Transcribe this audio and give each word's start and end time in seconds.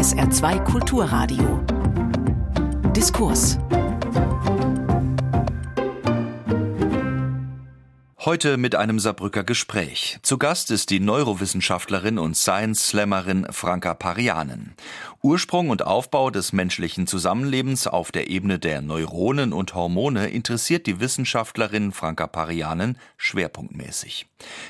SR2 0.00 0.64
Kulturradio. 0.64 1.60
Diskurs. 2.94 3.58
Heute 8.22 8.58
mit 8.58 8.74
einem 8.74 8.98
Saarbrücker 8.98 9.44
Gespräch. 9.44 10.18
Zu 10.20 10.36
Gast 10.36 10.70
ist 10.70 10.90
die 10.90 11.00
Neurowissenschaftlerin 11.00 12.18
und 12.18 12.36
Science-Slammerin 12.36 13.46
Franka 13.48 13.94
Parianen. 13.94 14.74
Ursprung 15.22 15.70
und 15.70 15.86
Aufbau 15.86 16.28
des 16.28 16.52
menschlichen 16.52 17.06
Zusammenlebens 17.06 17.86
auf 17.86 18.12
der 18.12 18.28
Ebene 18.28 18.58
der 18.58 18.82
Neuronen 18.82 19.54
und 19.54 19.74
Hormone 19.74 20.28
interessiert 20.28 20.86
die 20.86 21.00
Wissenschaftlerin 21.00 21.92
Franka 21.92 22.26
Parianen 22.26 22.98
schwerpunktmäßig. 23.16 24.26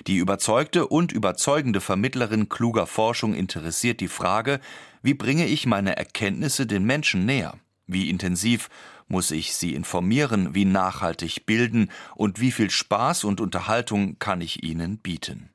Die 0.07 0.19
überzeugte 0.19 0.87
und 0.87 1.11
überzeugende 1.11 1.81
Vermittlerin 1.81 2.49
kluger 2.49 2.87
Forschung 2.87 3.35
interessiert 3.35 3.99
die 3.99 4.07
Frage, 4.07 4.61
wie 5.03 5.15
bringe 5.15 5.47
ich 5.47 5.67
meine 5.67 5.97
Erkenntnisse 5.97 6.69
den 6.69 6.85
Menschen 6.85 7.27
näher? 7.27 7.55
Wie 7.89 8.11
intensiv 8.11 8.69
muss 9.11 9.31
ich 9.33 9.55
sie 9.55 9.75
informieren, 9.75 10.55
wie 10.55 10.65
nachhaltig 10.65 11.45
bilden 11.45 11.91
und 12.15 12.41
wie 12.41 12.53
viel 12.53 12.71
Spaß 12.71 13.25
und 13.25 13.41
Unterhaltung 13.41 14.19
kann 14.19 14.41
ich 14.41 14.63
ihnen 14.63 14.99
bieten? 14.99 15.51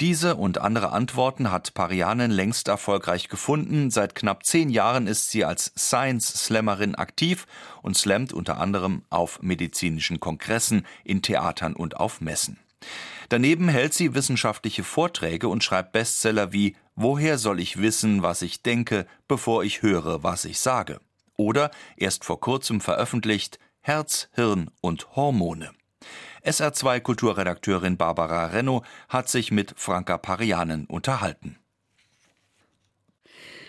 Diese 0.00 0.34
und 0.34 0.58
andere 0.58 0.90
Antworten 0.90 1.50
hat 1.50 1.72
Parianen 1.74 2.30
längst 2.30 2.68
erfolgreich 2.68 3.28
gefunden. 3.28 3.90
Seit 3.90 4.14
knapp 4.14 4.44
zehn 4.44 4.68
Jahren 4.68 5.06
ist 5.06 5.30
sie 5.30 5.44
als 5.44 5.72
Science-Slammerin 5.78 6.96
aktiv 6.96 7.46
und 7.80 7.96
slammt 7.96 8.32
unter 8.32 8.58
anderem 8.58 9.02
auf 9.08 9.40
medizinischen 9.40 10.18
Kongressen, 10.18 10.84
in 11.04 11.22
Theatern 11.22 11.74
und 11.74 11.96
auf 11.96 12.20
Messen. 12.20 12.58
Daneben 13.28 13.68
hält 13.68 13.94
sie 13.94 14.14
wissenschaftliche 14.14 14.84
Vorträge 14.84 15.48
und 15.48 15.64
schreibt 15.64 15.92
Bestseller 15.92 16.52
wie 16.52 16.76
Woher 16.96 17.38
soll 17.38 17.60
ich 17.60 17.78
wissen, 17.78 18.22
was 18.22 18.42
ich 18.42 18.62
denke, 18.62 19.06
bevor 19.26 19.64
ich 19.64 19.82
höre, 19.82 20.22
was 20.22 20.44
ich 20.44 20.58
sage? 20.58 21.00
Oder 21.36 21.70
erst 21.96 22.24
vor 22.24 22.40
kurzem 22.40 22.80
veröffentlicht 22.80 23.58
Herz, 23.80 24.28
Hirn 24.32 24.70
und 24.80 25.14
Hormone. 25.16 25.70
SR2 26.44 27.00
Kulturredakteurin 27.00 27.96
Barbara 27.96 28.46
Renno 28.46 28.82
hat 29.08 29.28
sich 29.28 29.50
mit 29.50 29.74
Franka 29.76 30.18
Parianen 30.18 30.86
unterhalten. 30.86 31.56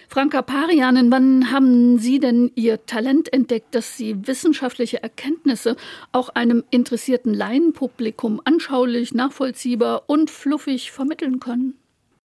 Franka 0.08 0.42
Parianen, 0.42 1.12
wann 1.12 1.52
haben 1.52 1.98
Sie 1.98 2.20
denn 2.20 2.52
Ihr 2.56 2.86
Talent 2.86 3.34
entdeckt, 3.34 3.74
dass 3.74 3.98
Sie 3.98 4.28
wissenschaftliche 4.28 5.02
Erkenntnisse 5.02 5.76
auch 6.12 6.30
einem 6.30 6.64
interessierten 6.70 7.34
Laienpublikum 7.34 8.42
anschaulich, 8.46 9.14
nachvollziehbar 9.14 10.04
und 10.08 10.30
fluffig 10.30 10.92
vermitteln 10.92 11.40
können? 11.40 11.74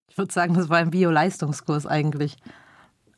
Ich 0.08 0.18
würde 0.18 0.32
sagen, 0.32 0.54
das 0.54 0.68
war 0.68 0.78
ein 0.78 0.90
Bio-Leistungskurs 0.90 1.86
eigentlich. 1.86 2.36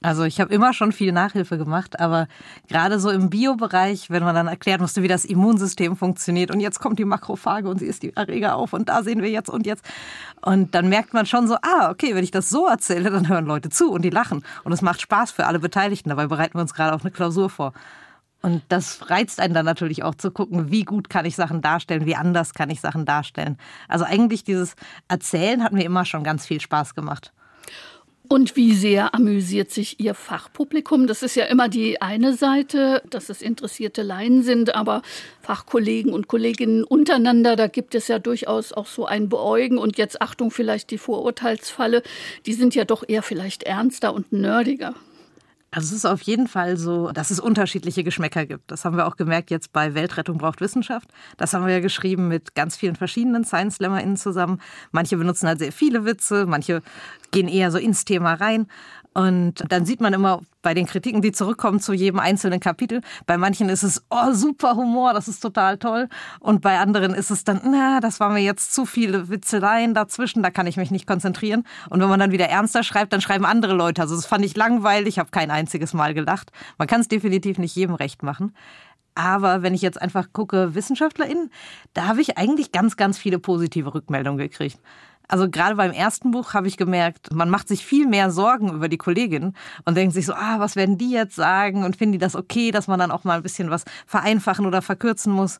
Also 0.03 0.25
ich 0.25 0.41
habe 0.41 0.53
immer 0.53 0.73
schon 0.73 0.93
viel 0.93 1.13
Nachhilfe 1.13 1.59
gemacht, 1.59 2.01
aber 2.01 2.27
gerade 2.69 2.99
so 2.99 3.11
im 3.11 3.31
Biobereich, 3.31 4.11
wenn 4.11 4.25
man 4.25 4.35
dann 4.35 4.49
erklären 4.49 4.81
musste, 4.81 5.03
wie 5.03 5.09
das 5.09 5.25
Immunsystem 5.25 5.97
funktioniert 5.97 6.51
und 6.51 6.61
jetzt 6.61 6.81
kommt 6.81 6.99
die 6.99 7.05
Makrophage 7.05 7.69
und 7.69 7.79
sie 7.79 7.87
ist 7.87 8.03
die 8.03 8.17
Erreger 8.17 8.57
auf 8.57 8.73
und 8.73 8.89
da 8.89 9.03
sehen 9.03 9.23
wir 9.23 9.31
jetzt 9.31 9.49
und 9.49 9.67
jetzt. 9.67 9.85
Und 10.41 10.75
dann 10.75 10.89
merkt 10.89 11.15
man 11.15 11.25
schon 11.27 11.47
so, 11.47 11.55
ah, 11.63 11.91
okay, 11.91 12.15
wenn 12.15 12.25
ich 12.25 12.33
das 12.33 12.51
so 12.51 12.67
erzähle, 12.67 13.11
dann 13.11 13.29
hören 13.29 13.47
Leute 13.47 13.71
zu 13.71 13.93
und 13.93 14.03
die 14.03 14.11
lachen. 14.11 14.45
Und 14.65 14.73
es 14.73 14.83
macht 14.83 15.01
Spaß 15.01 15.31
für 15.31 15.47
alle 15.47 15.61
Beteiligten. 15.61 16.09
Dabei 16.09 16.27
bereiten 16.27 16.55
wir 16.55 16.63
uns 16.63 16.75
gerade 16.75 16.95
auf 16.95 17.03
eine 17.03 17.13
Klausur 17.13 17.49
vor. 17.49 17.73
Und 18.43 18.63
das 18.69 19.09
reizt 19.09 19.39
einen 19.39 19.55
dann 19.55 19.65
natürlich 19.65 20.03
auch 20.03 20.17
zu 20.17 20.33
gucken, 20.33 20.73
wie 20.73 20.83
gut 20.83 21.09
kann 21.09 21.25
ich 21.25 21.37
Sachen 21.37 21.63
darstellen, 21.63 22.07
wie 22.07 22.17
anders 22.17 22.55
kann 22.55 22.71
ich 22.71 22.81
Sachen 22.81 23.05
darstellen. 23.05 23.57
Also 23.87 24.05
eigentlich 24.05 24.43
dieses 24.43 24.75
Erzählen 25.07 25.63
hat 25.63 25.73
mir 25.73 25.85
immer 25.85 26.05
schon 26.05 26.25
ganz 26.25 26.45
viel 26.45 26.61
Spaß 26.61 26.97
gemacht. 26.97 27.33
Und 28.33 28.57
wie 28.57 28.73
sehr 28.73 29.15
amüsiert 29.15 29.71
sich 29.71 30.01
Ihr 30.01 30.15
Fachpublikum? 30.15 31.07
Das 31.07 31.23
ist 31.23 31.35
ja 31.35 31.45
immer 31.45 31.69
die 31.69 32.01
eine 32.01 32.33
Seite, 32.33 33.03
dass 33.11 33.29
es 33.29 33.43
interessierte 33.43 34.01
Laien 34.03 34.43
sind, 34.43 34.75
aber 34.75 35.03
Fachkollegen 35.43 36.15
und 36.15 36.29
Kolleginnen 36.29 36.83
untereinander, 36.83 37.57
da 37.57 37.67
gibt 37.67 37.95
es 37.95 38.09
ja 38.09 38.19
durchaus 38.19 38.73
auch 38.73 38.87
so 38.87 39.05
ein 39.05 39.29
Beäugen 39.29 39.77
und 39.77 39.99
jetzt 39.99 40.23
Achtung 40.23 40.51
vielleicht 40.51 40.91
die 40.93 40.97
Vorurteilsfalle, 40.97 42.03
die 42.47 42.55
sind 42.55 42.75
ja 42.75 42.87
doch 42.87 43.05
eher 43.07 43.23
vielleicht 43.23 43.65
ernster 43.65 44.15
und 44.15 44.33
nerdiger. 44.33 44.95
Also 45.75 45.87
es 45.87 45.93
ist 45.93 46.05
auf 46.05 46.21
jeden 46.21 46.49
Fall 46.49 46.77
so, 46.77 47.13
dass 47.13 47.31
es 47.31 47.41
unterschiedliche 47.41 48.05
Geschmäcker 48.05 48.45
gibt. 48.45 48.71
Das 48.71 48.85
haben 48.85 48.95
wir 48.95 49.07
auch 49.07 49.17
gemerkt 49.17 49.51
jetzt 49.51 49.73
bei 49.73 49.95
Weltrettung 49.95 50.37
braucht 50.37 50.61
Wissenschaft. 50.61 51.09
Das 51.39 51.55
haben 51.55 51.65
wir 51.67 51.73
ja 51.73 51.81
geschrieben 51.81 52.29
mit 52.29 52.55
ganz 52.55 52.77
vielen 52.77 52.95
verschiedenen 52.95 53.43
Science-SlammerInnen 53.43 54.19
zusammen. 54.19 54.61
Manche 54.91 55.17
benutzen 55.17 55.49
halt 55.49 55.61
sehr 55.61 55.73
viele 55.73 56.05
Witze, 56.05 56.45
manche 56.45 56.83
gehen 57.31 57.49
eher 57.49 57.71
so 57.71 57.79
ins 57.79 58.05
Thema 58.05 58.35
rein. 58.35 58.67
Und 59.15 59.65
dann 59.69 59.85
sieht 59.85 60.01
man 60.01 60.15
immer 60.15 60.41
bei 60.63 60.75
den 60.75 60.87
Kritiken, 60.87 61.21
die 61.21 61.33
zurückkommen 61.33 61.81
zu 61.81 61.93
jedem 61.93 62.19
einzelnen 62.19 62.61
Kapitel, 62.61 63.03
bei 63.27 63.37
manchen 63.37 63.69
ist 63.69 63.83
es, 63.83 64.03
oh, 64.11 64.33
super 64.33 64.77
Humor, 64.77 65.13
das 65.13 65.29
ist 65.29 65.41
total 65.41 65.77
toll. 65.77 66.09
Und 66.41 66.63
bei 66.63 66.79
anderen 66.79 67.13
ist 67.13 67.31
es 67.31 67.45
dann, 67.45 67.61
na, 67.65 68.01
das 68.01 68.21
war 68.21 68.31
mir 68.31 68.41
jetzt 68.41 68.73
zu 68.73 68.87
viele 68.87 69.29
Witzeleien 69.29 69.93
dazwischen, 69.93 70.43
da 70.43 70.51
kann 70.51 70.67
ich 70.67 70.77
mich 70.77 70.91
nicht 70.91 71.07
konzentrieren. 71.07 71.65
Und 71.91 72.01
wenn 72.01 72.09
man 72.09 72.21
dann 72.21 72.33
wieder 72.33 72.49
ernster 72.49 72.83
schreibt, 72.83 73.13
dann 73.13 73.21
schreiben 73.21 73.45
andere 73.45 73.75
Leute. 73.75 74.01
Also 74.01 74.17
das 74.17 74.25
fand 74.25 74.45
ich 74.45 74.57
langweilig, 74.57 75.15
ich 75.15 75.19
habe 75.19 75.31
kein 75.31 75.51
einziges 75.51 75.93
Mal 75.93 76.15
gelacht. 76.15 76.51
Man 76.79 76.89
kann 76.89 77.01
es 77.01 77.09
definitiv 77.09 77.59
nicht 77.59 77.77
jedem 77.77 77.97
recht 77.97 78.23
machen. 78.23 78.55
Aber 79.15 79.63
wenn 79.63 79.75
ich 79.75 79.83
jetzt 79.83 80.01
einfach 80.01 80.29
gucke, 80.33 80.75
WissenschaftlerInnen, 80.75 81.51
da 81.93 82.07
habe 82.07 82.23
ich 82.23 82.39
eigentlich 82.39 82.73
ganz, 82.73 82.97
ganz 82.97 83.19
viele 83.19 83.39
positive 83.39 83.93
Rückmeldungen 83.95 84.39
gekriegt. 84.39 84.79
Also 85.29 85.49
gerade 85.49 85.77
beim 85.77 85.93
ersten 85.93 86.31
Buch 86.31 86.55
habe 86.55 86.69
ich 86.69 86.77
gemerkt, 86.77 87.33
man 87.33 87.49
macht 87.49 87.69
sich 87.69 87.87
viel 87.87 88.07
mehr 88.07 88.31
Sorgen 88.31 88.73
über 88.73 88.89
die 88.89 88.99
Kollegin 88.99 89.55
und 89.85 89.97
denkt 89.97 90.15
sich 90.15 90.27
so, 90.27 90.35
ah, 90.35 90.59
was 90.59 90.77
werden 90.77 90.99
die 90.99 91.11
jetzt 91.11 91.37
sagen 91.37 91.85
und 91.85 91.97
finden 91.97 92.13
die 92.13 92.19
das 92.19 92.37
okay, 92.37 92.71
dass 92.71 92.87
man 92.87 92.99
dann 92.99 93.11
auch 93.11 93.25
mal 93.25 93.37
ein 93.37 93.43
bisschen 93.43 93.71
was 93.71 93.85
vereinfachen 94.07 94.67
oder 94.67 94.83
verkürzen 94.83 95.33
muss 95.33 95.59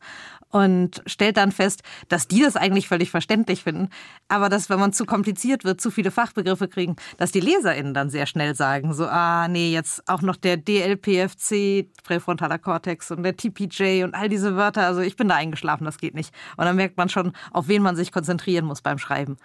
und 0.53 1.03
stellt 1.07 1.39
dann 1.39 1.51
fest, 1.51 1.83
dass 2.09 2.29
die 2.29 2.43
das 2.43 2.57
eigentlich 2.57 2.87
völlig 2.87 3.11
verständlich 3.11 3.63
finden, 3.63 3.89
aber 4.29 4.49
dass 4.49 4.69
wenn 4.71 4.79
man 4.79 4.93
zu 4.93 5.07
kompliziert 5.07 5.65
wird, 5.65 5.81
zu 5.81 5.91
viele 5.91 6.11
Fachbegriffe 6.11 6.69
kriegen, 6.69 6.97
dass 7.17 7.33
die 7.33 7.41
Leserinnen 7.41 7.95
dann 7.95 8.11
sehr 8.11 8.27
schnell 8.27 8.55
sagen, 8.55 8.93
so 8.93 9.07
ah, 9.07 9.49
nee, 9.49 9.73
jetzt 9.73 10.09
auch 10.09 10.23
noch 10.23 10.37
der 10.37 10.59
DLPFC, 10.59 11.87
präfrontaler 12.05 12.59
Kortex 12.59 13.11
und 13.11 13.23
der 13.23 13.37
TPJ 13.37 14.05
und 14.05 14.15
all 14.15 14.29
diese 14.29 14.55
Wörter, 14.55 14.87
also 14.87 15.01
ich 15.01 15.17
bin 15.17 15.29
da 15.29 15.37
eingeschlafen, 15.37 15.85
das 15.85 15.99
geht 15.99 16.15
nicht. 16.15 16.35
Und 16.57 16.67
dann 16.67 16.77
merkt 16.77 16.99
man 16.99 17.09
schon, 17.09 17.33
auf 17.51 17.69
wen 17.69 17.83
man 17.83 17.97
sich 17.97 18.13
konzentrieren 18.13 18.67
muss 18.67 18.83
beim 18.83 18.99
Schreiben. 18.99 19.39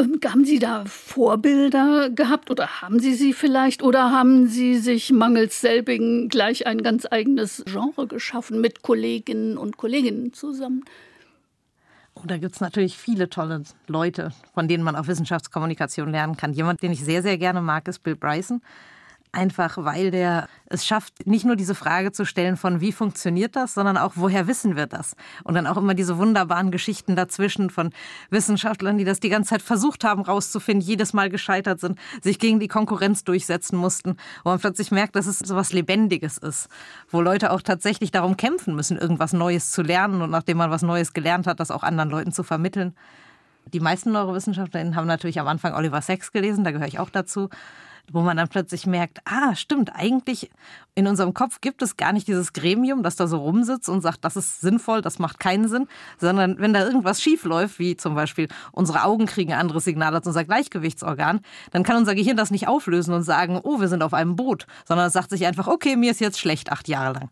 Ähm, 0.00 0.18
haben 0.24 0.44
Sie 0.44 0.58
da 0.58 0.84
Vorbilder 0.86 2.10
gehabt 2.10 2.50
oder 2.50 2.80
haben 2.80 3.00
Sie 3.00 3.14
sie 3.14 3.32
vielleicht 3.32 3.82
oder 3.82 4.10
haben 4.10 4.46
Sie 4.46 4.78
sich 4.78 5.10
mangels 5.12 5.60
selbigen 5.60 6.28
gleich 6.28 6.66
ein 6.66 6.82
ganz 6.82 7.06
eigenes 7.10 7.62
Genre 7.66 8.06
geschaffen 8.06 8.60
mit 8.60 8.82
Kolleginnen 8.82 9.58
und 9.58 9.76
Kolleginnen 9.76 10.32
zusammen? 10.32 10.84
Oh, 12.14 12.22
da 12.26 12.38
gibt 12.38 12.54
es 12.54 12.60
natürlich 12.60 12.96
viele 12.96 13.30
tolle 13.30 13.62
Leute, 13.86 14.32
von 14.52 14.68
denen 14.68 14.82
man 14.82 14.96
auch 14.96 15.06
Wissenschaftskommunikation 15.06 16.10
lernen 16.10 16.36
kann. 16.36 16.52
Jemand, 16.52 16.82
den 16.82 16.92
ich 16.92 17.04
sehr, 17.04 17.22
sehr 17.22 17.38
gerne 17.38 17.60
mag, 17.62 17.86
ist 17.88 18.02
Bill 18.02 18.16
Bryson. 18.16 18.62
Einfach 19.32 19.78
weil 19.78 20.10
der 20.10 20.48
es 20.66 20.84
schafft, 20.84 21.24
nicht 21.24 21.44
nur 21.44 21.54
diese 21.54 21.76
Frage 21.76 22.10
zu 22.10 22.24
stellen 22.24 22.56
von 22.56 22.80
wie 22.80 22.90
funktioniert 22.90 23.54
das, 23.54 23.74
sondern 23.74 23.96
auch 23.96 24.12
woher 24.16 24.48
wissen 24.48 24.74
wir 24.74 24.88
das? 24.88 25.14
Und 25.44 25.54
dann 25.54 25.68
auch 25.68 25.76
immer 25.76 25.94
diese 25.94 26.18
wunderbaren 26.18 26.72
Geschichten 26.72 27.14
dazwischen 27.14 27.70
von 27.70 27.90
Wissenschaftlern, 28.30 28.98
die 28.98 29.04
das 29.04 29.20
die 29.20 29.28
ganze 29.28 29.50
Zeit 29.50 29.62
versucht 29.62 30.02
haben 30.02 30.22
rauszufinden, 30.22 30.84
jedes 30.84 31.12
Mal 31.12 31.30
gescheitert 31.30 31.78
sind, 31.78 31.96
sich 32.22 32.40
gegen 32.40 32.58
die 32.58 32.66
Konkurrenz 32.66 33.22
durchsetzen 33.22 33.76
mussten, 33.76 34.16
wo 34.42 34.50
man 34.50 34.58
plötzlich 34.58 34.90
merkt, 34.90 35.14
dass 35.14 35.26
es 35.26 35.38
so 35.38 35.54
was 35.54 35.72
Lebendiges 35.72 36.36
ist, 36.36 36.68
wo 37.08 37.20
Leute 37.20 37.52
auch 37.52 37.62
tatsächlich 37.62 38.10
darum 38.10 38.36
kämpfen 38.36 38.74
müssen, 38.74 38.98
irgendwas 38.98 39.32
Neues 39.32 39.70
zu 39.70 39.82
lernen 39.82 40.22
und 40.22 40.30
nachdem 40.30 40.58
man 40.58 40.72
was 40.72 40.82
Neues 40.82 41.12
gelernt 41.12 41.46
hat, 41.46 41.60
das 41.60 41.70
auch 41.70 41.84
anderen 41.84 42.10
Leuten 42.10 42.32
zu 42.32 42.42
vermitteln. 42.42 42.96
Die 43.72 43.80
meisten 43.80 44.10
Neurowissenschaftlerinnen 44.10 44.96
haben 44.96 45.06
natürlich 45.06 45.38
am 45.38 45.46
Anfang 45.46 45.74
Oliver 45.74 46.02
Sacks 46.02 46.32
gelesen, 46.32 46.64
da 46.64 46.72
gehöre 46.72 46.88
ich 46.88 46.98
auch 46.98 47.10
dazu 47.10 47.48
wo 48.10 48.20
man 48.20 48.36
dann 48.36 48.48
plötzlich 48.48 48.86
merkt, 48.86 49.18
ah, 49.24 49.54
stimmt, 49.54 49.94
eigentlich 49.94 50.50
in 50.94 51.06
unserem 51.06 51.34
Kopf 51.34 51.60
gibt 51.60 51.82
es 51.82 51.96
gar 51.96 52.12
nicht 52.12 52.28
dieses 52.28 52.52
Gremium, 52.52 53.02
das 53.02 53.16
da 53.16 53.26
so 53.26 53.38
rumsitzt 53.38 53.88
und 53.88 54.00
sagt, 54.00 54.24
das 54.24 54.36
ist 54.36 54.60
sinnvoll, 54.60 55.02
das 55.02 55.18
macht 55.18 55.40
keinen 55.40 55.68
Sinn, 55.68 55.88
sondern 56.18 56.58
wenn 56.58 56.72
da 56.72 56.84
irgendwas 56.84 57.22
schief 57.22 57.44
läuft, 57.44 57.78
wie 57.78 57.96
zum 57.96 58.14
Beispiel 58.14 58.48
unsere 58.72 59.04
Augen 59.04 59.26
kriegen 59.26 59.52
ein 59.52 59.60
anderes 59.60 59.84
Signal 59.84 60.14
als 60.14 60.26
unser 60.26 60.44
Gleichgewichtsorgan, 60.44 61.40
dann 61.70 61.82
kann 61.82 61.96
unser 61.96 62.14
Gehirn 62.14 62.36
das 62.36 62.50
nicht 62.50 62.68
auflösen 62.68 63.14
und 63.14 63.22
sagen, 63.22 63.60
oh, 63.62 63.80
wir 63.80 63.88
sind 63.88 64.02
auf 64.02 64.14
einem 64.14 64.36
Boot, 64.36 64.66
sondern 64.86 65.06
es 65.06 65.12
sagt 65.12 65.30
sich 65.30 65.46
einfach, 65.46 65.66
okay, 65.66 65.96
mir 65.96 66.10
ist 66.10 66.20
jetzt 66.20 66.38
schlecht 66.38 66.72
acht 66.72 66.88
Jahre 66.88 67.14
lang. 67.14 67.30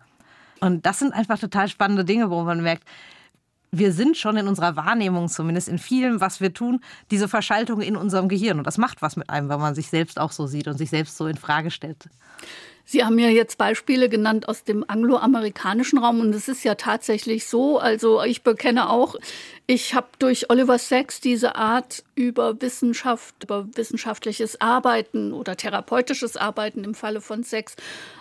Und 0.60 0.86
das 0.86 0.98
sind 0.98 1.12
einfach 1.12 1.38
total 1.38 1.68
spannende 1.68 2.04
Dinge, 2.04 2.30
wo 2.30 2.42
man 2.42 2.62
merkt, 2.62 2.84
wir 3.70 3.92
sind 3.92 4.16
schon 4.16 4.36
in 4.36 4.48
unserer 4.48 4.76
Wahrnehmung, 4.76 5.28
zumindest 5.28 5.68
in 5.68 5.78
vielem, 5.78 6.20
was 6.20 6.40
wir 6.40 6.52
tun, 6.52 6.80
diese 7.10 7.28
Verschaltung 7.28 7.80
in 7.80 7.96
unserem 7.96 8.28
Gehirn. 8.28 8.58
Und 8.58 8.66
das 8.66 8.78
macht 8.78 9.02
was 9.02 9.16
mit 9.16 9.28
einem, 9.30 9.48
wenn 9.48 9.60
man 9.60 9.74
sich 9.74 9.88
selbst 9.88 10.18
auch 10.18 10.32
so 10.32 10.46
sieht 10.46 10.68
und 10.68 10.78
sich 10.78 10.90
selbst 10.90 11.16
so 11.16 11.26
in 11.26 11.36
Frage 11.36 11.70
stellt. 11.70 12.08
Sie 12.84 13.04
haben 13.04 13.18
ja 13.18 13.28
jetzt 13.28 13.58
Beispiele 13.58 14.08
genannt 14.08 14.48
aus 14.48 14.64
dem 14.64 14.82
angloamerikanischen 14.88 15.98
Raum 15.98 16.20
und 16.20 16.34
es 16.34 16.48
ist 16.48 16.64
ja 16.64 16.74
tatsächlich 16.74 17.46
so, 17.46 17.78
also 17.78 18.22
ich 18.22 18.42
bekenne 18.42 18.88
auch, 18.88 19.14
Ich 19.70 19.92
habe 19.94 20.06
durch 20.18 20.48
Oliver 20.48 20.78
Sacks 20.78 21.20
diese 21.20 21.54
Art 21.54 22.02
über 22.14 22.58
Wissenschaft, 22.62 23.44
über 23.44 23.68
wissenschaftliches 23.74 24.62
Arbeiten 24.62 25.34
oder 25.34 25.58
therapeutisches 25.58 26.38
Arbeiten 26.38 26.84
im 26.84 26.94
Falle 26.94 27.20
von 27.20 27.42
Sex 27.42 27.76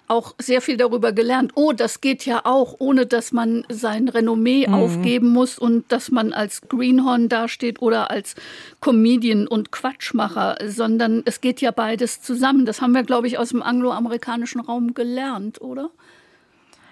auch 0.10 0.36
sehr 0.40 0.62
viel 0.62 0.76
darüber 0.76 1.14
gelernt. 1.14 1.54
Oh, 1.56 1.72
das 1.72 2.02
geht 2.02 2.26
ja 2.26 2.42
auch, 2.44 2.76
ohne 2.80 3.06
dass 3.06 3.32
man 3.32 3.66
sein 3.70 4.10
Renommee 4.10 4.68
mhm. 4.68 4.74
aufgeben 4.74 5.30
muss 5.30 5.58
und 5.58 5.90
dass 5.90 6.12
man 6.12 6.34
als 6.34 6.64
Greenhorn 6.68 7.30
dasteht 7.30 7.82
oder 7.82 8.12
als 8.12 8.36
Comedian 8.82 9.48
und 9.48 9.72
Quatschmacher, 9.72 10.58
sondern 10.68 11.22
es 11.24 11.40
geht 11.40 11.62
ja 11.62 11.72
beides 11.72 12.22
zusammen. 12.22 12.66
Das 12.66 12.82
haben 12.82 12.92
wir, 12.92 13.04
glaube 13.04 13.28
ich, 13.28 13.38
aus 13.38 13.50
dem 13.50 13.64
angloamerikanischen 13.64 14.60
Raum 14.60 14.94
gelernt, 14.94 15.62
oder? 15.62 15.92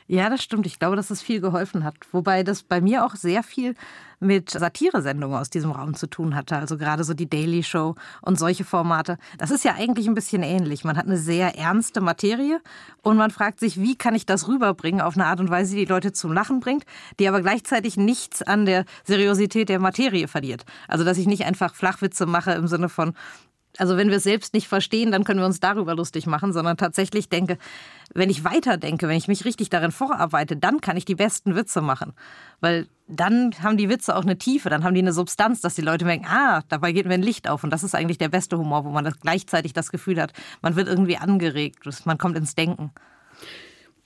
Ja, 0.08 0.30
das 0.30 0.44
stimmt. 0.44 0.68
Ich 0.68 0.78
glaube, 0.78 0.96
dass 0.96 1.10
es 1.10 1.24
viel 1.24 1.42
geholfen 1.42 1.84
hat. 1.84 1.96
Wobei 2.12 2.44
das 2.44 2.62
bei 2.62 2.80
mir 2.80 3.06
auch 3.06 3.16
sehr 3.16 3.42
viel 3.42 3.74
mit 4.20 4.52
Satiresendungen 4.52 5.38
aus 5.38 5.50
diesem 5.50 5.72
Raum 5.72 5.96
zu 5.96 6.08
tun 6.08 6.36
hatte. 6.36 6.58
Also 6.58 6.78
gerade 6.78 7.04
so 7.04 7.16
die 7.16 7.30
Daily 7.30 7.64
Show 7.64 7.96
und 8.22 8.38
solche 8.38 8.66
Formate. 8.66 9.18
Das 9.40 9.50
ist 9.50 9.66
ja 9.66 9.74
eigentlich 9.74 10.08
ein 10.08 10.14
bisschen 10.14 10.44
ähnlich. 10.44 10.84
Man 10.84 10.96
hat 10.96 11.08
eine 11.08 11.18
sehr 11.18 11.58
ernste 11.58 12.02
Materie 12.02 12.62
und 13.02 13.18
man 13.18 13.32
fragt 13.32 13.60
sich, 13.60 13.80
wie 13.80 13.96
kann 13.96 14.14
ich 14.14 14.28
das 14.28 14.48
rüberbringen 14.48 15.02
auf 15.02 15.16
eine 15.16 15.26
Art 15.26 15.40
und 15.40 15.50
Weise, 15.50 15.76
die 15.76 15.86
die 15.86 15.92
Leute 15.92 16.14
zum 16.14 16.34
Lachen 16.34 16.60
bringt, 16.60 16.86
die 17.20 17.28
aber 17.28 17.42
gleichzeitig 17.42 17.98
nichts 17.98 18.44
an 18.44 18.66
der 18.66 18.86
Seriosität 19.06 19.70
der 19.70 19.80
Materie 19.80 20.28
verliert. 20.28 20.66
Also 20.88 21.04
dass 21.04 21.18
ich 21.18 21.26
nicht 21.26 21.46
einfach 21.46 21.74
Flachwitze 21.74 22.28
mache 22.28 22.52
im 22.52 22.68
Sinne 22.68 22.90
von, 22.90 23.16
also 23.78 23.98
wenn 23.98 24.10
wir 24.10 24.18
es 24.18 24.24
selbst 24.24 24.54
nicht 24.54 24.68
verstehen, 24.68 25.12
dann 25.12 25.24
können 25.24 25.40
wir 25.40 25.46
uns 25.46 25.60
darüber 25.60 25.96
lustig 25.96 26.28
machen, 26.28 26.54
sondern 26.54 26.78
tatsächlich 26.78 27.30
denke, 27.30 27.58
wenn 28.14 28.30
ich 28.30 28.44
weiterdenke, 28.44 29.08
wenn 29.08 29.18
ich 29.18 29.28
mich 29.28 29.46
richtig 29.46 29.70
darin 29.70 29.92
vorarbeite, 29.92 30.56
dann 30.56 30.82
kann 30.82 30.98
ich 30.98 31.06
die 31.06 31.16
besten 31.16 31.56
Witze 31.56 31.82
machen. 31.82 32.14
Weil 32.62 32.88
dann 33.08 33.52
haben 33.62 33.78
die 33.78 33.90
Witze 33.90 34.16
auch 34.16 34.24
eine 34.24 34.38
Tiefe, 34.38 34.70
dann 34.70 34.84
haben 34.84 34.94
die 34.94 35.02
eine 35.02 35.14
Substanz, 35.14 35.62
dass 35.62 35.76
die 35.76 35.82
Leute 35.82 36.06
merken, 36.06 36.26
ah, 36.28 36.62
dabei 36.70 36.92
geht 36.92 37.06
mir 37.06 37.14
ein 37.16 37.22
Licht 37.22 37.48
auf. 37.48 37.64
Und 37.64 37.72
das 37.72 37.84
ist 37.84 37.96
eigentlich 37.96 38.18
der 38.18 38.30
beste 38.30 38.58
Humor, 38.58 38.86
wo 38.86 38.90
man 38.90 39.12
gleichzeitig 39.22 39.74
das 39.74 39.92
Gefühl 39.92 40.22
hat, 40.22 40.34
man 40.62 40.76
wird 40.76 40.88
irgendwie 40.88 41.18
angeregt, 41.18 41.80
man 42.06 42.18
kommt 42.18 42.38
ins 42.38 42.56
Denken. 42.56 42.92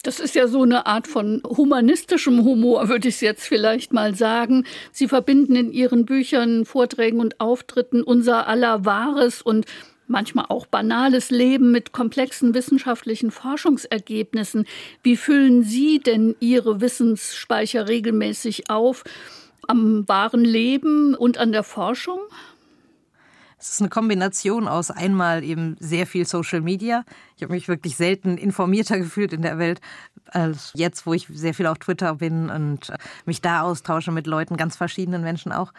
Das 0.01 0.21
ist 0.21 0.33
ja 0.33 0.47
so 0.47 0.63
eine 0.63 0.85
Art 0.85 1.07
von 1.07 1.43
humanistischem 1.45 2.45
Humor, 2.45 2.87
würde 2.87 3.09
ich 3.09 3.19
jetzt 3.19 3.45
vielleicht 3.45 3.91
mal 3.91 4.15
sagen. 4.15 4.65
Sie 4.93 5.09
verbinden 5.09 5.57
in 5.57 5.73
Ihren 5.73 6.05
Büchern, 6.05 6.63
Vorträgen 6.65 7.19
und 7.19 7.41
Auftritten 7.41 8.01
unser 8.01 8.47
aller 8.47 8.85
wahres 8.85 9.41
und 9.41 9.65
manchmal 10.07 10.45
auch 10.47 10.67
banales 10.67 11.31
Leben 11.31 11.71
mit 11.71 11.91
komplexen 11.91 12.53
wissenschaftlichen 12.53 13.29
Forschungsergebnissen. 13.29 14.65
Wie 15.03 15.17
füllen 15.17 15.63
Sie 15.63 15.99
denn 15.99 16.33
Ihre 16.39 16.79
Wissensspeicher 16.79 17.89
regelmäßig 17.89 18.69
auf? 18.69 19.03
Am 19.67 20.07
wahren 20.07 20.45
Leben 20.45 21.13
und 21.13 21.37
an 21.37 21.51
der 21.51 21.63
Forschung? 21.63 22.19
Es 23.59 23.71
ist 23.71 23.81
eine 23.81 23.89
Kombination 23.89 24.69
aus 24.69 24.89
einmal 24.89 25.43
eben 25.43 25.75
sehr 25.79 26.07
viel 26.07 26.25
Social 26.25 26.61
Media. 26.61 27.03
Ich 27.35 27.43
habe 27.43 27.51
mich 27.51 27.67
wirklich 27.67 27.97
selten 27.97 28.37
informierter 28.37 28.97
gefühlt 28.99 29.33
in 29.33 29.41
der 29.41 29.57
Welt 29.57 29.81
als 30.31 30.71
jetzt, 30.75 31.05
wo 31.05 31.13
ich 31.13 31.27
sehr 31.29 31.53
viel 31.53 31.65
auf 31.65 31.79
Twitter 31.79 32.15
bin 32.15 32.49
und 32.49 32.93
mich 33.25 33.41
da 33.41 33.61
austausche 33.61 34.11
mit 34.11 34.27
Leuten, 34.27 34.57
ganz 34.57 34.77
verschiedenen 34.77 35.23
Menschen 35.23 35.51
auch 35.51 35.73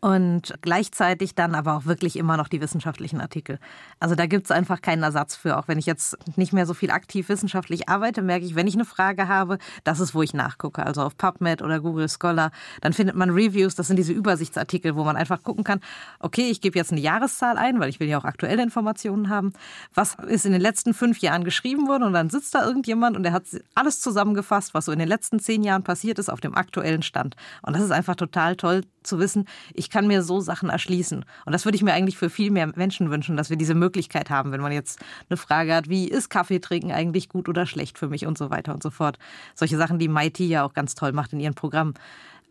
und 0.00 0.54
gleichzeitig 0.62 1.34
dann 1.34 1.54
aber 1.54 1.76
auch 1.76 1.84
wirklich 1.84 2.16
immer 2.16 2.36
noch 2.36 2.48
die 2.48 2.60
wissenschaftlichen 2.60 3.20
Artikel. 3.20 3.58
Also 3.98 4.14
da 4.14 4.26
gibt 4.26 4.46
es 4.46 4.50
einfach 4.50 4.80
keinen 4.80 5.02
Ersatz 5.02 5.36
für. 5.36 5.58
Auch 5.58 5.68
wenn 5.68 5.78
ich 5.78 5.86
jetzt 5.86 6.16
nicht 6.36 6.52
mehr 6.52 6.66
so 6.66 6.74
viel 6.74 6.90
aktiv 6.90 7.28
wissenschaftlich 7.28 7.88
arbeite, 7.88 8.22
merke 8.22 8.46
ich, 8.46 8.54
wenn 8.54 8.66
ich 8.66 8.74
eine 8.74 8.84
Frage 8.84 9.28
habe, 9.28 9.58
das 9.84 10.00
ist, 10.00 10.14
wo 10.14 10.22
ich 10.22 10.32
nachgucke. 10.32 10.84
Also 10.84 11.02
auf 11.02 11.16
PubMed 11.16 11.62
oder 11.62 11.80
Google 11.80 12.08
Scholar, 12.08 12.50
dann 12.80 12.92
findet 12.92 13.14
man 13.14 13.30
Reviews, 13.30 13.74
das 13.74 13.88
sind 13.88 13.96
diese 13.96 14.12
Übersichtsartikel, 14.12 14.96
wo 14.96 15.04
man 15.04 15.16
einfach 15.16 15.42
gucken 15.42 15.64
kann, 15.64 15.80
okay, 16.18 16.50
ich 16.50 16.60
gebe 16.60 16.78
jetzt 16.78 16.92
eine 16.92 17.00
Jahreszahl 17.00 17.58
ein, 17.58 17.78
weil 17.78 17.90
ich 17.90 18.00
will 18.00 18.08
ja 18.08 18.18
auch 18.18 18.24
aktuelle 18.24 18.62
Informationen 18.62 19.28
haben. 19.28 19.52
Was 19.94 20.14
ist 20.14 20.46
in 20.46 20.52
den 20.52 20.62
letzten 20.62 20.94
fünf 20.94 21.18
Jahren 21.18 21.44
geschrieben 21.44 21.86
worden? 21.88 22.04
Und 22.04 22.14
dann 22.14 22.30
sitzt 22.30 22.54
da 22.54 22.64
irgendjemand 22.64 23.16
und 23.16 23.22
der 23.22 23.32
hat 23.32 23.44
alles 23.74 24.00
zusammengefasst, 24.00 24.72
was 24.72 24.86
so 24.86 24.92
in 24.92 24.98
den 24.98 25.08
letzten 25.08 25.40
zehn 25.40 25.62
Jahren 25.62 25.82
passiert 25.82 26.18
ist, 26.18 26.30
auf 26.30 26.40
dem 26.40 26.54
aktuellen 26.54 27.02
Stand. 27.02 27.36
Und 27.62 27.74
das 27.74 27.82
ist 27.82 27.90
einfach 27.90 28.16
total 28.16 28.56
toll 28.56 28.82
zu 29.02 29.18
wissen, 29.18 29.46
ich 29.74 29.90
kann 29.90 30.06
mir 30.06 30.22
so 30.22 30.40
Sachen 30.40 30.68
erschließen. 30.68 31.24
Und 31.44 31.52
das 31.52 31.64
würde 31.64 31.76
ich 31.76 31.82
mir 31.82 31.92
eigentlich 31.92 32.18
für 32.18 32.30
viel 32.30 32.50
mehr 32.50 32.70
Menschen 32.76 33.10
wünschen, 33.10 33.36
dass 33.36 33.50
wir 33.50 33.56
diese 33.56 33.74
Möglichkeit 33.74 34.30
haben, 34.30 34.52
wenn 34.52 34.60
man 34.60 34.72
jetzt 34.72 35.00
eine 35.28 35.36
Frage 35.36 35.74
hat, 35.74 35.88
wie 35.88 36.08
ist 36.08 36.28
Kaffee 36.28 36.60
trinken 36.60 36.92
eigentlich 36.92 37.28
gut 37.28 37.48
oder 37.48 37.66
schlecht 37.66 37.98
für 37.98 38.08
mich 38.08 38.26
und 38.26 38.38
so 38.38 38.50
weiter 38.50 38.74
und 38.74 38.82
so 38.82 38.90
fort. 38.90 39.18
Solche 39.54 39.76
Sachen, 39.76 39.98
die 39.98 40.08
Mighty 40.08 40.46
ja 40.46 40.64
auch 40.64 40.74
ganz 40.74 40.94
toll 40.94 41.12
macht 41.12 41.32
in 41.32 41.40
ihren 41.40 41.54
Programmen 41.54 41.94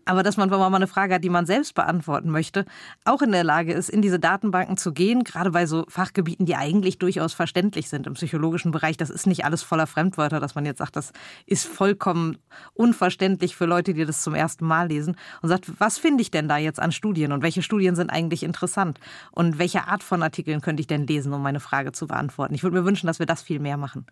aber 0.05 0.23
dass 0.23 0.37
man, 0.37 0.51
wenn 0.51 0.59
man 0.59 0.71
mal 0.71 0.77
eine 0.77 0.87
Frage 0.87 1.15
hat, 1.15 1.23
die 1.23 1.29
man 1.29 1.45
selbst 1.45 1.75
beantworten 1.75 2.29
möchte, 2.29 2.65
auch 3.05 3.21
in 3.21 3.31
der 3.31 3.43
Lage 3.43 3.73
ist, 3.73 3.89
in 3.89 4.01
diese 4.01 4.19
Datenbanken 4.19 4.77
zu 4.77 4.93
gehen, 4.93 5.23
gerade 5.23 5.51
bei 5.51 5.65
so 5.65 5.85
Fachgebieten, 5.87 6.45
die 6.45 6.55
eigentlich 6.55 6.97
durchaus 6.99 7.33
verständlich 7.33 7.89
sind 7.89 8.07
im 8.07 8.13
psychologischen 8.13 8.71
Bereich. 8.71 8.97
Das 8.97 9.09
ist 9.09 9.27
nicht 9.27 9.45
alles 9.45 9.63
voller 9.63 9.87
Fremdwörter, 9.87 10.39
dass 10.39 10.55
man 10.55 10.65
jetzt 10.65 10.79
sagt, 10.79 10.95
das 10.95 11.11
ist 11.45 11.67
vollkommen 11.67 12.37
unverständlich 12.73 13.55
für 13.55 13.65
Leute, 13.65 13.93
die 13.93 14.05
das 14.05 14.23
zum 14.23 14.35
ersten 14.35 14.65
Mal 14.65 14.87
lesen 14.87 15.15
und 15.41 15.49
sagt, 15.49 15.79
was 15.79 15.97
finde 15.97 16.21
ich 16.21 16.31
denn 16.31 16.47
da 16.47 16.57
jetzt 16.57 16.79
an 16.79 16.91
Studien 16.91 17.31
und 17.31 17.43
welche 17.43 17.61
Studien 17.61 17.95
sind 17.95 18.09
eigentlich 18.09 18.43
interessant 18.43 18.99
und 19.31 19.59
welche 19.59 19.87
Art 19.87 20.03
von 20.03 20.23
Artikeln 20.23 20.61
könnte 20.61 20.81
ich 20.81 20.87
denn 20.87 21.07
lesen, 21.07 21.33
um 21.33 21.41
meine 21.41 21.59
Frage 21.59 21.91
zu 21.91 22.07
beantworten. 22.07 22.53
Ich 22.53 22.63
würde 22.63 22.77
mir 22.77 22.85
wünschen, 22.85 23.07
dass 23.07 23.19
wir 23.19 23.25
das 23.25 23.41
viel 23.41 23.59
mehr 23.59 23.77
machen. 23.77 24.05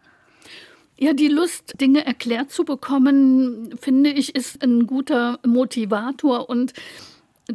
Ja, 0.99 1.13
die 1.13 1.27
Lust, 1.27 1.79
Dinge 1.79 2.05
erklärt 2.05 2.51
zu 2.51 2.65
bekommen, 2.65 3.75
finde 3.79 4.09
ich, 4.09 4.35
ist 4.35 4.63
ein 4.63 4.87
guter 4.87 5.39
Motivator 5.45 6.49
und 6.49 6.73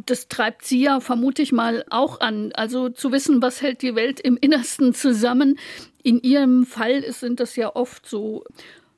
das 0.06 0.28
treibt 0.28 0.64
Sie 0.64 0.82
ja, 0.82 1.00
vermute 1.00 1.42
ich 1.42 1.52
mal, 1.52 1.84
auch 1.90 2.20
an. 2.20 2.52
Also 2.54 2.88
zu 2.88 3.12
wissen, 3.12 3.42
was 3.42 3.60
hält 3.60 3.82
die 3.82 3.94
Welt 3.94 4.20
im 4.20 4.38
Innersten 4.40 4.94
zusammen. 4.94 5.58
In 6.02 6.22
Ihrem 6.22 6.64
Fall 6.66 7.04
sind 7.12 7.40
das 7.40 7.56
ja 7.56 7.74
oft 7.74 8.08
so 8.08 8.44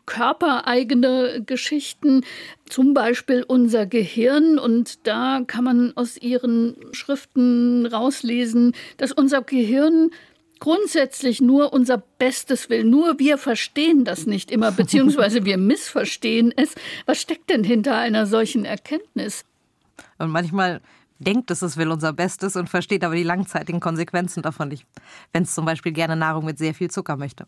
körpereigene 0.06 1.42
Geschichten, 1.44 2.24
zum 2.68 2.94
Beispiel 2.94 3.44
unser 3.46 3.86
Gehirn. 3.86 4.58
Und 4.58 5.06
da 5.06 5.42
kann 5.46 5.64
man 5.64 5.96
aus 5.96 6.16
Ihren 6.16 6.76
Schriften 6.92 7.86
rauslesen, 7.86 8.72
dass 8.98 9.10
unser 9.10 9.42
Gehirn 9.42 10.10
grundsätzlich 10.60 11.40
nur 11.40 11.72
unser 11.72 11.98
Bestes 11.98 12.70
will. 12.70 12.84
Nur 12.84 13.18
wir 13.18 13.38
verstehen 13.38 14.04
das 14.04 14.26
nicht 14.26 14.50
immer, 14.50 14.72
beziehungsweise 14.72 15.44
wir 15.44 15.58
missverstehen 15.58 16.52
es. 16.56 16.74
Was 17.06 17.20
steckt 17.20 17.50
denn 17.50 17.64
hinter 17.64 17.96
einer 17.96 18.26
solchen 18.26 18.64
Erkenntnis? 18.64 19.44
Und 20.18 20.30
manchmal 20.30 20.80
denkt 21.18 21.50
es, 21.50 21.62
es 21.62 21.76
will 21.76 21.90
unser 21.90 22.12
Bestes 22.12 22.56
und 22.56 22.68
versteht 22.68 23.04
aber 23.04 23.14
die 23.14 23.22
langzeitigen 23.22 23.80
Konsequenzen 23.80 24.42
davon 24.42 24.68
nicht, 24.68 24.86
wenn 25.32 25.44
es 25.44 25.54
zum 25.54 25.64
Beispiel 25.64 25.92
gerne 25.92 26.16
Nahrung 26.16 26.44
mit 26.44 26.58
sehr 26.58 26.74
viel 26.74 26.90
Zucker 26.90 27.16
möchte. 27.16 27.46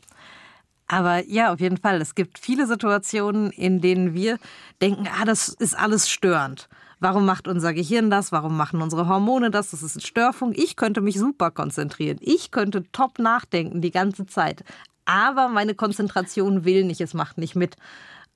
Aber 0.88 1.24
ja, 1.26 1.52
auf 1.52 1.60
jeden 1.60 1.78
Fall. 1.78 2.00
Es 2.00 2.14
gibt 2.14 2.38
viele 2.38 2.66
Situationen, 2.66 3.50
in 3.50 3.80
denen 3.80 4.14
wir 4.14 4.38
denken, 4.80 5.08
ah, 5.20 5.24
das 5.24 5.48
ist 5.48 5.76
alles 5.76 6.08
störend. 6.08 6.68
Warum 6.98 7.26
macht 7.26 7.46
unser 7.46 7.74
Gehirn 7.74 8.10
das? 8.10 8.32
Warum 8.32 8.56
machen 8.56 8.80
unsere 8.80 9.06
Hormone 9.06 9.50
das? 9.50 9.70
Das 9.70 9.82
ist 9.82 9.96
eine 9.96 10.06
Störfunk. 10.06 10.56
Ich 10.58 10.76
könnte 10.76 11.00
mich 11.00 11.18
super 11.18 11.50
konzentrieren. 11.50 12.18
Ich 12.20 12.50
könnte 12.50 12.84
top 12.92 13.18
nachdenken 13.18 13.82
die 13.82 13.90
ganze 13.90 14.26
Zeit. 14.26 14.64
Aber 15.04 15.48
meine 15.48 15.74
Konzentration 15.74 16.64
will 16.64 16.84
nicht, 16.84 17.00
es 17.00 17.14
macht 17.14 17.38
nicht 17.38 17.54
mit. 17.54 17.76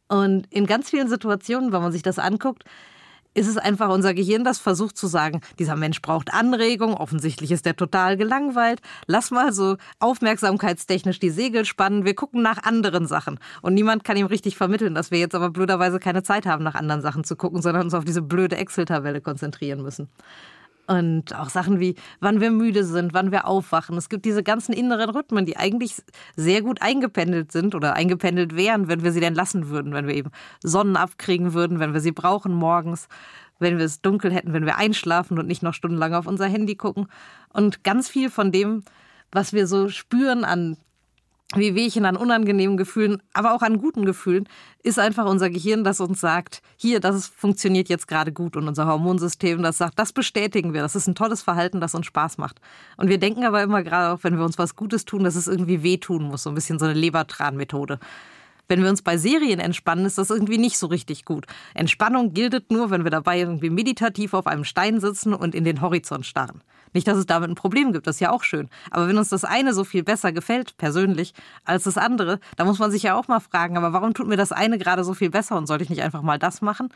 Und 0.08 0.46
in 0.52 0.66
ganz 0.66 0.90
vielen 0.90 1.08
Situationen, 1.08 1.72
wenn 1.72 1.82
man 1.82 1.92
sich 1.92 2.02
das 2.02 2.18
anguckt, 2.18 2.64
ist 3.34 3.46
es 3.46 3.56
einfach 3.56 3.90
unser 3.90 4.14
Gehirn, 4.14 4.44
das 4.44 4.58
versucht 4.58 4.96
zu 4.96 5.06
sagen, 5.06 5.40
dieser 5.58 5.76
Mensch 5.76 6.02
braucht 6.02 6.32
Anregung, 6.32 6.94
offensichtlich 6.94 7.52
ist 7.52 7.64
der 7.66 7.76
total 7.76 8.16
gelangweilt, 8.16 8.80
lass 9.06 9.30
mal 9.30 9.52
so 9.52 9.76
aufmerksamkeitstechnisch 10.00 11.20
die 11.20 11.30
Segel 11.30 11.64
spannen, 11.64 12.04
wir 12.04 12.14
gucken 12.14 12.42
nach 12.42 12.62
anderen 12.64 13.06
Sachen. 13.06 13.38
Und 13.62 13.74
niemand 13.74 14.04
kann 14.04 14.16
ihm 14.16 14.26
richtig 14.26 14.56
vermitteln, 14.56 14.94
dass 14.94 15.10
wir 15.10 15.18
jetzt 15.18 15.34
aber 15.34 15.50
blöderweise 15.50 16.00
keine 16.00 16.22
Zeit 16.22 16.46
haben, 16.46 16.64
nach 16.64 16.74
anderen 16.74 17.02
Sachen 17.02 17.24
zu 17.24 17.36
gucken, 17.36 17.62
sondern 17.62 17.84
uns 17.84 17.94
auf 17.94 18.04
diese 18.04 18.22
blöde 18.22 18.56
Excel-Tabelle 18.56 19.20
konzentrieren 19.20 19.82
müssen. 19.82 20.08
Und 20.90 21.36
auch 21.36 21.50
Sachen 21.50 21.78
wie, 21.78 21.94
wann 22.18 22.40
wir 22.40 22.50
müde 22.50 22.84
sind, 22.84 23.14
wann 23.14 23.30
wir 23.30 23.46
aufwachen. 23.46 23.96
Es 23.96 24.08
gibt 24.08 24.24
diese 24.24 24.42
ganzen 24.42 24.72
inneren 24.72 25.08
Rhythmen, 25.10 25.46
die 25.46 25.56
eigentlich 25.56 26.02
sehr 26.34 26.62
gut 26.62 26.82
eingependelt 26.82 27.52
sind 27.52 27.76
oder 27.76 27.94
eingependelt 27.94 28.56
wären, 28.56 28.88
wenn 28.88 29.04
wir 29.04 29.12
sie 29.12 29.20
denn 29.20 29.36
lassen 29.36 29.68
würden, 29.68 29.92
wenn 29.92 30.08
wir 30.08 30.16
eben 30.16 30.32
Sonnen 30.64 30.96
abkriegen 30.96 31.54
würden, 31.54 31.78
wenn 31.78 31.92
wir 31.92 32.00
sie 32.00 32.10
brauchen 32.10 32.52
morgens, 32.52 33.06
wenn 33.60 33.78
wir 33.78 33.84
es 33.84 34.02
dunkel 34.02 34.32
hätten, 34.32 34.52
wenn 34.52 34.66
wir 34.66 34.78
einschlafen 34.78 35.38
und 35.38 35.46
nicht 35.46 35.62
noch 35.62 35.74
stundenlang 35.74 36.12
auf 36.12 36.26
unser 36.26 36.46
Handy 36.46 36.74
gucken. 36.74 37.06
Und 37.52 37.84
ganz 37.84 38.08
viel 38.08 38.28
von 38.28 38.50
dem, 38.50 38.82
was 39.30 39.52
wir 39.52 39.68
so 39.68 39.90
spüren 39.90 40.44
an 40.44 40.76
wie 41.56 41.74
Wehchen 41.74 42.04
an 42.04 42.16
unangenehmen 42.16 42.76
Gefühlen, 42.76 43.22
aber 43.32 43.54
auch 43.54 43.62
an 43.62 43.78
guten 43.78 44.04
Gefühlen, 44.04 44.48
ist 44.82 44.98
einfach 44.98 45.26
unser 45.26 45.50
Gehirn, 45.50 45.82
das 45.82 46.00
uns 46.00 46.20
sagt, 46.20 46.62
hier, 46.76 47.00
das 47.00 47.26
funktioniert 47.26 47.88
jetzt 47.88 48.06
gerade 48.06 48.32
gut 48.32 48.56
und 48.56 48.68
unser 48.68 48.86
Hormonsystem, 48.86 49.62
das 49.62 49.78
sagt, 49.78 49.98
das 49.98 50.12
bestätigen 50.12 50.72
wir, 50.72 50.82
das 50.82 50.94
ist 50.94 51.08
ein 51.08 51.14
tolles 51.14 51.42
Verhalten, 51.42 51.80
das 51.80 51.94
uns 51.94 52.06
Spaß 52.06 52.38
macht. 52.38 52.60
Und 52.96 53.08
wir 53.08 53.18
denken 53.18 53.44
aber 53.44 53.62
immer 53.62 53.82
gerade 53.82 54.14
auch, 54.14 54.24
wenn 54.24 54.38
wir 54.38 54.44
uns 54.44 54.58
was 54.58 54.76
Gutes 54.76 55.04
tun, 55.04 55.24
dass 55.24 55.34
es 55.34 55.48
irgendwie 55.48 55.82
wehtun 55.82 56.22
muss, 56.22 56.44
so 56.44 56.50
ein 56.50 56.54
bisschen 56.54 56.78
so 56.78 56.84
eine 56.84 56.94
Lebertran-Methode. 56.94 57.98
Wenn 58.68 58.84
wir 58.84 58.88
uns 58.90 59.02
bei 59.02 59.18
Serien 59.18 59.58
entspannen, 59.58 60.06
ist 60.06 60.18
das 60.18 60.30
irgendwie 60.30 60.58
nicht 60.58 60.78
so 60.78 60.86
richtig 60.86 61.24
gut. 61.24 61.46
Entspannung 61.74 62.32
gilt 62.32 62.70
nur, 62.70 62.90
wenn 62.90 63.02
wir 63.02 63.10
dabei 63.10 63.40
irgendwie 63.40 63.70
meditativ 63.70 64.32
auf 64.32 64.46
einem 64.46 64.62
Stein 64.62 65.00
sitzen 65.00 65.34
und 65.34 65.56
in 65.56 65.64
den 65.64 65.80
Horizont 65.80 66.24
starren. 66.24 66.62
Nicht, 66.92 67.06
dass 67.06 67.18
es 67.18 67.26
damit 67.26 67.50
ein 67.50 67.54
Problem 67.54 67.92
gibt, 67.92 68.06
das 68.06 68.16
ist 68.16 68.20
ja 68.20 68.32
auch 68.32 68.42
schön. 68.42 68.68
Aber 68.90 69.08
wenn 69.08 69.18
uns 69.18 69.28
das 69.28 69.44
eine 69.44 69.74
so 69.74 69.84
viel 69.84 70.02
besser 70.02 70.32
gefällt, 70.32 70.76
persönlich, 70.76 71.34
als 71.64 71.84
das 71.84 71.96
andere, 71.96 72.40
da 72.56 72.64
muss 72.64 72.78
man 72.78 72.90
sich 72.90 73.02
ja 73.02 73.14
auch 73.14 73.28
mal 73.28 73.40
fragen, 73.40 73.76
aber 73.76 73.92
warum 73.92 74.14
tut 74.14 74.26
mir 74.26 74.36
das 74.36 74.52
eine 74.52 74.78
gerade 74.78 75.04
so 75.04 75.14
viel 75.14 75.30
besser 75.30 75.56
und 75.56 75.66
sollte 75.66 75.84
ich 75.84 75.90
nicht 75.90 76.02
einfach 76.02 76.22
mal 76.22 76.38
das 76.38 76.62
machen? 76.62 76.88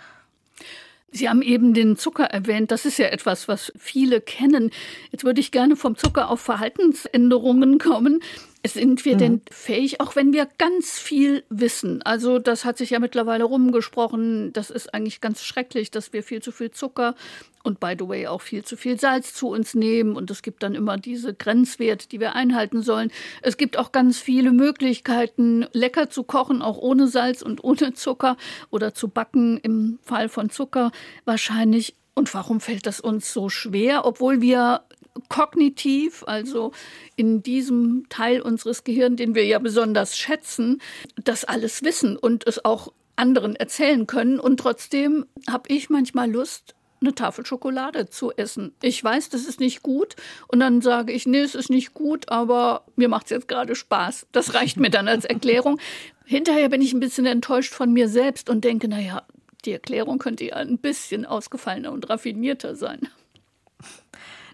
Sie 1.15 1.29
haben 1.29 1.43
eben 1.43 1.75
den 1.75 1.97
Zucker 1.97 2.25
erwähnt. 2.25 2.73
Das 2.73 2.85
ist 2.85 2.99
ja 2.99 3.07
etwas, 3.07 3.47
was 3.47 3.73
viele 3.79 4.21
kennen. 4.21 4.73
Jetzt 5.13 5.23
würde 5.23 5.41
ich 5.41 5.53
gerne 5.53 5.77
vom 5.77 5.97
Zucker 5.97 6.29
auf 6.29 6.41
Verhaltensänderungen 6.41 7.79
kommen. 7.79 8.21
Sind 8.67 9.05
wir 9.05 9.15
mhm. 9.15 9.19
denn 9.19 9.43
fähig, 9.49 10.01
auch 10.01 10.17
wenn 10.17 10.33
wir 10.33 10.49
ganz 10.59 10.99
viel 10.99 11.45
wissen? 11.51 12.03
Also 12.03 12.41
das 12.41 12.65
hat 12.65 12.79
sich 12.79 12.91
ja 12.91 12.99
mittlerweile 12.99 13.45
rumgesprochen. 13.45 14.53
Das 14.55 14.71
ist 14.71 14.93
eigentlich 14.93 15.21
ganz 15.21 15.45
schrecklich, 15.45 15.93
dass 15.93 16.13
wir 16.13 16.25
viel 16.25 16.43
zu 16.43 16.51
viel 16.51 16.73
Zucker 16.73 17.15
und 17.64 17.80
by 17.80 17.94
the 17.99 18.09
way 18.09 18.26
auch 18.26 18.42
viel 18.42 18.64
zu 18.64 18.76
viel 18.76 19.00
Salz 19.00 19.35
zu 19.35 19.49
uns 19.49 19.75
nehmen. 19.75 20.14
Und 20.16 20.30
es 20.30 20.42
gibt 20.42 20.62
dann 20.62 20.75
immer 20.75 20.97
diese 20.99 21.35
Grenzwerte, 21.35 22.09
die 22.09 22.21
wir 22.21 22.35
einhalten 22.35 22.83
sollen. 22.83 23.11
Es 23.42 23.56
gibt 23.56 23.78
auch 23.78 23.90
ganz 23.90 24.18
viele 24.18 24.52
Möglichkeiten, 24.52 25.66
lecker 25.73 26.11
zu 26.11 26.23
kochen, 26.23 26.62
auch 26.62 26.78
ohne 26.78 27.09
Salz 27.09 27.42
und 27.42 27.64
ohne 27.64 27.94
Zucker 27.94 28.37
oder 28.71 28.94
zu 28.94 29.09
backen 29.09 29.59
im 29.59 29.99
Fall 30.02 30.28
von 30.28 30.50
Zucker 30.50 30.92
wahrscheinlich. 31.25 31.97
Und 32.14 32.33
warum 32.35 32.61
fällt 32.61 32.87
das 32.87 33.00
uns 33.00 33.33
so 33.33 33.49
schwer, 33.49 34.04
obwohl 34.04 34.40
wir 34.40 34.83
kognitiv, 35.28 36.25
also 36.26 36.73
in 37.16 37.42
diesem 37.42 38.06
Teil 38.09 38.40
unseres 38.40 38.85
Gehirns, 38.85 39.16
den 39.16 39.35
wir 39.35 39.44
ja 39.47 39.59
besonders 39.59 40.16
schätzen, 40.16 40.80
das 41.23 41.44
alles 41.44 41.83
wissen 41.83 42.16
und 42.16 42.47
es 42.47 42.64
auch 42.64 42.92
anderen 43.16 43.56
erzählen 43.56 44.06
können. 44.06 44.40
Und 44.40 44.59
trotzdem 44.59 45.25
habe 45.49 45.68
ich 45.68 45.88
manchmal 45.88 46.30
Lust, 46.30 46.75
eine 47.04 47.14
Tafel 47.14 47.46
Schokolade 47.46 48.08
zu 48.08 48.32
essen. 48.32 48.73
Ich 48.82 49.02
weiß, 49.02 49.28
das 49.28 49.46
ist 49.46 49.61
nicht 49.61 49.82
gut. 49.82 50.16
Und 50.49 50.61
dann 50.61 50.80
sage 50.80 51.12
ich, 51.12 51.26
nee, 51.26 51.40
es 51.40 51.54
ist 51.54 51.70
nicht 51.70 51.94
gut, 51.94 52.28
aber 52.28 52.84
mir 52.96 53.08
macht 53.08 53.26
es 53.26 53.30
jetzt 53.30 53.49
gerade 53.49 53.75
Spaß. 53.75 54.26
Das 54.32 54.54
reicht 54.54 54.78
mir 54.78 54.90
dann 54.90 55.08
als 55.08 55.25
Erklärung. 55.25 55.78
Hinterher 56.25 56.68
bin 56.70 56.80
ich 56.80 56.92
ein 56.92 57.00
bisschen 57.00 57.26
enttäuscht 57.26 57.75
von 57.75 57.92
mir 57.92 58.08
selbst 58.08 58.49
und 58.49 58.64
denke, 58.64 58.88
naja, 58.88 59.23
die 59.64 59.73
Erklärung 59.73 60.18
könnte 60.18 60.44
ja 60.44 60.54
ein 60.54 60.78
bisschen 60.78 61.26
ausgefallener 61.26 61.92
und 61.92 62.08
raffinierter 62.08 62.75
sein. 62.75 63.08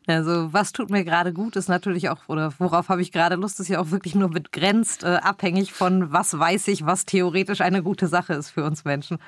Also 0.06 0.52
was 0.52 0.72
tut 0.72 0.90
mir 0.90 1.04
gerade 1.04 1.32
gut, 1.32 1.56
ist 1.56 1.68
natürlich 1.68 2.08
auch, 2.08 2.18
oder 2.26 2.52
worauf 2.58 2.88
habe 2.88 3.02
ich 3.02 3.12
gerade 3.12 3.36
Lust, 3.36 3.60
ist 3.60 3.68
ja 3.68 3.80
auch 3.80 3.90
wirklich 3.90 4.14
nur 4.14 4.30
begrenzt 4.30 5.04
äh, 5.04 5.18
abhängig 5.22 5.72
von, 5.72 6.10
was 6.12 6.38
weiß 6.38 6.68
ich, 6.68 6.86
was 6.86 7.04
theoretisch 7.04 7.60
eine 7.60 7.82
gute 7.82 8.08
Sache 8.08 8.32
ist 8.32 8.50
für 8.50 8.64
uns 8.64 8.84
Menschen. 8.84 9.18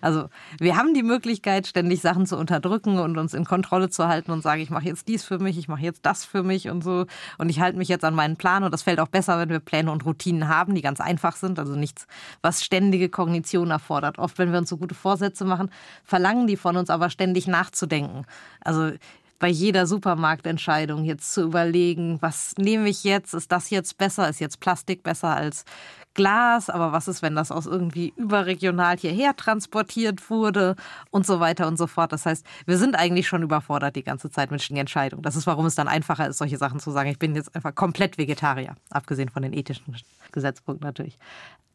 Also 0.00 0.28
wir 0.58 0.76
haben 0.76 0.94
die 0.94 1.02
Möglichkeit, 1.02 1.66
ständig 1.66 2.00
Sachen 2.00 2.26
zu 2.26 2.36
unterdrücken 2.36 2.98
und 2.98 3.18
uns 3.18 3.34
in 3.34 3.44
Kontrolle 3.44 3.90
zu 3.90 4.08
halten 4.08 4.30
und 4.30 4.42
sagen, 4.42 4.62
ich 4.62 4.70
mache 4.70 4.86
jetzt 4.86 5.08
dies 5.08 5.24
für 5.24 5.38
mich, 5.38 5.58
ich 5.58 5.68
mache 5.68 5.82
jetzt 5.82 6.06
das 6.06 6.24
für 6.24 6.42
mich 6.42 6.70
und 6.70 6.82
so. 6.82 7.06
Und 7.38 7.48
ich 7.48 7.60
halte 7.60 7.76
mich 7.76 7.88
jetzt 7.88 8.04
an 8.04 8.14
meinen 8.14 8.36
Plan. 8.36 8.64
Und 8.64 8.72
das 8.72 8.82
fällt 8.82 9.00
auch 9.00 9.08
besser, 9.08 9.38
wenn 9.38 9.50
wir 9.50 9.60
Pläne 9.60 9.90
und 9.92 10.04
Routinen 10.04 10.48
haben, 10.48 10.74
die 10.74 10.82
ganz 10.82 11.00
einfach 11.00 11.36
sind. 11.36 11.58
Also 11.58 11.76
nichts, 11.76 12.06
was 12.40 12.64
ständige 12.64 13.08
Kognition 13.08 13.70
erfordert. 13.70 14.18
Oft, 14.18 14.38
wenn 14.38 14.52
wir 14.52 14.58
uns 14.58 14.70
so 14.70 14.78
gute 14.78 14.94
Vorsätze 14.94 15.44
machen, 15.44 15.70
verlangen 16.04 16.46
die 16.46 16.56
von 16.56 16.76
uns 16.76 16.88
aber 16.88 17.10
ständig 17.10 17.46
nachzudenken. 17.46 18.24
Also 18.62 18.92
bei 19.40 19.48
jeder 19.48 19.86
Supermarktentscheidung 19.86 21.04
jetzt 21.04 21.32
zu 21.32 21.42
überlegen, 21.42 22.18
was 22.20 22.54
nehme 22.58 22.88
ich 22.88 23.02
jetzt? 23.02 23.34
Ist 23.34 23.50
das 23.50 23.70
jetzt 23.70 23.98
besser? 23.98 24.28
Ist 24.28 24.38
jetzt 24.38 24.60
Plastik 24.60 25.02
besser 25.02 25.34
als 25.34 25.64
Glas? 26.12 26.68
Aber 26.68 26.92
was 26.92 27.08
ist, 27.08 27.22
wenn 27.22 27.34
das 27.34 27.50
aus 27.50 27.64
irgendwie 27.64 28.12
überregional 28.16 28.98
hierher 28.98 29.34
transportiert 29.34 30.28
wurde 30.28 30.76
und 31.10 31.26
so 31.26 31.40
weiter 31.40 31.66
und 31.68 31.78
so 31.78 31.86
fort? 31.86 32.12
Das 32.12 32.26
heißt, 32.26 32.44
wir 32.66 32.76
sind 32.76 32.96
eigentlich 32.96 33.26
schon 33.26 33.42
überfordert 33.42 33.96
die 33.96 34.04
ganze 34.04 34.30
Zeit 34.30 34.50
mit 34.50 34.70
Entscheidungen. 34.70 35.22
Das 35.22 35.36
ist, 35.36 35.46
warum 35.46 35.64
es 35.64 35.74
dann 35.74 35.88
einfacher 35.88 36.28
ist, 36.28 36.36
solche 36.36 36.58
Sachen 36.58 36.78
zu 36.78 36.90
sagen. 36.90 37.08
Ich 37.08 37.18
bin 37.18 37.34
jetzt 37.34 37.56
einfach 37.56 37.74
komplett 37.74 38.18
Vegetarier, 38.18 38.76
abgesehen 38.90 39.30
von 39.30 39.42
den 39.42 39.54
ethischen 39.54 39.96
Gesetzpunkten 40.32 40.86
natürlich. 40.86 41.18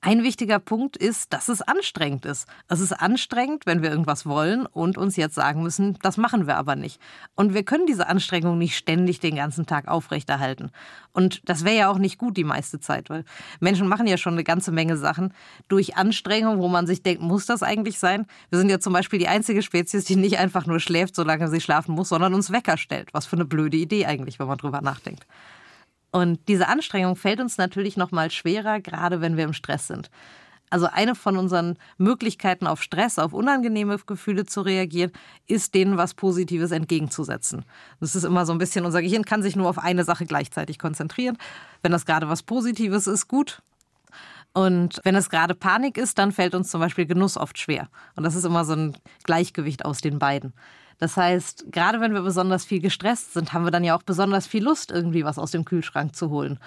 Ein 0.07 0.21
wichtiger 0.21 0.59
Punkt 0.59 0.97
ist, 0.97 1.33
dass 1.33 1.49
es 1.49 1.63
anstrengend 1.63 2.25
ist. 2.25 2.47
Es 2.67 2.79
ist 2.79 2.93
anstrengend, 2.93 3.65
wenn 3.65 3.81
wir 3.81 3.89
irgendwas 3.89 4.27
wollen 4.27 4.67
und 4.67 4.99
uns 4.99 5.15
jetzt 5.15 5.33
sagen 5.33 5.63
müssen, 5.63 5.97
das 6.03 6.17
machen 6.17 6.45
wir 6.45 6.57
aber 6.57 6.75
nicht. 6.75 7.01
Und 7.33 7.55
wir 7.55 7.63
können 7.63 7.87
diese 7.87 8.07
Anstrengung 8.07 8.59
nicht 8.59 8.77
ständig 8.77 9.19
den 9.19 9.35
ganzen 9.35 9.65
Tag 9.65 9.87
aufrechterhalten. 9.87 10.69
Und 11.11 11.41
das 11.49 11.65
wäre 11.65 11.75
ja 11.75 11.89
auch 11.89 11.97
nicht 11.97 12.19
gut 12.19 12.37
die 12.37 12.43
meiste 12.43 12.79
Zeit, 12.79 13.09
weil 13.09 13.25
Menschen 13.59 13.87
machen 13.87 14.05
ja 14.05 14.17
schon 14.17 14.33
eine 14.33 14.43
ganze 14.43 14.71
Menge 14.71 14.95
Sachen 14.95 15.33
durch 15.69 15.97
Anstrengung, 15.97 16.59
wo 16.59 16.67
man 16.67 16.85
sich 16.85 17.01
denkt, 17.01 17.23
muss 17.23 17.47
das 17.47 17.63
eigentlich 17.63 17.97
sein? 17.97 18.27
Wir 18.51 18.59
sind 18.59 18.69
ja 18.69 18.79
zum 18.79 18.93
Beispiel 18.93 19.17
die 19.17 19.27
einzige 19.27 19.63
Spezies, 19.63 20.05
die 20.05 20.17
nicht 20.17 20.37
einfach 20.37 20.67
nur 20.67 20.79
schläft, 20.79 21.15
solange 21.15 21.47
sie 21.47 21.61
schlafen 21.61 21.95
muss, 21.95 22.09
sondern 22.09 22.35
uns 22.35 22.51
Wecker 22.51 22.77
stellt. 22.77 23.11
Was 23.15 23.25
für 23.25 23.37
eine 23.37 23.45
blöde 23.45 23.77
Idee 23.77 24.05
eigentlich, 24.05 24.37
wenn 24.37 24.45
man 24.45 24.59
drüber 24.59 24.81
nachdenkt. 24.81 25.25
Und 26.15 26.39
diese 26.47 26.69
Anstrengung 26.69 27.17
fällt 27.17 27.41
uns 27.41 27.57
natürlich 27.57 27.97
noch 27.97 28.11
mal 28.11 28.31
schwerer, 28.31 28.79
gerade 28.79 29.19
wenn 29.19 29.35
wir 29.35 29.43
im 29.43 29.51
Stress 29.51 29.87
sind. 29.87 30.09
Also 30.69 30.85
eine 30.85 31.13
von 31.13 31.35
unseren 31.35 31.77
Möglichkeiten 31.97 32.67
auf 32.67 32.81
Stress, 32.81 33.19
auf 33.19 33.33
unangenehme 33.33 33.97
Gefühle 33.97 34.45
zu 34.45 34.61
reagieren, 34.61 35.11
ist 35.45 35.73
denen 35.73 35.97
was 35.97 36.13
Positives 36.13 36.71
entgegenzusetzen. 36.71 37.65
Das 37.99 38.15
ist 38.15 38.23
immer 38.23 38.45
so 38.45 38.53
ein 38.53 38.59
bisschen, 38.59 38.85
unser 38.85 39.01
Gehirn 39.01 39.25
kann 39.25 39.43
sich 39.43 39.57
nur 39.57 39.67
auf 39.67 39.77
eine 39.77 40.05
Sache 40.05 40.25
gleichzeitig 40.25 40.79
konzentrieren. 40.79 41.37
Wenn 41.81 41.91
das 41.91 42.05
gerade 42.05 42.29
was 42.29 42.43
Positives 42.43 43.07
ist, 43.07 43.27
gut. 43.27 43.61
Und 44.53 45.01
wenn 45.03 45.15
es 45.15 45.29
gerade 45.29 45.53
Panik 45.53 45.97
ist, 45.97 46.17
dann 46.17 46.31
fällt 46.31 46.55
uns 46.55 46.69
zum 46.69 46.79
Beispiel 46.79 47.07
Genuss 47.07 47.35
oft 47.35 47.59
schwer. 47.59 47.89
Und 48.15 48.23
das 48.23 48.35
ist 48.35 48.45
immer 48.45 48.63
so 48.63 48.71
ein 48.71 48.97
Gleichgewicht 49.25 49.83
aus 49.83 49.99
den 49.99 50.17
beiden. 50.17 50.53
Das 50.97 51.17
heißt, 51.17 51.65
gerade 51.71 51.99
wenn 51.99 52.13
wir 52.13 52.21
besonders 52.21 52.65
viel 52.65 52.79
gestresst 52.79 53.33
sind, 53.33 53.53
haben 53.53 53.65
wir 53.65 53.71
dann 53.71 53.83
ja 53.83 53.95
auch 53.95 54.03
besonders 54.03 54.47
viel 54.47 54.63
Lust, 54.63 54.91
irgendwie 54.91 55.25
was 55.25 55.37
aus 55.37 55.51
dem 55.51 55.65
Kühlschrank 55.65 56.15
zu 56.15 56.29
holen. 56.29 56.59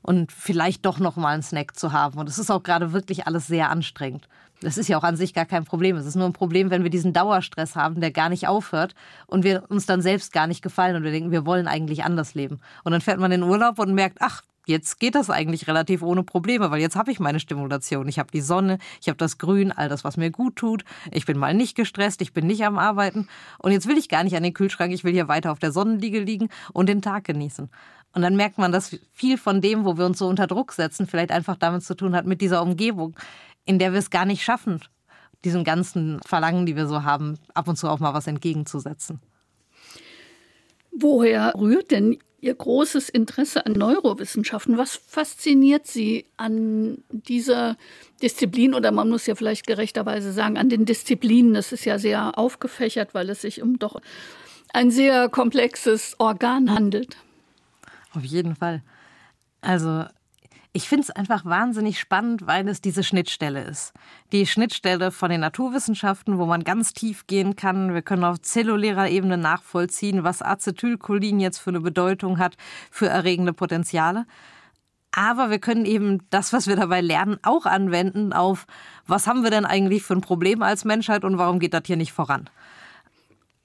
Und 0.00 0.32
vielleicht 0.32 0.86
doch 0.86 0.98
noch 0.98 1.16
mal 1.16 1.34
einen 1.34 1.42
Snack 1.42 1.76
zu 1.76 1.92
haben. 1.92 2.18
Und 2.18 2.28
es 2.28 2.38
ist 2.38 2.50
auch 2.50 2.62
gerade 2.62 2.92
wirklich 2.92 3.26
alles 3.26 3.46
sehr 3.46 3.68
anstrengend. 3.70 4.28
Das 4.60 4.78
ist 4.78 4.88
ja 4.88 4.98
auch 4.98 5.04
an 5.04 5.16
sich 5.16 5.34
gar 5.34 5.44
kein 5.44 5.64
Problem. 5.64 5.96
Es 5.96 6.06
ist 6.06 6.16
nur 6.16 6.26
ein 6.26 6.32
Problem, 6.32 6.70
wenn 6.70 6.82
wir 6.82 6.90
diesen 6.90 7.12
Dauerstress 7.12 7.76
haben, 7.76 8.00
der 8.00 8.10
gar 8.10 8.28
nicht 8.28 8.48
aufhört 8.48 8.94
und 9.26 9.44
wir 9.44 9.64
uns 9.68 9.86
dann 9.86 10.02
selbst 10.02 10.32
gar 10.32 10.46
nicht 10.46 10.62
gefallen 10.62 10.96
und 10.96 11.04
wir 11.04 11.12
denken, 11.12 11.30
wir 11.30 11.46
wollen 11.46 11.68
eigentlich 11.68 12.04
anders 12.04 12.34
leben. 12.34 12.60
Und 12.82 12.92
dann 12.92 13.00
fährt 13.00 13.20
man 13.20 13.30
in 13.30 13.42
den 13.42 13.50
Urlaub 13.50 13.78
und 13.78 13.94
merkt, 13.94 14.18
ach, 14.20 14.42
jetzt 14.68 15.00
geht 15.00 15.14
das 15.14 15.30
eigentlich 15.30 15.66
relativ 15.66 16.02
ohne 16.02 16.22
Probleme, 16.22 16.70
weil 16.70 16.80
jetzt 16.80 16.96
habe 16.96 17.10
ich 17.10 17.18
meine 17.18 17.40
Stimulation. 17.40 18.06
Ich 18.06 18.18
habe 18.18 18.30
die 18.30 18.40
Sonne, 18.40 18.78
ich 19.00 19.08
habe 19.08 19.16
das 19.16 19.38
Grün, 19.38 19.72
all 19.72 19.88
das, 19.88 20.04
was 20.04 20.16
mir 20.16 20.30
gut 20.30 20.56
tut. 20.56 20.84
Ich 21.10 21.26
bin 21.26 21.38
mal 21.38 21.54
nicht 21.54 21.74
gestresst, 21.74 22.20
ich 22.20 22.32
bin 22.32 22.46
nicht 22.46 22.64
am 22.64 22.78
Arbeiten. 22.78 23.28
Und 23.58 23.72
jetzt 23.72 23.88
will 23.88 23.98
ich 23.98 24.08
gar 24.08 24.24
nicht 24.24 24.36
an 24.36 24.42
den 24.42 24.54
Kühlschrank, 24.54 24.92
ich 24.92 25.04
will 25.04 25.12
hier 25.12 25.28
weiter 25.28 25.50
auf 25.50 25.58
der 25.58 25.72
Sonnenliege 25.72 26.20
liegen 26.20 26.48
und 26.72 26.88
den 26.88 27.02
Tag 27.02 27.24
genießen. 27.24 27.70
Und 28.12 28.22
dann 28.22 28.36
merkt 28.36 28.58
man, 28.58 28.72
dass 28.72 28.98
viel 29.12 29.38
von 29.38 29.60
dem, 29.60 29.84
wo 29.84 29.96
wir 29.96 30.06
uns 30.06 30.18
so 30.18 30.28
unter 30.28 30.46
Druck 30.46 30.72
setzen, 30.72 31.06
vielleicht 31.06 31.32
einfach 31.32 31.56
damit 31.56 31.82
zu 31.82 31.94
tun 31.94 32.14
hat, 32.14 32.26
mit 32.26 32.40
dieser 32.40 32.62
Umgebung, 32.62 33.16
in 33.64 33.78
der 33.78 33.92
wir 33.92 33.98
es 33.98 34.10
gar 34.10 34.24
nicht 34.24 34.42
schaffen, 34.42 34.80
diesem 35.44 35.64
ganzen 35.64 36.20
Verlangen, 36.24 36.66
die 36.66 36.76
wir 36.76 36.86
so 36.86 37.04
haben, 37.04 37.38
ab 37.54 37.68
und 37.68 37.76
zu 37.76 37.88
auch 37.88 38.00
mal 38.00 38.14
was 38.14 38.26
entgegenzusetzen. 38.26 39.20
Woher 40.90 41.54
rührt 41.56 41.90
denn 41.90 42.18
Ihr 42.40 42.54
großes 42.54 43.08
Interesse 43.08 43.66
an 43.66 43.72
Neurowissenschaften. 43.72 44.78
Was 44.78 44.94
fasziniert 44.94 45.86
Sie 45.88 46.26
an 46.36 46.98
dieser 47.10 47.76
Disziplin 48.22 48.74
oder 48.74 48.92
man 48.92 49.08
muss 49.08 49.26
ja 49.26 49.34
vielleicht 49.34 49.66
gerechterweise 49.66 50.32
sagen, 50.32 50.56
an 50.56 50.68
den 50.68 50.84
Disziplinen? 50.84 51.54
Das 51.54 51.72
ist 51.72 51.84
ja 51.84 51.98
sehr 51.98 52.38
aufgefächert, 52.38 53.12
weil 53.12 53.28
es 53.30 53.40
sich 53.42 53.60
um 53.60 53.78
doch 53.78 54.00
ein 54.72 54.90
sehr 54.90 55.28
komplexes 55.28 56.14
Organ 56.18 56.72
handelt. 56.72 57.16
Auf 58.14 58.24
jeden 58.24 58.54
Fall. 58.54 58.82
Also 59.60 60.04
ich 60.72 60.88
finde 60.88 61.04
es 61.04 61.10
einfach 61.10 61.44
wahnsinnig 61.44 61.98
spannend, 61.98 62.46
weil 62.46 62.68
es 62.68 62.80
diese 62.80 63.02
Schnittstelle 63.02 63.64
ist. 63.64 63.92
Die 64.32 64.46
Schnittstelle 64.46 65.10
von 65.10 65.30
den 65.30 65.40
Naturwissenschaften, 65.40 66.38
wo 66.38 66.46
man 66.46 66.64
ganz 66.64 66.92
tief 66.92 67.26
gehen 67.26 67.56
kann. 67.56 67.94
Wir 67.94 68.02
können 68.02 68.24
auf 68.24 68.40
zellulärer 68.40 69.08
Ebene 69.08 69.38
nachvollziehen, 69.38 70.24
was 70.24 70.42
Acetylcholin 70.42 71.40
jetzt 71.40 71.58
für 71.58 71.70
eine 71.70 71.80
Bedeutung 71.80 72.38
hat 72.38 72.56
für 72.90 73.08
erregende 73.08 73.52
Potenziale. 73.52 74.26
Aber 75.10 75.50
wir 75.50 75.58
können 75.58 75.86
eben 75.86 76.28
das, 76.30 76.52
was 76.52 76.66
wir 76.66 76.76
dabei 76.76 77.00
lernen, 77.00 77.38
auch 77.42 77.64
anwenden 77.64 78.32
auf, 78.32 78.66
was 79.06 79.26
haben 79.26 79.42
wir 79.42 79.50
denn 79.50 79.64
eigentlich 79.64 80.02
für 80.02 80.14
ein 80.14 80.20
Problem 80.20 80.62
als 80.62 80.84
Menschheit 80.84 81.24
und 81.24 81.38
warum 81.38 81.58
geht 81.58 81.74
das 81.74 81.82
hier 81.86 81.96
nicht 81.96 82.12
voran? 82.12 82.50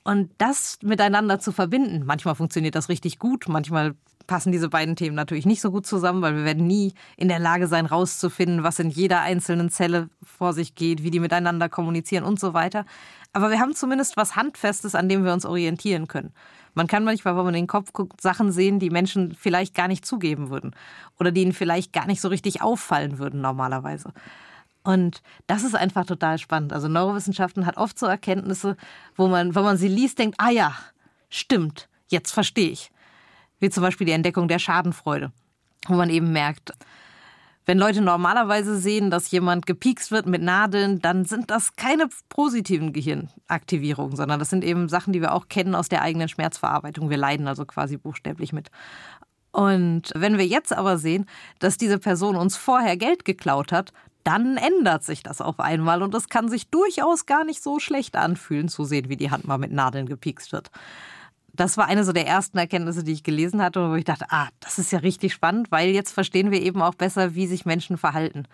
Und 0.04 0.32
das 0.38 0.80
miteinander 0.82 1.40
zu 1.40 1.52
verbinden, 1.52 2.04
manchmal 2.06 2.36
funktioniert 2.36 2.76
das 2.76 2.90
richtig 2.90 3.20
gut, 3.20 3.48
manchmal 3.48 3.96
passen 4.28 4.52
diese 4.52 4.70
beiden 4.70 4.96
Themen 4.96 5.16
natürlich 5.16 5.46
nicht 5.46 5.62
so 5.62 5.72
gut 5.72 5.86
zusammen, 5.86 6.22
weil 6.22 6.36
wir 6.36 6.46
werden 6.46 6.66
nie 6.66 6.94
in 7.18 7.28
der 7.28 7.40
Lage 7.40 7.68
sein, 7.68 7.86
rauszufinden, 7.86 8.64
was 8.64 8.80
in 8.80 8.90
jeder 8.90 9.22
einzelnen 9.22 9.70
Zelle 9.70 10.10
vor 10.22 10.54
sich 10.54 10.76
geht, 10.76 11.04
wie 11.04 11.12
die 11.12 11.20
miteinander 11.20 11.70
kommunizieren 11.70 12.24
und 12.24 12.40
so 12.40 12.54
weiter. 12.54 12.86
Aber 13.34 13.50
wir 13.50 13.60
haben 13.60 13.76
zumindest 13.76 14.16
was 14.16 14.36
Handfestes, 14.36 14.96
an 14.96 15.10
dem 15.10 15.26
wir 15.26 15.34
uns 15.34 15.46
orientieren 15.46 16.08
können. 16.08 16.34
Man 16.76 16.88
kann 16.88 17.04
manchmal, 17.04 17.36
wenn 17.36 17.46
man 17.46 17.54
in 17.54 17.64
den 17.64 17.68
Kopf 17.68 17.94
guckt, 17.94 18.22
Sachen 18.22 18.52
sehen, 18.52 18.80
die 18.80 18.90
Menschen 18.90 19.36
vielleicht 19.40 19.76
gar 19.76 19.88
nicht 19.88 20.06
zugeben 20.06 20.50
würden 20.50 20.76
oder 21.20 21.32
die 21.32 21.42
ihnen 21.42 21.54
vielleicht 21.54 21.94
gar 21.94 22.08
nicht 22.08 22.22
so 22.22 22.30
richtig 22.30 22.62
auffallen 22.62 23.20
würden 23.20 23.42
normalerweise. 23.42 24.12
Und 24.84 25.22
das 25.48 25.64
ist 25.64 25.76
einfach 25.76 26.06
total 26.06 26.38
spannend. 26.38 26.74
Also 26.74 26.88
Neurowissenschaften 26.88 27.66
hat 27.66 27.78
oft 27.78 27.98
so 27.98 28.06
Erkenntnisse, 28.06 28.76
wo 29.16 29.28
man, 29.28 29.56
wenn 29.56 29.64
man 29.64 29.78
sie 29.78 29.88
liest, 29.88 30.20
denkt, 30.20 30.36
ah 30.40 30.50
ja, 30.50 30.76
stimmt, 31.30 31.88
jetzt 32.08 32.32
verstehe 32.32 32.70
ich. 32.70 32.92
Wie 33.60 33.70
zum 33.70 33.82
Beispiel 33.82 34.06
die 34.06 34.14
Entdeckung 34.14 34.50
der 34.50 34.60
Schadenfreude, 34.60 35.32
wo 35.88 35.96
man 35.96 36.10
eben 36.10 36.34
merkt, 36.34 36.74
wenn 37.66 37.78
Leute 37.78 38.02
normalerweise 38.02 38.78
sehen, 38.78 39.10
dass 39.10 39.32
jemand 39.32 39.66
gepiekst 39.66 40.12
wird 40.12 40.26
mit 40.26 40.42
Nadeln, 40.42 41.00
dann 41.00 41.24
sind 41.24 41.50
das 41.50 41.78
keine 41.78 42.10
positiven 42.28 42.92
Gehirnaktivierungen, 42.92 44.18
sondern 44.18 44.40
das 44.40 44.50
sind 44.50 44.66
eben 44.66 44.90
Sachen, 44.90 45.14
die 45.14 45.22
wir 45.22 45.34
auch 45.34 45.48
kennen 45.48 45.74
aus 45.74 45.88
der 45.88 46.02
eigenen 46.02 46.28
Schmerzverarbeitung. 46.28 47.10
Wir 47.10 47.16
leiden 47.16 47.48
also 47.48 47.66
quasi 47.66 47.96
buchstäblich 47.96 48.52
mit. 48.52 48.70
Und 49.52 50.12
wenn 50.16 50.38
wir 50.38 50.46
jetzt 50.46 50.76
aber 50.76 50.98
sehen, 50.98 51.26
dass 51.60 51.78
diese 51.78 52.00
Person 52.00 52.36
uns 52.36 52.58
vorher 52.58 52.98
Geld 52.98 53.24
geklaut 53.24 53.72
hat, 53.72 53.94
dann 54.24 54.58
ändert 54.58 55.04
sich 55.04 55.24
das 55.24 55.42
auf 55.42 55.60
einmal 55.60 56.02
und 56.02 56.14
es 56.16 56.30
kann 56.30 56.50
sich 56.50 56.70
durchaus 56.70 57.26
gar 57.26 57.44
nicht 57.44 57.62
so 57.62 57.80
schlecht 57.80 58.16
anfühlen, 58.16 58.70
zu 58.70 58.86
sehen, 58.86 59.10
wie 59.10 59.18
die 59.18 59.32
Hand 59.32 59.46
mal 59.46 59.58
mit 59.58 59.72
Nadeln 59.72 60.08
gepiekst 60.08 60.52
wird. 60.52 60.72
Das 61.56 61.78
war 61.78 61.86
eine 61.86 62.04
so 62.04 62.14
der 62.14 62.26
ersten 62.26 62.58
Erkenntnisse, 62.58 63.04
die 63.04 63.12
ich 63.12 63.24
gelesen 63.24 63.62
hatte, 63.62 63.90
wo 63.90 63.96
ich 63.96 64.06
dachte, 64.06 64.26
ah, 64.30 64.48
das 64.60 64.80
ist 64.80 64.92
ja 64.92 65.00
richtig 65.00 65.34
spannend, 65.34 65.72
weil 65.72 65.90
jetzt 65.90 66.12
verstehen 66.12 66.50
wir 66.50 66.62
eben 66.62 66.82
auch 66.82 66.96
besser, 66.96 67.36
wie 67.36 67.46
sich 67.46 67.66
Menschen 67.66 67.98
verhalten. 67.98 68.48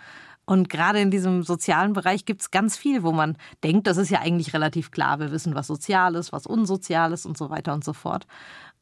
Und 0.50 0.68
gerade 0.68 1.00
in 1.00 1.12
diesem 1.12 1.44
sozialen 1.44 1.94
Bereich 1.94 2.26
gibt 2.26 2.42
es 2.42 2.50
ganz 2.50 2.76
viel, 2.76 3.04
wo 3.04 3.12
man 3.12 3.38
denkt, 3.64 3.86
das 3.86 3.98
ist 3.98 4.10
ja 4.10 4.20
eigentlich 4.20 4.54
relativ 4.54 4.90
klar. 4.90 5.20
Wir 5.20 5.32
wissen, 5.32 5.54
was 5.54 5.68
sozial 5.68 6.16
ist, 6.16 6.34
was 6.34 6.48
unsozial 6.48 7.14
ist 7.14 7.28
und 7.28 7.38
so 7.38 7.52
weiter 7.52 7.72
und 7.72 7.84
so 7.84 7.94
fort. 7.94 8.26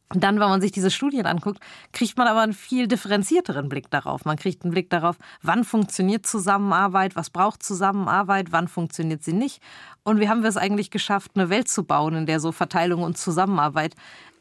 Dann, 0.10 0.40
wenn 0.40 0.48
man 0.48 0.62
sich 0.62 0.72
diese 0.72 0.90
Studien 0.90 1.26
anguckt, 1.26 1.60
kriegt 1.92 2.18
man 2.18 2.28
aber 2.28 2.40
einen 2.40 2.54
viel 2.54 2.88
differenzierteren 2.88 3.68
Blick 3.68 3.92
darauf. 3.92 4.24
Man 4.24 4.38
kriegt 4.38 4.64
einen 4.64 4.72
Blick 4.72 4.90
darauf, 4.90 5.18
wann 5.42 5.66
funktioniert 5.66 6.26
Zusammenarbeit, 6.26 7.18
was 7.18 7.30
braucht 7.30 7.62
Zusammenarbeit, 7.62 8.52
wann 8.52 8.70
funktioniert 8.70 9.24
sie 9.24 9.34
nicht. 9.34 9.62
Und 10.04 10.22
wie 10.22 10.30
haben 10.30 10.44
wir 10.44 10.50
es 10.50 10.56
eigentlich 10.56 10.92
geschafft, 10.92 11.32
eine 11.36 11.50
Welt 11.50 11.68
zu 11.68 11.84
bauen, 11.84 12.16
in 12.16 12.26
der 12.26 12.40
so 12.40 12.54
Verteilung 12.54 13.04
und 13.04 13.18
Zusammenarbeit 13.18 13.96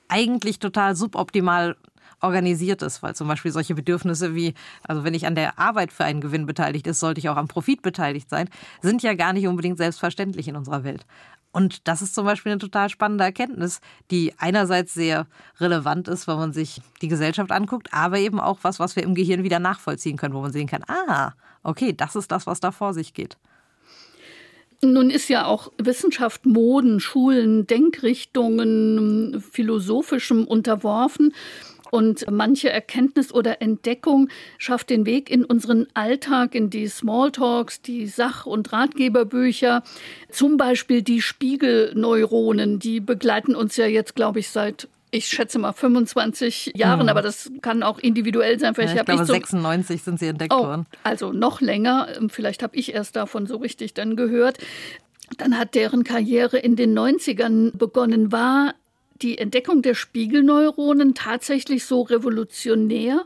eigentlich 0.08 0.60
total 0.60 0.94
suboptimal 0.94 1.76
organisiert 2.20 2.82
ist, 2.82 3.02
weil 3.02 3.14
zum 3.14 3.28
Beispiel 3.28 3.50
solche 3.52 3.74
Bedürfnisse 3.74 4.34
wie, 4.34 4.54
also 4.82 5.04
wenn 5.04 5.14
ich 5.14 5.26
an 5.26 5.34
der 5.34 5.58
Arbeit 5.58 5.92
für 5.92 6.04
einen 6.04 6.20
Gewinn 6.20 6.46
beteiligt 6.46 6.86
ist, 6.86 7.00
sollte 7.00 7.18
ich 7.18 7.28
auch 7.28 7.36
am 7.36 7.48
Profit 7.48 7.82
beteiligt 7.82 8.30
sein, 8.30 8.48
sind 8.80 9.02
ja 9.02 9.14
gar 9.14 9.32
nicht 9.32 9.46
unbedingt 9.46 9.78
selbstverständlich 9.78 10.48
in 10.48 10.56
unserer 10.56 10.84
Welt. 10.84 11.04
Und 11.56 11.88
das 11.88 12.02
ist 12.02 12.14
zum 12.14 12.26
Beispiel 12.26 12.52
eine 12.52 12.58
total 12.58 12.90
spannende 12.90 13.24
Erkenntnis, 13.24 13.80
die 14.10 14.34
einerseits 14.36 14.92
sehr 14.92 15.26
relevant 15.58 16.06
ist, 16.06 16.28
wenn 16.28 16.36
man 16.36 16.52
sich 16.52 16.82
die 17.00 17.08
Gesellschaft 17.08 17.50
anguckt, 17.50 17.88
aber 17.92 18.18
eben 18.18 18.38
auch 18.40 18.58
was, 18.60 18.78
was 18.78 18.94
wir 18.94 19.02
im 19.02 19.14
Gehirn 19.14 19.42
wieder 19.42 19.58
nachvollziehen 19.58 20.18
können, 20.18 20.34
wo 20.34 20.42
man 20.42 20.52
sehen 20.52 20.66
kann, 20.66 20.84
ah, 20.86 21.32
okay, 21.62 21.94
das 21.96 22.14
ist 22.14 22.30
das, 22.30 22.46
was 22.46 22.60
da 22.60 22.72
vor 22.72 22.92
sich 22.92 23.14
geht. 23.14 23.38
Nun 24.82 25.08
ist 25.08 25.30
ja 25.30 25.46
auch 25.46 25.72
Wissenschaft 25.78 26.44
Moden, 26.44 27.00
Schulen, 27.00 27.66
Denkrichtungen, 27.66 29.42
philosophischem 29.50 30.44
unterworfen. 30.44 31.32
Und 31.90 32.30
manche 32.30 32.70
Erkenntnis 32.70 33.32
oder 33.32 33.62
Entdeckung 33.62 34.28
schafft 34.58 34.90
den 34.90 35.06
Weg 35.06 35.30
in 35.30 35.44
unseren 35.44 35.86
Alltag, 35.94 36.54
in 36.54 36.70
die 36.70 36.88
Smalltalks, 36.88 37.82
die 37.82 38.06
Sach- 38.06 38.46
und 38.46 38.72
Ratgeberbücher. 38.72 39.82
Zum 40.30 40.56
Beispiel 40.56 41.02
die 41.02 41.22
Spiegelneuronen, 41.22 42.78
die 42.78 43.00
begleiten 43.00 43.54
uns 43.54 43.76
ja 43.76 43.86
jetzt, 43.86 44.14
glaube 44.14 44.40
ich, 44.40 44.48
seit 44.48 44.88
ich 45.12 45.28
schätze 45.28 45.58
mal 45.58 45.72
25 45.72 46.72
Jahren, 46.74 47.04
mhm. 47.04 47.08
aber 47.08 47.22
das 47.22 47.50
kann 47.62 47.82
auch 47.82 47.98
individuell 47.98 48.58
sein. 48.58 48.74
Vielleicht 48.74 48.94
ja, 48.94 49.02
ich 49.02 49.06
glaube, 49.06 49.22
ich 49.22 49.28
96 49.28 50.02
sind 50.02 50.18
sie 50.18 50.26
entdeckt 50.26 50.52
oh, 50.52 50.64
worden. 50.64 50.86
Also 51.04 51.32
noch 51.32 51.60
länger. 51.60 52.08
Vielleicht 52.28 52.62
habe 52.62 52.76
ich 52.76 52.92
erst 52.92 53.16
davon 53.16 53.46
so 53.46 53.56
richtig 53.56 53.94
dann 53.94 54.16
gehört. 54.16 54.58
Dann 55.38 55.58
hat 55.58 55.74
deren 55.74 56.04
Karriere 56.04 56.58
in 56.58 56.76
den 56.76 56.96
90ern 56.96 57.76
begonnen. 57.76 58.30
War 58.32 58.74
die 59.22 59.38
Entdeckung 59.38 59.82
der 59.82 59.94
Spiegelneuronen 59.94 61.14
tatsächlich 61.14 61.84
so 61.84 62.02
revolutionär? 62.02 63.24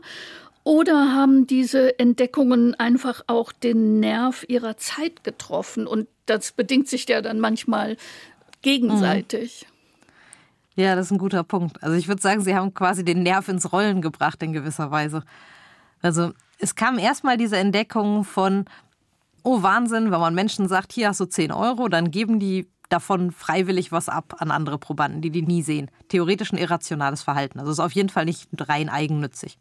Oder 0.63 1.13
haben 1.13 1.47
diese 1.47 1.97
Entdeckungen 1.97 2.75
einfach 2.75 3.23
auch 3.27 3.51
den 3.51 3.99
Nerv 3.99 4.45
ihrer 4.47 4.77
Zeit 4.77 5.23
getroffen? 5.23 5.87
Und 5.87 6.07
das 6.27 6.51
bedingt 6.51 6.87
sich 6.87 7.07
ja 7.07 7.21
dann 7.21 7.39
manchmal 7.39 7.97
gegenseitig. 8.61 9.65
Ja, 10.75 10.95
das 10.95 11.07
ist 11.07 11.11
ein 11.11 11.17
guter 11.17 11.43
Punkt. 11.43 11.83
Also 11.83 11.97
ich 11.97 12.07
würde 12.07 12.21
sagen, 12.21 12.41
sie 12.41 12.55
haben 12.55 12.73
quasi 12.73 13.03
den 13.03 13.23
Nerv 13.23 13.47
ins 13.49 13.73
Rollen 13.73 14.01
gebracht 14.01 14.41
in 14.43 14.53
gewisser 14.53 14.91
Weise. 14.91 15.23
Also 16.01 16.31
es 16.59 16.75
kam 16.75 16.99
erstmal 16.99 17.37
diese 17.37 17.57
Entdeckung 17.57 18.23
von, 18.23 18.65
oh 19.43 19.63
Wahnsinn, 19.63 20.11
wenn 20.11 20.19
man 20.19 20.35
Menschen 20.35 20.67
sagt, 20.67 20.93
hier 20.93 21.09
hast 21.09 21.19
du 21.19 21.25
10 21.25 21.51
Euro, 21.51 21.87
dann 21.87 22.11
geben 22.11 22.39
die 22.39 22.67
davon 22.91 23.31
freiwillig 23.31 23.91
was 23.91 24.09
ab 24.09 24.35
an 24.39 24.51
andere 24.51 24.77
Probanden, 24.77 25.21
die 25.21 25.29
die 25.29 25.41
nie 25.41 25.61
sehen. 25.61 25.89
Theoretisch 26.09 26.51
ein 26.51 26.57
irrationales 26.57 27.23
Verhalten. 27.23 27.59
Also 27.59 27.71
ist 27.71 27.79
auf 27.79 27.93
jeden 27.93 28.09
Fall 28.09 28.25
nicht 28.25 28.49
rein 28.57 28.89
eigennützig. 28.89 29.57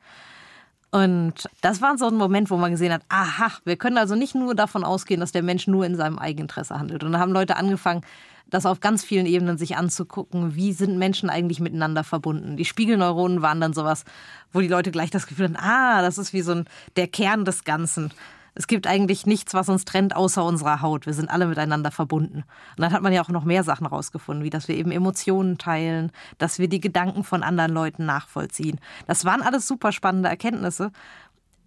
Und 0.90 1.48
das 1.60 1.80
war 1.80 1.96
so 1.98 2.08
ein 2.08 2.16
Moment, 2.16 2.50
wo 2.50 2.56
man 2.56 2.72
gesehen 2.72 2.92
hat, 2.92 3.02
aha, 3.08 3.52
wir 3.64 3.76
können 3.76 3.96
also 3.96 4.16
nicht 4.16 4.34
nur 4.34 4.56
davon 4.56 4.82
ausgehen, 4.82 5.20
dass 5.20 5.30
der 5.30 5.44
Mensch 5.44 5.68
nur 5.68 5.86
in 5.86 5.94
seinem 5.94 6.18
Eigeninteresse 6.18 6.78
handelt. 6.78 7.04
Und 7.04 7.12
da 7.12 7.20
haben 7.20 7.32
Leute 7.32 7.56
angefangen, 7.56 8.02
das 8.48 8.66
auf 8.66 8.80
ganz 8.80 9.04
vielen 9.04 9.26
Ebenen 9.26 9.56
sich 9.56 9.76
anzugucken, 9.76 10.56
wie 10.56 10.72
sind 10.72 10.98
Menschen 10.98 11.30
eigentlich 11.30 11.60
miteinander 11.60 12.02
verbunden. 12.02 12.56
Die 12.56 12.64
Spiegelneuronen 12.64 13.42
waren 13.42 13.60
dann 13.60 13.72
sowas, 13.72 14.04
wo 14.52 14.60
die 14.60 14.66
Leute 14.66 14.90
gleich 14.90 15.10
das 15.10 15.28
Gefühl 15.28 15.44
hatten, 15.44 15.56
ah, 15.56 16.02
das 16.02 16.18
ist 16.18 16.32
wie 16.32 16.42
so 16.42 16.52
ein, 16.52 16.64
der 16.96 17.06
Kern 17.06 17.44
des 17.44 17.62
Ganzen 17.62 18.10
es 18.54 18.66
gibt 18.66 18.86
eigentlich 18.86 19.26
nichts, 19.26 19.54
was 19.54 19.68
uns 19.68 19.84
trennt, 19.84 20.16
außer 20.16 20.44
unserer 20.44 20.82
Haut. 20.82 21.06
Wir 21.06 21.14
sind 21.14 21.30
alle 21.30 21.46
miteinander 21.46 21.90
verbunden. 21.90 22.44
Und 22.76 22.80
dann 22.82 22.92
hat 22.92 23.02
man 23.02 23.12
ja 23.12 23.22
auch 23.22 23.28
noch 23.28 23.44
mehr 23.44 23.64
Sachen 23.64 23.86
rausgefunden, 23.86 24.44
wie 24.44 24.50
dass 24.50 24.68
wir 24.68 24.76
eben 24.76 24.90
Emotionen 24.90 25.58
teilen, 25.58 26.12
dass 26.38 26.58
wir 26.58 26.68
die 26.68 26.80
Gedanken 26.80 27.24
von 27.24 27.42
anderen 27.42 27.72
Leuten 27.72 28.06
nachvollziehen. 28.06 28.80
Das 29.06 29.24
waren 29.24 29.42
alles 29.42 29.66
super 29.66 29.92
spannende 29.92 30.28
Erkenntnisse. 30.28 30.92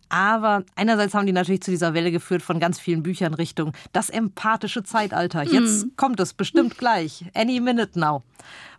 Aber 0.10 0.64
einerseits 0.76 1.16
haben 1.16 1.26
die 1.26 1.32
natürlich 1.32 1.64
zu 1.64 1.72
dieser 1.72 1.96
Welle 1.96 2.12
geführt 2.12 2.44
von 2.44 2.60
ganz 2.60 2.80
vielen 2.80 3.02
Büchern 3.02 3.34
Richtung 3.34 3.72
das 3.94 4.12
empathische 4.12 4.84
Zeitalter. 4.84 5.42
Jetzt 5.42 5.88
mm. 5.88 5.90
kommt 5.96 6.20
es 6.20 6.34
bestimmt 6.36 6.78
gleich. 6.78 7.26
Any 7.34 7.60
minute 7.60 8.00
now. 8.00 8.22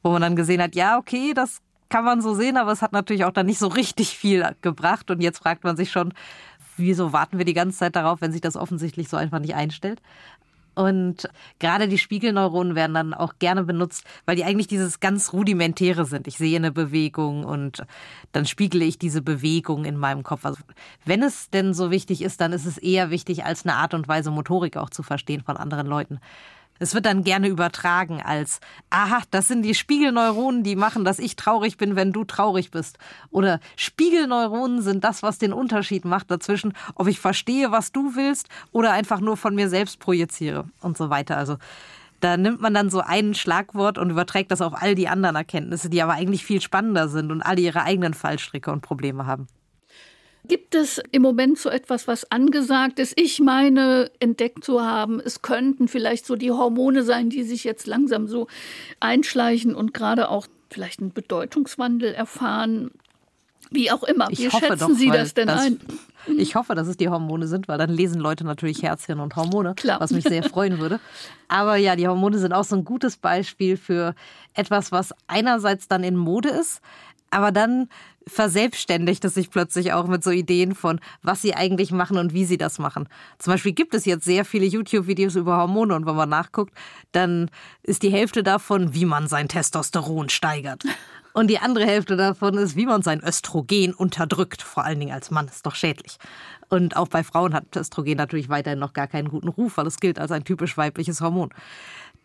Wo 0.04 0.12
man 0.12 0.22
dann 0.22 0.36
gesehen 0.36 0.62
hat, 0.62 0.76
ja, 0.76 0.96
okay, 0.96 1.34
das 1.34 1.60
kann 1.88 2.04
man 2.04 2.20
so 2.20 2.34
sehen, 2.34 2.56
aber 2.56 2.72
es 2.72 2.82
hat 2.82 2.92
natürlich 2.92 3.24
auch 3.24 3.32
dann 3.32 3.46
nicht 3.46 3.58
so 3.58 3.66
richtig 3.66 4.16
viel 4.16 4.48
gebracht. 4.62 5.10
Und 5.10 5.20
jetzt 5.20 5.38
fragt 5.38 5.64
man 5.64 5.76
sich 5.76 5.90
schon, 5.90 6.14
wieso 6.76 7.12
warten 7.12 7.38
wir 7.38 7.44
die 7.44 7.54
ganze 7.54 7.78
Zeit 7.78 7.96
darauf, 7.96 8.20
wenn 8.20 8.32
sich 8.32 8.40
das 8.40 8.56
offensichtlich 8.56 9.08
so 9.08 9.16
einfach 9.16 9.38
nicht 9.38 9.54
einstellt? 9.54 10.00
Und 10.74 11.28
gerade 11.60 11.88
die 11.88 11.98
Spiegelneuronen 11.98 12.74
werden 12.74 12.94
dann 12.94 13.14
auch 13.14 13.34
gerne 13.38 13.62
benutzt, 13.62 14.04
weil 14.26 14.36
die 14.36 14.44
eigentlich 14.44 14.66
dieses 14.66 15.00
ganz 15.00 15.32
rudimentäre 15.32 16.04
sind. 16.04 16.26
Ich 16.26 16.36
sehe 16.36 16.56
eine 16.56 16.72
Bewegung 16.72 17.44
und 17.44 17.86
dann 18.32 18.44
spiegle 18.44 18.84
ich 18.84 18.98
diese 18.98 19.22
Bewegung 19.22 19.84
in 19.84 19.96
meinem 19.96 20.24
Kopf. 20.24 20.44
Also 20.44 20.60
wenn 21.04 21.22
es 21.22 21.48
denn 21.50 21.74
so 21.74 21.90
wichtig 21.90 22.22
ist, 22.22 22.40
dann 22.40 22.52
ist 22.52 22.66
es 22.66 22.78
eher 22.78 23.10
wichtig, 23.10 23.44
als 23.44 23.64
eine 23.64 23.76
Art 23.76 23.94
und 23.94 24.08
Weise 24.08 24.30
Motorik 24.30 24.76
auch 24.76 24.90
zu 24.90 25.02
verstehen 25.02 25.42
von 25.42 25.56
anderen 25.56 25.86
Leuten. 25.86 26.18
Es 26.78 26.94
wird 26.94 27.06
dann 27.06 27.22
gerne 27.22 27.48
übertragen 27.48 28.20
als, 28.20 28.60
aha, 28.90 29.22
das 29.30 29.48
sind 29.48 29.62
die 29.62 29.74
Spiegelneuronen, 29.74 30.64
die 30.64 30.74
machen, 30.74 31.04
dass 31.04 31.18
ich 31.18 31.36
traurig 31.36 31.76
bin, 31.76 31.94
wenn 31.94 32.12
du 32.12 32.24
traurig 32.24 32.70
bist. 32.70 32.98
Oder 33.30 33.60
Spiegelneuronen 33.76 34.82
sind 34.82 35.04
das, 35.04 35.22
was 35.22 35.38
den 35.38 35.52
Unterschied 35.52 36.04
macht 36.04 36.30
dazwischen, 36.30 36.72
ob 36.96 37.06
ich 37.06 37.20
verstehe, 37.20 37.70
was 37.70 37.92
du 37.92 38.16
willst 38.16 38.48
oder 38.72 38.92
einfach 38.92 39.20
nur 39.20 39.36
von 39.36 39.54
mir 39.54 39.68
selbst 39.68 40.00
projiziere 40.00 40.68
und 40.80 40.96
so 40.96 41.10
weiter. 41.10 41.36
Also 41.36 41.58
da 42.20 42.36
nimmt 42.36 42.60
man 42.60 42.74
dann 42.74 42.90
so 42.90 43.00
ein 43.00 43.34
Schlagwort 43.34 43.98
und 43.98 44.10
überträgt 44.10 44.50
das 44.50 44.60
auf 44.60 44.80
all 44.80 44.94
die 44.94 45.08
anderen 45.08 45.36
Erkenntnisse, 45.36 45.90
die 45.90 46.02
aber 46.02 46.14
eigentlich 46.14 46.44
viel 46.44 46.60
spannender 46.60 47.08
sind 47.08 47.30
und 47.30 47.42
alle 47.42 47.60
ihre 47.60 47.82
eigenen 47.82 48.14
Fallstricke 48.14 48.72
und 48.72 48.80
Probleme 48.80 49.26
haben. 49.26 49.46
Gibt 50.46 50.74
es 50.74 51.00
im 51.10 51.22
Moment 51.22 51.58
so 51.58 51.70
etwas, 51.70 52.06
was 52.06 52.30
angesagt 52.30 52.98
ist? 52.98 53.18
Ich 53.18 53.40
meine, 53.40 54.10
entdeckt 54.20 54.62
zu 54.62 54.82
haben, 54.82 55.20
es 55.20 55.40
könnten 55.40 55.88
vielleicht 55.88 56.26
so 56.26 56.36
die 56.36 56.50
Hormone 56.50 57.02
sein, 57.02 57.30
die 57.30 57.44
sich 57.44 57.64
jetzt 57.64 57.86
langsam 57.86 58.28
so 58.28 58.46
einschleichen 59.00 59.74
und 59.74 59.94
gerade 59.94 60.28
auch 60.28 60.46
vielleicht 60.70 61.00
einen 61.00 61.12
Bedeutungswandel 61.12 62.12
erfahren. 62.12 62.90
Wie 63.70 63.90
auch 63.90 64.02
immer. 64.02 64.28
Wie 64.28 64.50
schätzen 64.50 64.78
doch, 64.78 64.90
Sie 64.90 65.08
das 65.08 65.34
denn 65.34 65.48
das, 65.48 65.62
ein? 65.62 65.80
Ich 66.38 66.54
hoffe, 66.54 66.74
dass 66.74 66.88
es 66.88 66.96
die 66.96 67.10
Hormone 67.10 67.46
sind, 67.46 67.68
weil 67.68 67.76
dann 67.76 67.90
lesen 67.90 68.18
Leute 68.18 68.44
natürlich 68.44 68.82
Herzchen 68.82 69.20
und 69.20 69.36
Hormone, 69.36 69.74
Klar. 69.74 70.00
was 70.00 70.10
mich 70.10 70.24
sehr 70.24 70.42
freuen 70.48 70.78
würde. 70.78 70.98
Aber 71.48 71.76
ja, 71.76 71.96
die 71.96 72.08
Hormone 72.08 72.38
sind 72.38 72.54
auch 72.54 72.64
so 72.64 72.76
ein 72.76 72.84
gutes 72.84 73.18
Beispiel 73.18 73.76
für 73.76 74.14
etwas, 74.54 74.90
was 74.90 75.12
einerseits 75.26 75.86
dann 75.86 76.02
in 76.02 76.16
Mode 76.16 76.48
ist, 76.48 76.80
aber 77.30 77.52
dann 77.52 77.88
verselbstständigt 78.26 79.24
es 79.24 79.34
sich 79.34 79.50
plötzlich 79.50 79.92
auch 79.92 80.06
mit 80.06 80.24
so 80.24 80.30
Ideen 80.30 80.74
von, 80.74 81.00
was 81.22 81.42
sie 81.42 81.54
eigentlich 81.54 81.92
machen 81.92 82.16
und 82.18 82.32
wie 82.32 82.44
sie 82.44 82.58
das 82.58 82.78
machen. 82.78 83.08
Zum 83.38 83.52
Beispiel 83.52 83.72
gibt 83.72 83.94
es 83.94 84.04
jetzt 84.04 84.24
sehr 84.24 84.44
viele 84.44 84.66
YouTube-Videos 84.66 85.36
über 85.36 85.56
Hormone 85.56 85.94
und 85.94 86.06
wenn 86.06 86.16
man 86.16 86.28
nachguckt, 86.28 86.74
dann 87.12 87.50
ist 87.82 88.02
die 88.02 88.10
Hälfte 88.10 88.42
davon, 88.42 88.94
wie 88.94 89.04
man 89.04 89.28
sein 89.28 89.48
Testosteron 89.48 90.28
steigert. 90.28 90.84
Und 91.32 91.48
die 91.48 91.58
andere 91.58 91.84
Hälfte 91.84 92.16
davon 92.16 92.56
ist, 92.56 92.76
wie 92.76 92.86
man 92.86 93.02
sein 93.02 93.20
Östrogen 93.20 93.92
unterdrückt. 93.92 94.62
Vor 94.62 94.84
allen 94.84 95.00
Dingen 95.00 95.12
als 95.12 95.32
Mann 95.32 95.48
ist 95.48 95.66
doch 95.66 95.74
schädlich. 95.74 96.18
Und 96.68 96.96
auch 96.96 97.08
bei 97.08 97.24
Frauen 97.24 97.54
hat 97.54 97.74
Östrogen 97.74 98.16
natürlich 98.16 98.48
weiterhin 98.48 98.78
noch 98.78 98.92
gar 98.92 99.08
keinen 99.08 99.28
guten 99.28 99.48
Ruf, 99.48 99.76
weil 99.76 99.88
es 99.88 99.98
gilt 99.98 100.20
als 100.20 100.30
ein 100.30 100.44
typisch 100.44 100.76
weibliches 100.76 101.20
Hormon 101.20 101.50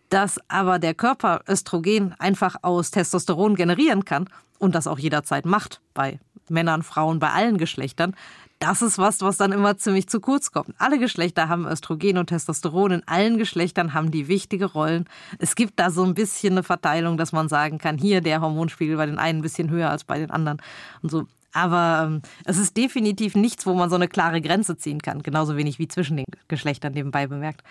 dass 0.10 0.40
aber 0.48 0.80
der 0.80 0.94
Körper 0.94 1.42
Östrogen 1.48 2.14
einfach 2.20 2.58
aus 2.62 2.92
Testosteron 2.92 3.56
generieren 3.56 4.06
kann 4.06 4.30
und 4.58 4.76
das 4.76 4.88
auch 4.88 5.00
jederzeit 5.00 5.46
macht 5.46 5.82
bei 5.94 6.20
Männern, 6.50 6.84
Frauen, 6.84 7.20
bei 7.20 7.30
allen 7.30 7.58
Geschlechtern, 7.58 8.16
das 8.60 8.82
ist 8.82 8.98
was, 8.98 9.22
was 9.22 9.38
dann 9.38 9.54
immer 9.54 9.78
ziemlich 9.78 10.10
zu 10.10 10.20
kurz 10.20 10.52
kommt. 10.52 10.76
Alle 10.78 11.00
Geschlechter 11.00 11.48
haben 11.48 11.66
Östrogen 11.66 12.18
und 12.18 12.28
Testosteron. 12.28 12.92
In 12.92 13.08
allen 13.08 13.38
Geschlechtern 13.38 13.94
haben 13.94 14.12
die 14.12 14.28
wichtige 14.28 14.66
Rollen. 14.66 15.06
Es 15.40 15.56
gibt 15.56 15.80
da 15.80 15.90
so 15.90 16.04
ein 16.04 16.14
bisschen 16.14 16.54
eine 16.54 16.64
Verteilung, 16.64 17.18
dass 17.18 17.32
man 17.32 17.48
sagen 17.48 17.78
kann, 17.78 17.98
hier 17.98 18.20
der 18.20 18.42
Hormonspiegel 18.42 18.98
bei 18.98 19.06
den 19.06 19.18
einen 19.18 19.40
ein 19.40 19.44
bisschen 19.44 19.70
höher 19.70 19.90
als 19.90 20.04
bei 20.04 20.20
den 20.20 20.30
anderen 20.30 20.62
und 21.02 21.10
so. 21.10 21.26
Aber 21.54 22.04
ähm, 22.06 22.22
es 22.44 22.58
ist 22.58 22.76
definitiv 22.76 23.34
nichts, 23.34 23.66
wo 23.66 23.74
man 23.74 23.90
so 23.90 23.96
eine 23.96 24.10
klare 24.10 24.42
Grenze 24.42 24.78
ziehen 24.78 25.02
kann. 25.02 25.24
Genauso 25.24 25.56
wenig 25.56 25.80
wie 25.80 25.88
zwischen 25.88 26.18
den 26.18 26.26
Geschlechtern 26.50 26.94
nebenbei 26.94 27.28
bemerkt. 27.28 27.64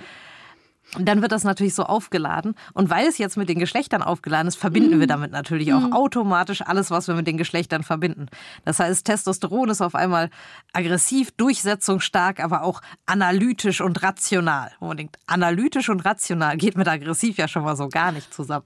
Dann 0.96 1.20
wird 1.20 1.32
das 1.32 1.44
natürlich 1.44 1.74
so 1.74 1.82
aufgeladen. 1.82 2.54
Und 2.72 2.88
weil 2.88 3.06
es 3.06 3.18
jetzt 3.18 3.36
mit 3.36 3.48
den 3.48 3.58
Geschlechtern 3.58 4.02
aufgeladen 4.02 4.48
ist, 4.48 4.56
verbinden 4.56 4.96
mhm. 4.96 5.00
wir 5.00 5.06
damit 5.06 5.32
natürlich 5.32 5.72
auch 5.74 5.80
mhm. 5.80 5.92
automatisch 5.92 6.62
alles, 6.62 6.90
was 6.90 7.08
wir 7.08 7.14
mit 7.14 7.26
den 7.26 7.36
Geschlechtern 7.36 7.82
verbinden. 7.82 8.26
Das 8.64 8.78
heißt, 8.78 9.04
Testosteron 9.04 9.68
ist 9.68 9.82
auf 9.82 9.94
einmal 9.94 10.30
aggressiv, 10.72 11.30
durchsetzungsstark, 11.32 12.40
aber 12.40 12.62
auch 12.62 12.80
analytisch 13.04 13.82
und 13.82 14.02
rational. 14.02 14.72
Und 14.80 14.88
man 14.88 14.96
denkt, 14.96 15.16
analytisch 15.26 15.90
und 15.90 16.04
rational 16.04 16.56
geht 16.56 16.76
mit 16.76 16.88
aggressiv 16.88 17.36
ja 17.36 17.48
schon 17.48 17.64
mal 17.64 17.76
so 17.76 17.88
gar 17.88 18.12
nicht 18.12 18.32
zusammen. 18.32 18.64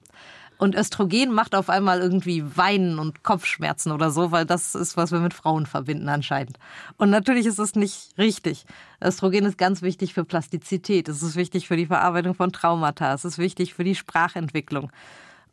Und 0.63 0.75
Östrogen 0.75 1.33
macht 1.33 1.55
auf 1.55 1.69
einmal 1.69 1.99
irgendwie 1.99 2.41
Weinen 2.55 2.97
und 2.97 3.21
Kopfschmerzen 3.21 3.91
oder 3.91 4.11
so, 4.11 4.31
weil 4.31 4.45
das 4.45 4.75
ist, 4.75 4.95
was 4.95 5.11
wir 5.11 5.19
mit 5.19 5.33
Frauen 5.33 5.65
verbinden 5.65 6.07
anscheinend. 6.07 6.57
Und 6.95 7.09
natürlich 7.09 7.45
ist 7.47 7.59
es 7.59 7.75
nicht 7.75 8.17
richtig. 8.17 8.63
Östrogen 9.03 9.43
ist 9.43 9.57
ganz 9.57 9.81
wichtig 9.81 10.13
für 10.13 10.23
Plastizität. 10.23 11.09
Es 11.09 11.21
ist 11.21 11.35
wichtig 11.35 11.67
für 11.67 11.75
die 11.75 11.87
Verarbeitung 11.87 12.33
von 12.33 12.53
Traumata. 12.53 13.13
Es 13.13 13.25
ist 13.25 13.39
wichtig 13.39 13.73
für 13.73 13.83
die 13.83 13.93
Sprachentwicklung. 13.93 14.89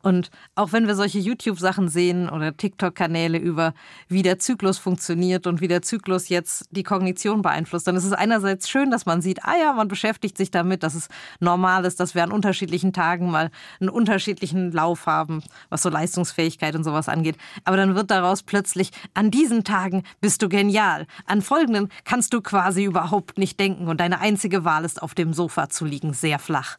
Und 0.03 0.31
auch 0.55 0.73
wenn 0.73 0.87
wir 0.87 0.95
solche 0.95 1.19
YouTube-Sachen 1.19 1.89
sehen 1.89 2.29
oder 2.31 2.57
TikTok-Kanäle 2.57 3.39
über, 3.39 3.75
wie 4.09 4.23
der 4.23 4.39
Zyklus 4.39 4.79
funktioniert 4.79 5.47
und 5.47 5.61
wie 5.61 5.69
der 5.69 5.83
Zyklus 5.83 6.29
jetzt 6.29 6.67
die 6.71 6.83
Kognition 6.83 7.43
beeinflusst, 7.43 7.87
dann 7.87 7.97
ist 7.97 8.05
es 8.05 8.13
einerseits 8.13 8.69
schön, 8.69 8.91
dass 8.91 9.05
man 9.05 9.21
sieht, 9.21 9.45
ah 9.45 9.57
ja, 9.61 9.73
man 9.73 9.89
beschäftigt 9.89 10.39
sich 10.39 10.51
damit, 10.51 10.83
dass 10.83 10.95
es 10.95 11.09
normal 11.39 11.85
ist, 11.85 12.01
dass 12.01 12.15
wir 12.15 12.23
an 12.23 12.33
unterschiedlichen 12.33 12.93
Tagen 12.93 13.31
mal 13.31 13.51
einen 13.79 13.91
unterschiedlichen 13.91 14.73
Lauf 14.73 15.07
haben, 15.07 15.43
was 15.69 15.83
so 15.83 15.91
Leistungsfähigkeit 15.91 16.75
und 16.75 16.85
sowas 16.85 17.09
angeht. 17.09 17.37
Aber 17.65 17.77
dann 17.77 17.95
wird 17.95 18.11
daraus 18.11 18.43
plötzlich, 18.43 18.91
an 19.15 19.31
diesen 19.31 19.65
Tagen 19.65 20.05
bist 20.21 20.41
du 20.43 20.49
genial. 20.49 21.07
An 21.27 21.43
folgenden 21.43 21.89
kannst 22.05 22.33
du 22.33 22.41
quasi 22.41 22.85
überhaupt 22.85 23.39
nicht 23.39 23.61
denken 23.61 23.89
und 23.89 24.01
deine 24.01 24.21
einzige 24.21 24.65
Wahl 24.65 24.85
ist, 24.85 25.03
auf 25.03 25.15
dem 25.15 25.35
Sofa 25.35 25.69
zu 25.69 25.85
liegen, 25.85 26.15
sehr 26.15 26.39
flach. 26.39 26.79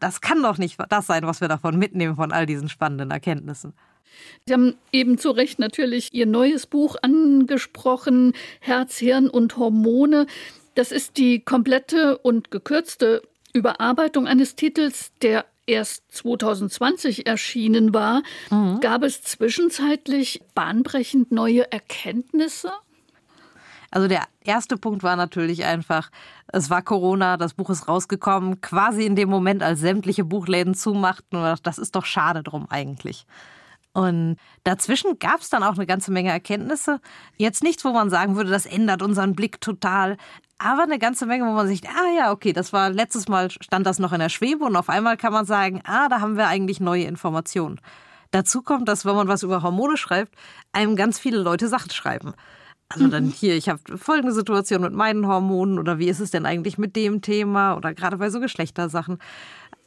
Das 0.00 0.20
kann 0.20 0.42
doch 0.42 0.58
nicht 0.58 0.78
das 0.88 1.06
sein, 1.06 1.26
was 1.26 1.40
wir 1.40 1.48
davon 1.48 1.78
mitnehmen, 1.78 2.16
von 2.16 2.32
all 2.32 2.46
diesen 2.46 2.68
spannenden 2.68 3.10
Erkenntnissen. 3.10 3.74
Sie 4.46 4.54
haben 4.54 4.74
eben 4.92 5.18
zu 5.18 5.30
Recht 5.30 5.58
natürlich 5.58 6.12
Ihr 6.14 6.26
neues 6.26 6.66
Buch 6.66 6.96
angesprochen, 7.02 8.32
Herz, 8.60 8.98
Hirn 8.98 9.28
und 9.28 9.56
Hormone. 9.56 10.26
Das 10.74 10.92
ist 10.92 11.16
die 11.16 11.40
komplette 11.40 12.18
und 12.18 12.50
gekürzte 12.50 13.22
Überarbeitung 13.52 14.26
eines 14.26 14.56
Titels, 14.56 15.12
der 15.22 15.44
erst 15.66 16.10
2020 16.16 17.26
erschienen 17.26 17.92
war. 17.92 18.22
Mhm. 18.50 18.80
Gab 18.80 19.02
es 19.02 19.22
zwischenzeitlich 19.22 20.40
bahnbrechend 20.54 21.30
neue 21.30 21.70
Erkenntnisse? 21.70 22.72
Also 23.90 24.06
der 24.06 24.24
erste 24.40 24.76
Punkt 24.76 25.02
war 25.02 25.16
natürlich 25.16 25.64
einfach, 25.64 26.10
es 26.48 26.68
war 26.68 26.82
Corona, 26.82 27.36
das 27.36 27.54
Buch 27.54 27.70
ist 27.70 27.88
rausgekommen, 27.88 28.60
quasi 28.60 29.04
in 29.04 29.16
dem 29.16 29.30
Moment, 29.30 29.62
als 29.62 29.80
sämtliche 29.80 30.24
Buchläden 30.24 30.74
zumachten. 30.74 31.38
Und 31.38 31.66
das 31.66 31.78
ist 31.78 31.96
doch 31.96 32.04
schade 32.04 32.42
drum 32.42 32.66
eigentlich. 32.68 33.26
Und 33.94 34.36
dazwischen 34.64 35.18
gab 35.18 35.40
es 35.40 35.48
dann 35.48 35.62
auch 35.62 35.74
eine 35.74 35.86
ganze 35.86 36.12
Menge 36.12 36.30
Erkenntnisse. 36.30 37.00
Jetzt 37.36 37.62
nichts, 37.62 37.84
wo 37.84 37.90
man 37.92 38.10
sagen 38.10 38.36
würde, 38.36 38.50
das 38.50 38.66
ändert 38.66 39.02
unseren 39.02 39.34
Blick 39.34 39.60
total. 39.60 40.16
Aber 40.58 40.82
eine 40.82 40.98
ganze 40.98 41.24
Menge, 41.24 41.46
wo 41.46 41.52
man 41.52 41.66
sich, 41.66 41.88
ah 41.88 42.16
ja, 42.16 42.32
okay, 42.32 42.52
das 42.52 42.72
war 42.72 42.90
letztes 42.90 43.28
Mal 43.28 43.50
stand 43.50 43.86
das 43.86 43.98
noch 43.98 44.12
in 44.12 44.18
der 44.18 44.28
Schwebe 44.28 44.64
und 44.64 44.76
auf 44.76 44.88
einmal 44.88 45.16
kann 45.16 45.32
man 45.32 45.46
sagen, 45.46 45.80
ah, 45.84 46.08
da 46.08 46.20
haben 46.20 46.36
wir 46.36 46.48
eigentlich 46.48 46.80
neue 46.80 47.04
Informationen. 47.04 47.80
Dazu 48.30 48.62
kommt, 48.62 48.88
dass 48.88 49.04
wenn 49.04 49.16
man 49.16 49.28
was 49.28 49.42
über 49.42 49.62
Hormone 49.62 49.96
schreibt, 49.96 50.34
einem 50.72 50.96
ganz 50.96 51.18
viele 51.18 51.38
Leute 51.38 51.68
Sachen 51.68 51.90
schreiben. 51.90 52.34
Also 52.88 53.08
dann 53.08 53.26
mhm. 53.26 53.30
hier, 53.30 53.54
ich 53.54 53.68
habe 53.68 53.98
folgende 53.98 54.32
Situation 54.32 54.80
mit 54.80 54.94
meinen 54.94 55.26
Hormonen 55.26 55.78
oder 55.78 55.98
wie 55.98 56.08
ist 56.08 56.20
es 56.20 56.30
denn 56.30 56.46
eigentlich 56.46 56.78
mit 56.78 56.96
dem 56.96 57.20
Thema 57.20 57.76
oder 57.76 57.92
gerade 57.92 58.16
bei 58.16 58.30
so 58.30 58.40
Geschlechtersachen. 58.40 59.18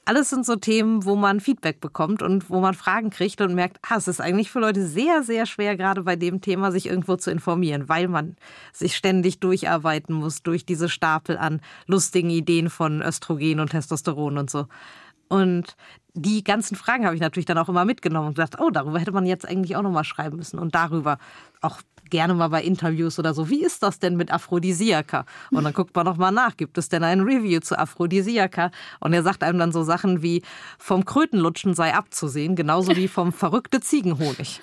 Alles 0.06 0.30
sind 0.30 0.46
so 0.46 0.56
Themen, 0.56 1.06
wo 1.06 1.16
man 1.16 1.40
Feedback 1.40 1.80
bekommt 1.80 2.22
und 2.22 2.50
wo 2.50 2.60
man 2.60 2.74
Fragen 2.74 3.12
kriegt 3.12 3.40
und 3.42 3.54
merkt, 3.54 3.80
ah, 3.88 3.98
es 3.98 4.08
ist 4.08 4.20
eigentlich 4.20 4.52
für 4.52 4.60
Leute 4.60 4.86
sehr, 4.86 5.24
sehr 5.24 5.46
schwer, 5.46 5.78
gerade 5.78 6.04
bei 6.04 6.16
dem 6.16 6.42
Thema 6.42 6.72
sich 6.72 6.88
irgendwo 6.88 7.16
zu 7.18 7.32
informieren, 7.32 7.88
weil 7.88 8.08
man 8.08 8.36
sich 8.74 8.96
ständig 8.96 9.40
durcharbeiten 9.40 10.16
muss 10.16 10.42
durch 10.42 10.66
diese 10.66 10.90
Stapel 10.90 11.38
an 11.38 11.62
lustigen 11.86 12.32
Ideen 12.32 12.70
von 12.70 13.02
Östrogen 13.02 13.60
und 13.60 13.70
Testosteron 13.70 14.38
und 14.38 14.50
so. 14.50 14.68
Und 15.28 15.76
die 16.14 16.44
ganzen 16.44 16.76
Fragen 16.76 17.06
habe 17.06 17.16
ich 17.16 17.22
natürlich 17.22 17.46
dann 17.46 17.58
auch 17.58 17.70
immer 17.70 17.86
mitgenommen 17.86 18.30
und 18.30 18.36
gedacht, 18.36 18.60
oh, 18.60 18.70
darüber 18.70 19.00
hätte 19.00 19.14
man 19.14 19.26
jetzt 19.26 19.48
eigentlich 19.48 19.76
auch 19.76 19.82
nochmal 19.82 20.04
schreiben 20.04 20.38
müssen 20.38 20.60
und 20.60 20.76
darüber 20.76 21.20
auch 21.62 21.80
gerne 22.12 22.36
mal 22.36 22.50
bei 22.50 22.62
Interviews 22.62 23.18
oder 23.18 23.34
so, 23.34 23.50
wie 23.50 23.64
ist 23.64 23.82
das 23.82 23.98
denn 23.98 24.16
mit 24.16 24.32
Aphrodisiaka? 24.32 25.26
Und 25.50 25.64
dann 25.64 25.74
guckt 25.74 25.96
man 25.96 26.06
noch 26.06 26.18
mal 26.18 26.32
nach, 26.32 26.56
gibt 26.56 26.78
es 26.78 26.90
denn 26.90 27.04
ein 27.04 27.22
Review 27.22 27.60
zu 27.62 27.80
Aphrodisiaka? 27.80 28.72
Und 29.00 29.14
er 29.14 29.24
sagt 29.24 29.44
einem 29.44 29.58
dann 29.58 29.72
so 29.72 29.82
Sachen 29.82 30.22
wie, 30.22 30.44
vom 30.78 31.06
Krötenlutschen 31.06 31.74
sei 31.74 31.94
abzusehen, 31.94 32.56
genauso 32.56 32.96
wie 32.96 33.08
vom 33.08 33.34
verrückte 33.34 33.80
Ziegenhonig. 33.80 34.62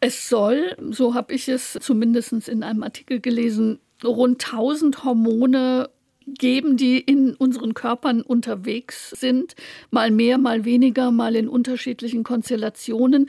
Es 0.00 0.28
soll, 0.28 0.76
so 0.90 1.14
habe 1.14 1.32
ich 1.32 1.48
es 1.48 1.78
zumindest 1.80 2.48
in 2.48 2.62
einem 2.62 2.82
Artikel 2.82 3.20
gelesen, 3.20 3.78
rund 4.04 4.44
1000 4.44 5.04
Hormone 5.04 5.88
geben, 6.26 6.76
die 6.76 6.98
in 6.98 7.34
unseren 7.34 7.74
Körpern 7.74 8.22
unterwegs 8.22 9.10
sind, 9.10 9.54
mal 9.90 10.10
mehr, 10.10 10.38
mal 10.38 10.64
weniger, 10.64 11.10
mal 11.10 11.36
in 11.36 11.48
unterschiedlichen 11.48 12.24
Konstellationen. 12.24 13.28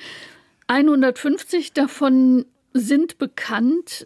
150 0.67 1.73
davon 1.73 2.45
sind 2.75 3.17
bekannt. 3.17 4.05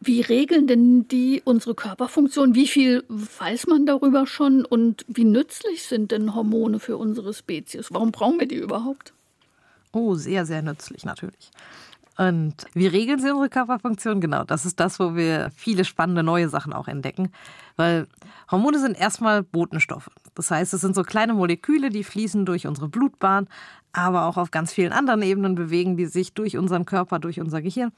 Wie 0.00 0.20
regeln 0.20 0.66
denn 0.66 1.08
die 1.08 1.42
unsere 1.44 1.74
Körperfunktion? 1.74 2.54
Wie 2.54 2.68
viel 2.68 3.04
weiß 3.08 3.66
man 3.66 3.84
darüber 3.86 4.26
schon 4.26 4.64
und 4.64 5.04
wie 5.08 5.24
nützlich 5.24 5.82
sind 5.82 6.12
denn 6.12 6.34
Hormone 6.34 6.78
für 6.78 6.96
unsere 6.96 7.34
Spezies? 7.34 7.92
Warum 7.92 8.12
brauchen 8.12 8.38
wir 8.38 8.46
die 8.46 8.56
überhaupt? 8.56 9.12
Oh, 9.92 10.14
sehr, 10.14 10.46
sehr 10.46 10.62
nützlich 10.62 11.04
natürlich. 11.04 11.50
Und 12.16 12.54
wie 12.74 12.86
regeln 12.86 13.18
sie 13.18 13.30
unsere 13.30 13.48
Körperfunktion? 13.48 14.20
Genau, 14.20 14.44
das 14.44 14.66
ist 14.66 14.78
das, 14.78 15.00
wo 15.00 15.16
wir 15.16 15.50
viele 15.56 15.84
spannende 15.84 16.22
neue 16.22 16.48
Sachen 16.48 16.72
auch 16.72 16.86
entdecken. 16.86 17.32
Weil 17.76 18.06
Hormone 18.50 18.78
sind 18.78 18.98
erstmal 18.98 19.42
Botenstoffe. 19.42 20.10
Das 20.34 20.50
heißt, 20.50 20.74
es 20.74 20.80
sind 20.80 20.94
so 20.94 21.02
kleine 21.02 21.34
Moleküle, 21.34 21.90
die 21.90 22.04
fließen 22.04 22.46
durch 22.46 22.66
unsere 22.68 22.88
Blutbahn, 22.88 23.48
aber 23.94 24.26
auch 24.26 24.36
auf 24.36 24.50
ganz 24.50 24.72
vielen 24.72 24.92
anderen 24.92 25.22
Ebenen 25.22 25.54
bewegen 25.54 25.96
die 25.96 26.06
sich 26.06 26.34
durch 26.34 26.56
unseren 26.58 26.84
Körper, 26.84 27.18
durch 27.18 27.40
unser 27.40 27.62
Gehirn 27.62 27.92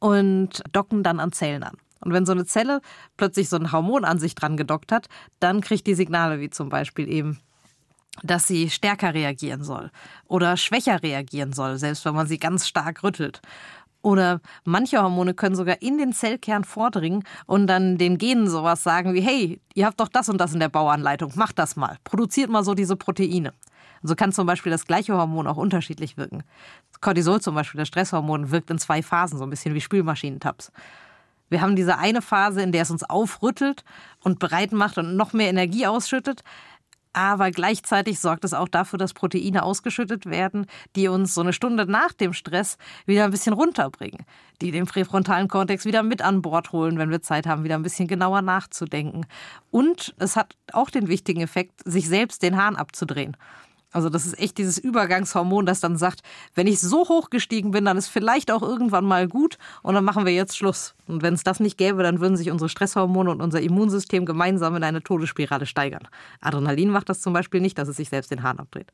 und 0.00 0.62
docken 0.72 1.02
dann 1.02 1.20
an 1.20 1.32
Zellen 1.32 1.62
an. 1.62 1.76
Und 2.00 2.12
wenn 2.12 2.26
so 2.26 2.32
eine 2.32 2.46
Zelle 2.46 2.80
plötzlich 3.16 3.48
so 3.48 3.56
ein 3.56 3.72
Hormon 3.72 4.04
an 4.04 4.18
sich 4.18 4.34
dran 4.34 4.56
gedockt 4.56 4.92
hat, 4.92 5.08
dann 5.40 5.60
kriegt 5.60 5.86
die 5.86 5.94
Signale 5.94 6.40
wie 6.40 6.50
zum 6.50 6.68
Beispiel 6.68 7.08
eben 7.08 7.38
dass 8.24 8.48
sie 8.48 8.68
stärker 8.68 9.14
reagieren 9.14 9.62
soll 9.62 9.92
oder 10.26 10.56
schwächer 10.56 11.04
reagieren 11.04 11.52
soll, 11.52 11.78
selbst 11.78 12.04
wenn 12.04 12.16
man 12.16 12.26
sie 12.26 12.38
ganz 12.38 12.66
stark 12.66 13.04
rüttelt. 13.04 13.40
Oder 14.02 14.40
manche 14.64 15.02
Hormone 15.02 15.34
können 15.34 15.56
sogar 15.56 15.82
in 15.82 15.98
den 15.98 16.12
Zellkern 16.12 16.64
vordringen 16.64 17.24
und 17.46 17.66
dann 17.66 17.98
den 17.98 18.16
Genen 18.16 18.48
sowas 18.48 18.82
sagen 18.82 19.12
wie, 19.12 19.20
hey, 19.20 19.60
ihr 19.74 19.86
habt 19.86 20.00
doch 20.00 20.08
das 20.08 20.28
und 20.28 20.38
das 20.38 20.54
in 20.54 20.60
der 20.60 20.68
Bauanleitung, 20.68 21.32
macht 21.34 21.58
das 21.58 21.76
mal, 21.76 21.96
produziert 22.04 22.50
mal 22.50 22.64
so 22.64 22.74
diese 22.74 22.96
Proteine. 22.96 23.52
So 24.02 24.14
kann 24.14 24.32
zum 24.32 24.46
Beispiel 24.46 24.70
das 24.72 24.86
gleiche 24.86 25.14
Hormon 25.14 25.46
auch 25.46 25.56
unterschiedlich 25.56 26.16
wirken. 26.16 26.44
Cortisol 27.00 27.40
zum 27.40 27.54
Beispiel, 27.54 27.78
das 27.78 27.88
Stresshormon, 27.88 28.50
wirkt 28.50 28.70
in 28.70 28.78
zwei 28.78 29.02
Phasen, 29.02 29.38
so 29.38 29.44
ein 29.44 29.50
bisschen 29.50 29.74
wie 29.74 29.80
Spülmaschinentabs. 29.80 30.72
Wir 31.50 31.62
haben 31.62 31.76
diese 31.76 31.98
eine 31.98 32.20
Phase, 32.20 32.60
in 32.60 32.72
der 32.72 32.82
es 32.82 32.90
uns 32.90 33.04
aufrüttelt 33.04 33.84
und 34.22 34.38
bereit 34.38 34.72
macht 34.72 34.98
und 34.98 35.16
noch 35.16 35.32
mehr 35.32 35.48
Energie 35.48 35.86
ausschüttet. 35.86 36.42
aber 37.12 37.50
gleichzeitig 37.50 38.20
sorgt 38.20 38.44
es 38.44 38.54
auch 38.54 38.68
dafür, 38.68 38.98
dass 38.98 39.12
Proteine 39.12 39.62
ausgeschüttet 39.64 40.26
werden, 40.26 40.66
die 40.94 41.08
uns 41.08 41.34
so 41.34 41.40
eine 41.40 41.52
Stunde 41.52 41.84
nach 41.86 42.12
dem 42.12 42.32
Stress 42.32 42.78
wieder 43.06 43.24
ein 43.24 43.32
bisschen 43.32 43.54
runterbringen, 43.54 44.24
die 44.60 44.70
den 44.70 44.86
präfrontalen 44.86 45.48
Kortex 45.48 45.84
wieder 45.84 46.04
mit 46.04 46.22
an 46.22 46.42
Bord 46.42 46.70
holen, 46.72 46.96
wenn 46.98 47.10
wir 47.10 47.20
Zeit 47.22 47.46
haben, 47.46 47.64
wieder 47.64 47.74
ein 47.74 47.82
bisschen 47.82 48.06
genauer 48.06 48.42
nachzudenken. 48.42 49.26
Und 49.70 50.14
es 50.18 50.36
hat 50.36 50.56
auch 50.72 50.90
den 50.90 51.08
wichtigen 51.08 51.40
Effekt, 51.40 51.80
sich 51.84 52.08
selbst 52.08 52.42
den 52.42 52.56
Hahn 52.56 52.76
abzudrehen. 52.76 53.36
Also 53.90 54.10
das 54.10 54.26
ist 54.26 54.38
echt 54.38 54.58
dieses 54.58 54.76
Übergangshormon, 54.76 55.64
das 55.64 55.80
dann 55.80 55.96
sagt, 55.96 56.20
wenn 56.54 56.66
ich 56.66 56.78
so 56.80 57.08
hoch 57.08 57.30
gestiegen 57.30 57.70
bin, 57.70 57.86
dann 57.86 57.96
ist 57.96 58.08
vielleicht 58.08 58.50
auch 58.50 58.62
irgendwann 58.62 59.06
mal 59.06 59.28
gut 59.28 59.56
und 59.82 59.94
dann 59.94 60.04
machen 60.04 60.26
wir 60.26 60.32
jetzt 60.34 60.58
Schluss. 60.58 60.94
Und 61.06 61.22
wenn 61.22 61.32
es 61.32 61.42
das 61.42 61.58
nicht 61.58 61.78
gäbe, 61.78 62.02
dann 62.02 62.20
würden 62.20 62.36
sich 62.36 62.50
unsere 62.50 62.68
Stresshormone 62.68 63.30
und 63.30 63.40
unser 63.40 63.62
Immunsystem 63.62 64.26
gemeinsam 64.26 64.76
in 64.76 64.84
eine 64.84 65.02
Todesspirale 65.02 65.64
steigern. 65.64 66.06
Adrenalin 66.42 66.90
macht 66.90 67.08
das 67.08 67.22
zum 67.22 67.32
Beispiel 67.32 67.62
nicht, 67.62 67.78
dass 67.78 67.88
es 67.88 67.96
sich 67.96 68.10
selbst 68.10 68.30
den 68.30 68.42
Hahn 68.42 68.58
abdreht. 68.58 68.90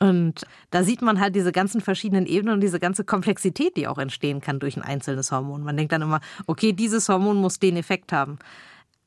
Und 0.00 0.46
da 0.70 0.84
sieht 0.84 1.02
man 1.02 1.20
halt 1.20 1.34
diese 1.34 1.50
ganzen 1.52 1.80
verschiedenen 1.80 2.26
Ebenen 2.26 2.54
und 2.54 2.60
diese 2.60 2.78
ganze 2.78 3.04
Komplexität, 3.04 3.76
die 3.76 3.88
auch 3.88 3.98
entstehen 3.98 4.40
kann 4.40 4.60
durch 4.60 4.76
ein 4.76 4.82
einzelnes 4.82 5.32
Hormon. 5.32 5.64
Man 5.64 5.76
denkt 5.76 5.92
dann 5.92 6.02
immer, 6.02 6.20
okay, 6.46 6.72
dieses 6.72 7.08
Hormon 7.08 7.36
muss 7.36 7.58
den 7.58 7.76
Effekt 7.76 8.12
haben. 8.12 8.38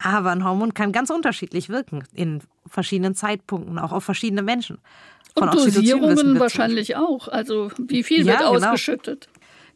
Aber 0.04 0.32
ein 0.32 0.44
Hormon 0.44 0.74
kann 0.74 0.92
ganz 0.92 1.10
unterschiedlich 1.10 1.70
wirken 1.70 2.04
in 2.14 2.42
verschiedenen 2.68 3.16
Zeitpunkten, 3.16 3.78
auch 3.80 3.92
auf 3.92 4.04
verschiedene 4.04 4.42
Menschen. 4.42 4.80
Von 5.38 5.50
und 5.50 5.56
Dosierungen 5.56 6.40
wahrscheinlich 6.40 6.96
auch. 6.96 7.28
Also 7.28 7.72
wie 7.78 8.04
viel 8.04 8.26
ja, 8.26 8.40
wird 8.40 8.40
genau. 8.40 8.70
ausgeschüttet? 8.70 9.30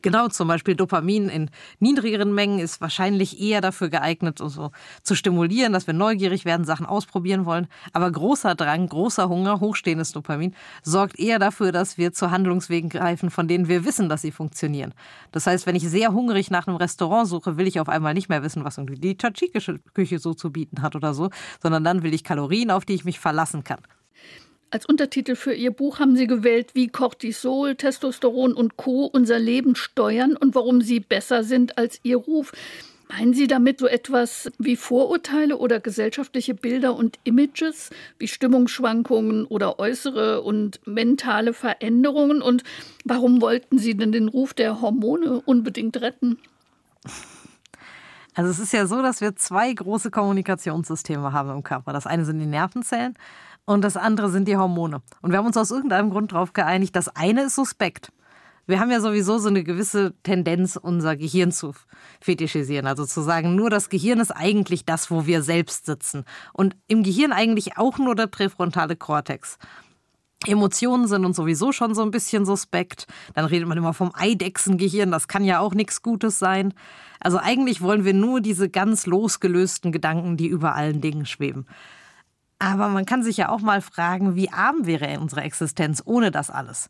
Genau, 0.05 0.27
zum 0.27 0.47
Beispiel 0.47 0.75
Dopamin 0.75 1.29
in 1.29 1.49
niedrigeren 1.79 2.31
Mengen 2.31 2.59
ist 2.59 2.79
wahrscheinlich 2.79 3.41
eher 3.41 3.59
dafür 3.59 3.89
geeignet, 3.89 4.37
so 4.37 4.69
zu 5.01 5.15
stimulieren, 5.15 5.73
dass 5.73 5.87
wir 5.87 5.95
neugierig 5.95 6.45
werden, 6.45 6.63
Sachen 6.63 6.85
ausprobieren 6.85 7.45
wollen. 7.47 7.65
Aber 7.91 8.11
großer 8.11 8.53
Drang, 8.53 8.87
großer 8.87 9.27
Hunger, 9.29 9.61
hochstehendes 9.61 10.11
Dopamin 10.11 10.53
sorgt 10.83 11.17
eher 11.17 11.39
dafür, 11.39 11.71
dass 11.71 11.97
wir 11.97 12.13
zu 12.13 12.29
Handlungswegen 12.29 12.91
greifen, 12.91 13.31
von 13.31 13.47
denen 13.47 13.67
wir 13.67 13.83
wissen, 13.83 14.07
dass 14.07 14.21
sie 14.21 14.31
funktionieren. 14.31 14.93
Das 15.31 15.47
heißt, 15.47 15.65
wenn 15.65 15.75
ich 15.75 15.89
sehr 15.89 16.13
hungrig 16.13 16.51
nach 16.51 16.67
einem 16.67 16.77
Restaurant 16.77 17.27
suche, 17.27 17.57
will 17.57 17.65
ich 17.65 17.79
auf 17.79 17.89
einmal 17.89 18.13
nicht 18.13 18.29
mehr 18.29 18.43
wissen, 18.43 18.63
was 18.63 18.77
irgendwie 18.77 18.99
die 18.99 19.17
tadschikische 19.17 19.79
Küche 19.95 20.19
so 20.19 20.35
zu 20.35 20.51
bieten 20.51 20.83
hat 20.83 20.95
oder 20.95 21.15
so, 21.15 21.31
sondern 21.63 21.83
dann 21.83 22.03
will 22.03 22.13
ich 22.13 22.23
Kalorien, 22.23 22.69
auf 22.69 22.85
die 22.85 22.93
ich 22.93 23.05
mich 23.05 23.19
verlassen 23.19 23.63
kann. 23.63 23.79
Als 24.75 24.85
Untertitel 24.85 25.37
für 25.37 25.53
Ihr 25.53 25.71
Buch 25.71 25.99
haben 25.99 26.17
Sie 26.17 26.27
gewählt, 26.27 26.71
wie 26.73 26.89
Cortisol, 26.89 27.75
Testosteron 27.75 28.51
und 28.51 28.75
Co. 28.75 29.05
unser 29.05 29.39
Leben 29.39 29.77
steuern 29.77 30.35
und 30.35 30.53
warum 30.53 30.81
sie 30.81 30.99
besser 30.99 31.45
sind 31.45 31.77
als 31.77 32.01
Ihr 32.03 32.17
Ruf. 32.17 32.51
Meinen 33.07 33.33
Sie 33.33 33.47
damit 33.47 33.79
so 33.79 33.87
etwas 33.87 34.51
wie 34.57 34.75
Vorurteile 34.75 35.59
oder 35.59 35.79
gesellschaftliche 35.79 36.55
Bilder 36.55 36.93
und 36.93 37.19
Images, 37.23 37.89
wie 38.19 38.27
Stimmungsschwankungen 38.27 39.45
oder 39.45 39.79
äußere 39.79 40.41
und 40.41 40.85
mentale 40.85 41.53
Veränderungen? 41.53 42.41
Und 42.41 42.65
warum 43.05 43.39
wollten 43.39 43.77
Sie 43.77 43.95
denn 43.95 44.11
den 44.11 44.27
Ruf 44.27 44.53
der 44.53 44.81
Hormone 44.81 45.41
unbedingt 45.45 46.01
retten? 46.01 46.37
Also 48.33 48.51
es 48.51 48.59
ist 48.59 48.73
ja 48.73 48.87
so, 48.87 49.01
dass 49.01 49.21
wir 49.21 49.37
zwei 49.37 49.71
große 49.71 50.11
Kommunikationssysteme 50.11 51.31
haben 51.31 51.49
im 51.51 51.63
Körper. 51.63 51.93
Das 51.93 52.05
eine 52.05 52.25
sind 52.25 52.39
die 52.39 52.45
Nervenzellen 52.45 53.15
und 53.65 53.83
das 53.83 53.97
andere 53.97 54.29
sind 54.29 54.47
die 54.47 54.57
Hormone. 54.57 55.01
Und 55.21 55.31
wir 55.31 55.37
haben 55.37 55.47
uns 55.47 55.57
aus 55.57 55.71
irgendeinem 55.71 56.09
Grund 56.09 56.31
darauf 56.31 56.53
geeinigt, 56.53 56.95
das 56.95 57.09
eine 57.09 57.45
ist 57.45 57.55
suspekt. 57.55 58.11
Wir 58.67 58.79
haben 58.79 58.89
ja 58.89 58.99
sowieso 58.99 59.37
so 59.37 59.47
eine 59.47 59.63
gewisse 59.63 60.15
Tendenz, 60.23 60.75
unser 60.75 61.15
Gehirn 61.15 61.51
zu 61.51 61.73
fetischisieren. 62.19 62.87
Also 62.87 63.05
zu 63.05 63.21
sagen, 63.21 63.55
nur 63.55 63.69
das 63.69 63.89
Gehirn 63.89 64.19
ist 64.19 64.31
eigentlich 64.31 64.85
das, 64.85 65.11
wo 65.11 65.27
wir 65.27 65.43
selbst 65.43 65.85
sitzen. 65.85 66.25
Und 66.51 66.75
im 66.87 67.03
Gehirn 67.03 67.31
eigentlich 67.31 67.77
auch 67.77 67.99
nur 67.99 68.15
der 68.15 68.25
präfrontale 68.25 68.95
Kortex. 68.95 69.59
Emotionen 70.47 71.07
sind 71.07 71.25
uns 71.25 71.37
sowieso 71.37 71.71
schon 71.71 71.93
so 71.93 72.01
ein 72.01 72.11
bisschen 72.11 72.45
suspekt. 72.45 73.07
Dann 73.33 73.45
redet 73.45 73.67
man 73.67 73.77
immer 73.77 73.93
vom 73.93 74.11
Eidechsengehirn, 74.13 75.11
das 75.11 75.27
kann 75.27 75.43
ja 75.43 75.59
auch 75.59 75.73
nichts 75.73 76.01
Gutes 76.01 76.39
sein. 76.39 76.73
Also 77.19 77.37
eigentlich 77.37 77.81
wollen 77.81 78.03
wir 78.03 78.13
nur 78.13 78.41
diese 78.41 78.69
ganz 78.69 79.05
losgelösten 79.05 79.91
Gedanken, 79.91 80.37
die 80.37 80.47
über 80.47 80.75
allen 80.75 81.01
Dingen 81.01 81.25
schweben. 81.25 81.65
Aber 82.59 82.87
man 82.87 83.05
kann 83.05 83.23
sich 83.23 83.37
ja 83.37 83.49
auch 83.49 83.61
mal 83.61 83.81
fragen, 83.81 84.35
wie 84.35 84.49
arm 84.49 84.85
wäre 84.85 85.19
unsere 85.19 85.41
Existenz 85.41 86.01
ohne 86.05 86.31
das 86.31 86.49
alles? 86.49 86.89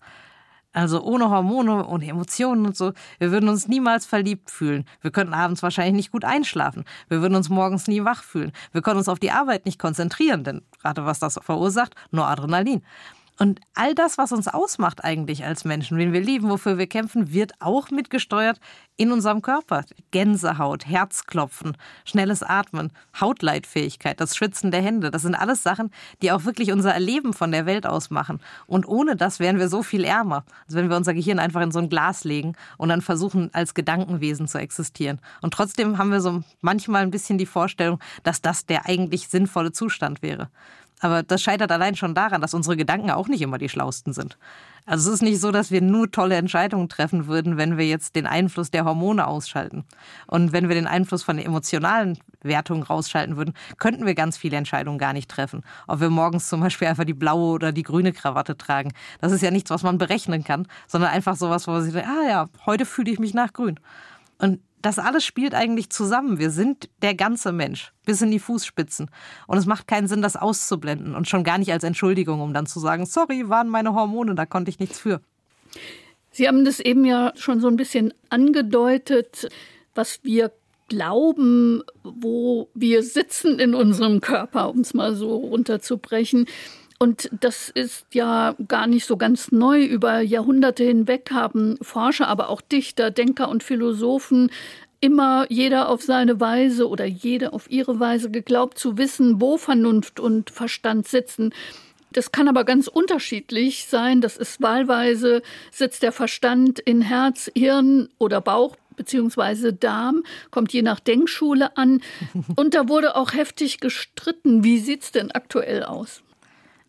Also 0.73 1.01
ohne 1.01 1.30
Hormone, 1.30 1.88
ohne 1.88 2.08
Emotionen 2.08 2.65
und 2.65 2.75
so. 2.75 2.91
Wir 3.17 3.32
würden 3.32 3.47
uns 3.47 3.67
niemals 3.69 4.06
verliebt 4.06 4.51
fühlen. 4.51 4.84
Wir 5.01 5.10
könnten 5.10 5.34
abends 5.34 5.63
wahrscheinlich 5.63 5.95
nicht 5.95 6.12
gut 6.12 6.25
einschlafen. 6.25 6.84
Wir 7.08 7.21
würden 7.21 7.36
uns 7.36 7.47
morgens 7.47 7.88
nie 7.88 8.04
wach 8.04 8.23
fühlen. 8.23 8.51
Wir 8.73 8.82
können 8.82 8.97
uns 8.97 9.08
auf 9.08 9.19
die 9.19 9.32
Arbeit 9.32 9.65
nicht 9.65 9.80
konzentrieren, 9.80 10.43
denn 10.43 10.62
gerade 10.82 11.06
was 11.06 11.19
das 11.19 11.39
verursacht, 11.41 11.95
nur 12.12 12.28
Adrenalin. 12.28 12.84
Und 13.38 13.60
all 13.74 13.93
das, 13.95 14.17
was 14.17 14.32
uns 14.32 14.48
ausmacht 14.48 15.04
eigentlich 15.04 15.43
als 15.43 15.65
Menschen, 15.65 15.98
wen 15.98 16.13
wir 16.13 16.21
lieben, 16.21 16.50
wofür 16.50 16.78
wir 16.78 16.88
kämpfen, 16.88 17.34
wird 17.34 17.54
auch 17.60 17.91
mitgesteuert 17.91 18.60
in 18.95 19.12
unserem 19.12 19.41
Körper. 19.41 19.84
Gänsehaut, 20.12 20.88
Herzklopfen, 20.88 21.76
schnelles 22.06 22.43
Atmen, 22.43 22.91
Hautleitfähigkeit, 23.19 24.21
das 24.21 24.38
Schwitzen 24.38 24.71
der 24.71 24.82
Hände, 24.82 25.12
das 25.12 25.24
sind 25.24 25.36
alles 25.36 25.63
Sachen, 25.63 25.91
die 26.21 26.32
auch 26.32 26.45
wirklich 26.45 26.71
unser 26.71 26.93
Erleben 26.93 27.34
von 27.34 27.52
der 27.52 27.65
Welt 27.65 27.86
ausmachen. 27.86 28.39
Und 28.67 28.88
ohne 28.88 29.17
das 29.17 29.39
wären 29.39 29.60
wir 29.60 29.67
so 29.67 29.84
viel 29.84 30.06
ärmer, 30.06 30.45
als 30.65 30.76
wenn 30.76 30.89
wir 30.89 30.95
unser 30.95 31.13
Gehirn 31.13 31.39
einfach 31.39 31.62
in 31.62 31.71
so 31.71 31.80
ein 31.80 31.89
Glas 31.89 32.24
legen 32.24 32.54
und 32.78 32.89
dann 32.89 33.02
versuchen, 33.02 33.50
als 33.54 33.74
Gedankenwesen 33.74 34.48
zu 34.48 34.60
existieren. 34.60 35.19
Und 35.41 35.54
trotzdem 35.54 35.98
haben 35.98 36.12
wir 36.12 36.21
so 36.21 36.43
manchmal 36.62 37.02
ein 37.02 37.12
bisschen 37.12 37.38
die 37.38 37.45
Vorstellung, 37.45 38.00
dass 38.24 38.41
das 38.41 38.65
der 38.65 38.86
eigentlich 38.86 39.28
sinnvolle 39.28 39.74
Zustand 39.74 40.21
wäre. 40.21 40.50
Aber 41.02 41.24
das 41.24 41.42
scheitert 41.42 41.72
allein 41.72 41.96
schon 41.96 42.16
daran, 42.16 42.42
dass 42.42 42.54
unsere 42.54 42.78
Gedanken 42.78 43.12
auch 43.12 43.28
nicht 43.28 43.42
immer 43.42 43.58
die 43.58 43.70
schlausten 43.70 44.14
sind. 44.14 44.38
Also 44.86 45.10
es 45.10 45.16
ist 45.16 45.22
nicht 45.24 45.42
so, 45.42 45.52
dass 45.52 45.72
wir 45.72 45.82
nur 45.82 46.12
tolle 46.12 46.36
Entscheidungen 46.36 46.90
treffen 46.90 47.26
würden, 47.26 47.58
wenn 47.58 47.78
wir 47.78 47.88
jetzt 47.88 48.16
den 48.16 48.28
Einfluss 48.28 48.70
der 48.70 48.86
Hormone 48.86 49.26
ausschalten. 49.26 49.84
Und 50.28 50.54
wenn 50.54 50.70
wir 50.70 50.76
den 50.76 50.86
Einfluss 50.86 51.24
von 51.24 51.40
emotionalen 51.40 52.20
Wertung 52.44 52.84
rausschalten 52.84 53.36
würden, 53.36 53.56
könnten 53.80 54.06
wir 54.06 54.14
ganz 54.14 54.38
viele 54.38 54.58
Entscheidungen 54.58 55.00
gar 55.00 55.14
nicht 55.14 55.30
treffen. 55.30 55.64
Ob 55.88 56.02
wir 56.02 56.12
morgens 56.12 56.48
zum 56.48 56.62
Beispiel 56.62 56.88
einfach 56.88 57.04
die 57.04 57.14
blaue 57.14 57.54
oder 57.54 57.72
die 57.72 57.84
grüne 57.84 58.14
Krawatte 58.14 58.58
tragen. 58.58 58.94
Das 59.22 59.32
ist 59.32 59.42
ja 59.42 59.50
nichts, 59.50 59.72
was 59.72 59.82
man 59.82 59.98
berechnen 59.98 60.44
kann, 60.44 60.68
sondern 60.88 61.10
einfach 61.10 61.36
sowas, 61.36 61.68
wo 61.68 61.72
man 61.72 61.82
sich 61.82 61.94
denkt, 61.94 62.08
ah 62.08 62.30
ja, 62.30 62.50
heute 62.68 62.86
fühle 62.86 63.12
ich 63.12 63.18
mich 63.18 63.34
nach 63.34 63.54
grün. 63.54 63.80
Und 64.38 64.60
das 64.86 65.00
alles 65.00 65.26
spielt 65.26 65.56
eigentlich 65.56 65.89
zusammen. 65.89 66.38
Wir 66.38 66.52
sind 66.52 66.89
der 67.02 67.15
ganze 67.15 67.52
Mensch, 67.52 67.91
bis 68.06 68.21
in 68.21 68.30
die 68.30 68.39
Fußspitzen. 68.39 69.10
Und 69.48 69.58
es 69.58 69.65
macht 69.65 69.88
keinen 69.88 70.08
Sinn, 70.08 70.21
das 70.21 70.36
auszublenden 70.36 71.15
und 71.15 71.28
schon 71.28 71.43
gar 71.43 71.58
nicht 71.58 71.71
als 71.71 71.84
Entschuldigung, 71.84 72.39
um 72.39 72.54
dann 72.54 72.67
zu 72.67 72.80
sagen, 72.80 73.08
sorry, 73.08 73.50
waren 73.50 73.67
meine 73.67 73.95
Hormone, 73.95 74.36
da 74.36 74.45
konnte 74.45 74.69
ich 74.69 74.78
nichts 74.78 75.00
für. 75.00 75.21
Sie 76.30 76.48
haben 76.48 76.65
das 76.65 76.80
eben 76.80 77.04
ja 77.04 77.34
schon 77.36 77.62
so 77.62 77.67
ein 77.67 77.78
bisschen 77.78 78.13
angedeutet, 78.30 79.50
was 79.95 80.19
wir 80.21 80.52
glauben, 80.88 81.82
wo 82.04 82.69
wir 82.76 83.02
sitzen 83.02 83.58
in 83.58 83.74
unserem 83.74 84.21
Körper, 84.21 84.69
um 84.69 84.82
es 84.82 84.93
mal 84.93 85.15
so 85.15 85.36
runterzubrechen. 85.36 86.45
Und 87.06 87.30
das 87.39 87.70
ist 87.70 88.08
ja 88.15 88.56
gar 88.68 88.88
nicht 88.88 89.06
so 89.06 89.15
ganz 89.15 89.52
neu. 89.52 89.84
Über 89.86 90.22
Jahrhunderte 90.22 90.84
hinweg 90.84 91.30
haben 91.32 91.78
Forscher, 91.80 92.28
aber 92.28 92.50
auch 92.50 92.62
Dichter, 92.62 93.12
Denker 93.12 93.48
und 93.48 93.62
Philosophen 93.62 94.50
immer 95.02 95.46
jeder 95.50 95.89
auf 95.89 96.02
seine 96.02 96.39
Weise 96.39 96.89
oder 96.89 97.06
jede 97.06 97.54
auf 97.54 97.70
ihre 97.70 98.00
Weise 98.00 98.32
geglaubt 98.32 98.80
zu 98.80 98.98
wissen, 98.98 99.39
wo 99.39 99.58
Vernunft 99.58 100.20
und 100.20 100.50
Verstand 100.50 101.08
sitzen. 101.08 101.54
Das 102.12 102.32
kann 102.32 102.48
aber 102.48 102.63
ganz 102.63 102.88
unterschiedlich 102.88 103.86
sein. 103.86 104.20
Das 104.20 104.36
ist 104.36 104.63
wahlweise 104.63 105.44
sitzt 105.70 106.02
der 106.02 106.12
Verstand 106.12 106.80
in 106.80 107.04
Herz, 107.04 107.52
Hirn 107.54 108.10
oder 108.18 108.41
Bauch 108.41 108.78
beziehungsweise 108.96 109.74
Darm, 109.74 110.24
kommt 110.50 110.74
je 110.74 110.82
nach 110.82 111.00
Denkschule 111.00 111.78
an. 111.78 112.02
Und 112.56 112.74
da 112.74 112.89
wurde 112.89 113.15
auch 113.15 113.34
heftig 113.34 113.80
gestritten. 113.80 114.63
Wie 114.63 114.80
sieht's 114.80 115.12
denn 115.12 115.30
aktuell 115.30 115.84
aus? 115.84 116.24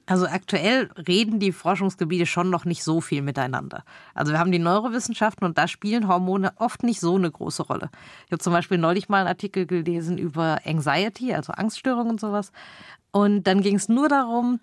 Also 0.08 0.26
aktuell 0.26 0.88
reden 1.08 1.40
die 1.40 1.50
Forschungsgebiete 1.50 2.26
schon 2.26 2.48
noch 2.48 2.64
nicht 2.64 2.84
so 2.84 3.00
viel 3.00 3.22
miteinander. 3.22 3.84
Also 4.14 4.30
wir 4.32 4.38
haben 4.38 4.52
die 4.52 4.60
Neurowissenschaften 4.60 5.44
und 5.44 5.58
da 5.58 5.66
spielen 5.66 6.06
Hormone 6.06 6.52
oft 6.56 6.84
nicht 6.84 7.00
so 7.00 7.16
eine 7.16 7.30
große 7.30 7.64
Rolle. 7.64 7.90
Ich 8.26 8.32
habe 8.32 8.38
zum 8.38 8.52
Beispiel 8.52 8.78
neulich 8.78 9.08
mal 9.08 9.18
einen 9.18 9.28
Artikel 9.28 9.66
gelesen 9.66 10.16
über 10.16 10.60
Anxiety, 10.64 11.34
also 11.34 11.52
Angststörungen 11.52 12.12
und 12.12 12.20
sowas. 12.20 12.52
Und 13.10 13.48
dann 13.48 13.62
ging 13.62 13.74
es 13.74 13.88
nur 13.88 14.08
darum, 14.08 14.60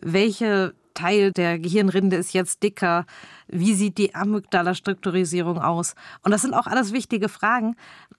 welche 0.00 0.74
Teil 0.96 1.30
der 1.30 1.60
Gehirnrinde 1.60 2.16
ist 2.16 2.32
jetzt 2.32 2.62
dicker? 2.62 3.06
Wie 3.46 3.74
sieht 3.74 3.98
die 3.98 4.14
Amygdala-Strukturisierung 4.14 5.60
aus? 5.60 5.94
Und 6.22 6.32
das 6.32 6.42
sind 6.42 6.54
auch 6.54 6.66
alles 6.66 6.92
wichtige 6.92 7.28
Fragen. 7.28 7.76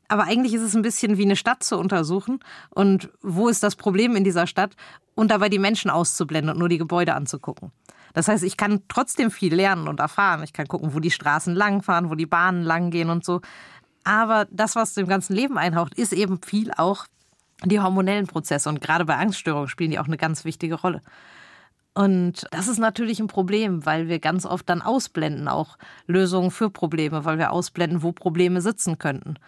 Aber 0.08 0.24
eigentlich 0.24 0.54
ist 0.54 0.62
es 0.62 0.76
ein 0.76 0.82
bisschen 0.82 1.18
wie 1.18 1.26
eine 1.26 1.36
Stadt 1.36 1.63
zu 1.63 1.78
untersuchen. 1.78 2.40
Und 2.70 3.10
wo 3.22 3.50
ist 3.50 3.63
das 3.63 3.76
Problem 3.76 4.16
in 4.16 4.24
dieser 4.24 4.48
Stadt? 4.48 4.76
Und 5.16 5.32
dabei 5.32 5.50
die 5.50 5.60
Menschen 5.60 5.92
auszublenden 5.92 6.54
und 6.54 6.60
nur 6.60 6.70
die 6.70 6.78
Gebäude 6.78 7.16
anzugucken. 7.16 7.72
Das 8.13 8.28
heißt, 8.28 8.44
ich 8.44 8.56
kann 8.56 8.84
trotzdem 8.88 9.32
viel 9.32 9.54
lernen 9.54 9.88
und 9.88 10.00
erfahren. 10.00 10.44
Ich 10.44 10.54
kann 10.54 10.68
gucken, 10.68 10.94
wo 10.94 11.00
die 11.00 11.12
Straßen 11.12 11.54
langfahren, 11.54 12.10
wo 12.10 12.16
die 12.16 12.26
Bahnen 12.26 12.63
langgehen 12.63 13.10
und 13.10 13.26
so. 13.26 13.42
Aber 14.04 14.48
das, 14.52 14.76
was 14.76 14.94
dem 14.94 15.08
ganzen 15.08 15.36
Leben 15.36 15.58
einhaucht, 15.58 15.94
ist 15.96 16.13
eben 16.13 16.42
viel 16.42 16.72
auch 16.72 17.06
die 17.66 17.80
hormonellen 17.80 18.28
Prozesse. 18.28 18.70
Und 18.70 18.82
gerade 18.82 19.06
bei 19.06 19.18
Angststörungen 19.18 19.68
spielen 19.68 19.92
die 19.92 20.00
auch 20.00 20.08
eine 20.08 20.18
ganz 20.18 20.46
wichtige 20.46 20.76
Rolle. 20.76 21.02
Und 21.97 22.45
das 22.51 22.67
ist 22.67 22.77
natürlich 22.77 23.19
ein 23.19 23.25
Problem, 23.25 23.83
weil 23.88 24.07
wir 24.07 24.19
ganz 24.19 24.45
oft 24.45 24.69
dann 24.69 24.83
ausblenden, 24.83 25.47
auch 25.47 25.79
Lösungen 26.05 26.51
für 26.51 26.69
Probleme, 26.69 27.25
weil 27.25 27.39
wir 27.39 27.51
ausblenden, 27.51 28.03
wo 28.03 28.12
Probleme 28.12 28.62
sitzen 28.62 28.99
könnten. 28.99 29.39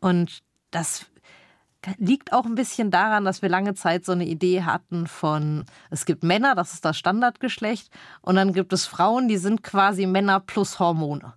Und 0.00 0.40
das 0.70 1.04
liegt 1.98 2.32
auch 2.32 2.46
ein 2.46 2.54
bisschen 2.54 2.90
daran, 2.90 3.26
dass 3.26 3.42
wir 3.42 3.50
lange 3.50 3.74
Zeit 3.74 4.06
so 4.06 4.12
eine 4.12 4.24
Idee 4.24 4.62
hatten 4.62 5.06
von, 5.06 5.66
es 5.90 6.06
gibt 6.06 6.22
Männer, 6.24 6.54
das 6.54 6.72
ist 6.72 6.86
das 6.86 6.96
Standardgeschlecht, 6.96 7.90
und 8.22 8.36
dann 8.36 8.54
gibt 8.54 8.72
es 8.72 8.86
Frauen, 8.86 9.28
die 9.28 9.36
sind 9.36 9.62
quasi 9.62 10.06
Männer 10.06 10.40
plus 10.40 10.78
Hormone. 10.78 11.34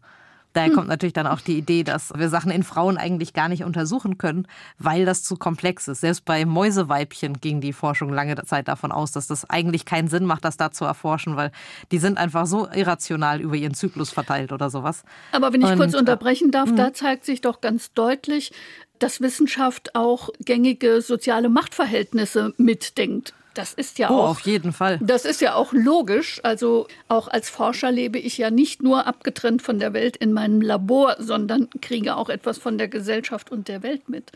Daher 0.53 0.69
hm. 0.69 0.75
kommt 0.75 0.87
natürlich 0.87 1.13
dann 1.13 1.27
auch 1.27 1.41
die 1.41 1.57
Idee, 1.57 1.83
dass 1.83 2.13
wir 2.15 2.29
Sachen 2.29 2.51
in 2.51 2.63
Frauen 2.63 2.97
eigentlich 2.97 3.33
gar 3.33 3.49
nicht 3.49 3.63
untersuchen 3.63 4.17
können, 4.17 4.47
weil 4.77 5.05
das 5.05 5.23
zu 5.23 5.35
komplex 5.35 5.87
ist. 5.87 6.01
Selbst 6.01 6.25
bei 6.25 6.45
Mäuseweibchen 6.45 7.39
ging 7.41 7.61
die 7.61 7.73
Forschung 7.73 8.13
lange 8.13 8.35
Zeit 8.45 8.67
davon 8.67 8.91
aus, 8.91 9.11
dass 9.11 9.27
das 9.27 9.49
eigentlich 9.49 9.85
keinen 9.85 10.07
Sinn 10.07 10.25
macht, 10.25 10.45
das 10.45 10.57
da 10.57 10.71
zu 10.71 10.85
erforschen, 10.85 11.35
weil 11.35 11.51
die 11.91 11.97
sind 11.97 12.17
einfach 12.17 12.45
so 12.45 12.67
irrational 12.69 13.41
über 13.41 13.55
ihren 13.55 13.73
Zyklus 13.73 14.11
verteilt 14.11 14.51
oder 14.51 14.69
sowas. 14.69 15.03
Aber 15.31 15.51
wenn 15.53 15.61
ich 15.61 15.67
Und, 15.67 15.77
kurz 15.77 15.93
unterbrechen 15.93 16.51
darf, 16.51 16.69
äh, 16.69 16.75
da 16.75 16.93
zeigt 16.93 17.25
sich 17.25 17.41
doch 17.41 17.61
ganz 17.61 17.93
deutlich, 17.93 18.51
dass 18.99 19.21
Wissenschaft 19.21 19.95
auch 19.95 20.29
gängige 20.39 21.01
soziale 21.01 21.49
Machtverhältnisse 21.49 22.53
mitdenkt. 22.57 23.33
Das 23.53 23.73
ist 23.73 23.99
ja 23.99 24.09
oh, 24.09 24.15
auch. 24.15 24.29
auf 24.29 24.39
jeden 24.41 24.73
Fall. 24.73 24.99
Das 25.01 25.25
ist 25.25 25.41
ja 25.41 25.55
auch 25.55 25.73
logisch. 25.73 26.39
Also 26.43 26.87
auch 27.07 27.27
als 27.27 27.49
Forscher 27.49 27.91
lebe 27.91 28.17
ich 28.17 28.37
ja 28.37 28.49
nicht 28.49 28.81
nur 28.81 29.05
abgetrennt 29.05 29.61
von 29.61 29.79
der 29.79 29.93
Welt 29.93 30.17
in 30.17 30.33
meinem 30.33 30.61
Labor, 30.61 31.17
sondern 31.19 31.69
kriege 31.81 32.15
auch 32.15 32.29
etwas 32.29 32.57
von 32.57 32.77
der 32.77 32.87
Gesellschaft 32.87 33.51
und 33.51 33.67
der 33.67 33.83
Welt 33.83 34.09
mit. 34.09 34.31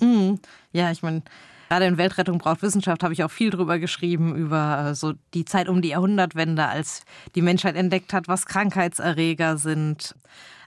Mhm. 0.00 0.40
Ja, 0.72 0.90
ich 0.90 1.02
meine, 1.02 1.22
gerade 1.68 1.86
in 1.86 1.98
Weltrettung 1.98 2.38
braucht 2.38 2.62
Wissenschaft 2.62 3.02
habe 3.02 3.12
ich 3.12 3.22
auch 3.22 3.30
viel 3.30 3.50
drüber 3.50 3.78
geschrieben 3.78 4.34
über 4.34 4.90
äh, 4.90 4.94
so 4.94 5.12
die 5.34 5.44
Zeit 5.44 5.68
um 5.68 5.82
die 5.82 5.90
Jahrhundertwende, 5.90 6.66
als 6.66 7.02
die 7.34 7.42
Menschheit 7.42 7.76
entdeckt 7.76 8.12
hat, 8.12 8.28
was 8.28 8.46
Krankheitserreger 8.46 9.58
sind, 9.58 10.14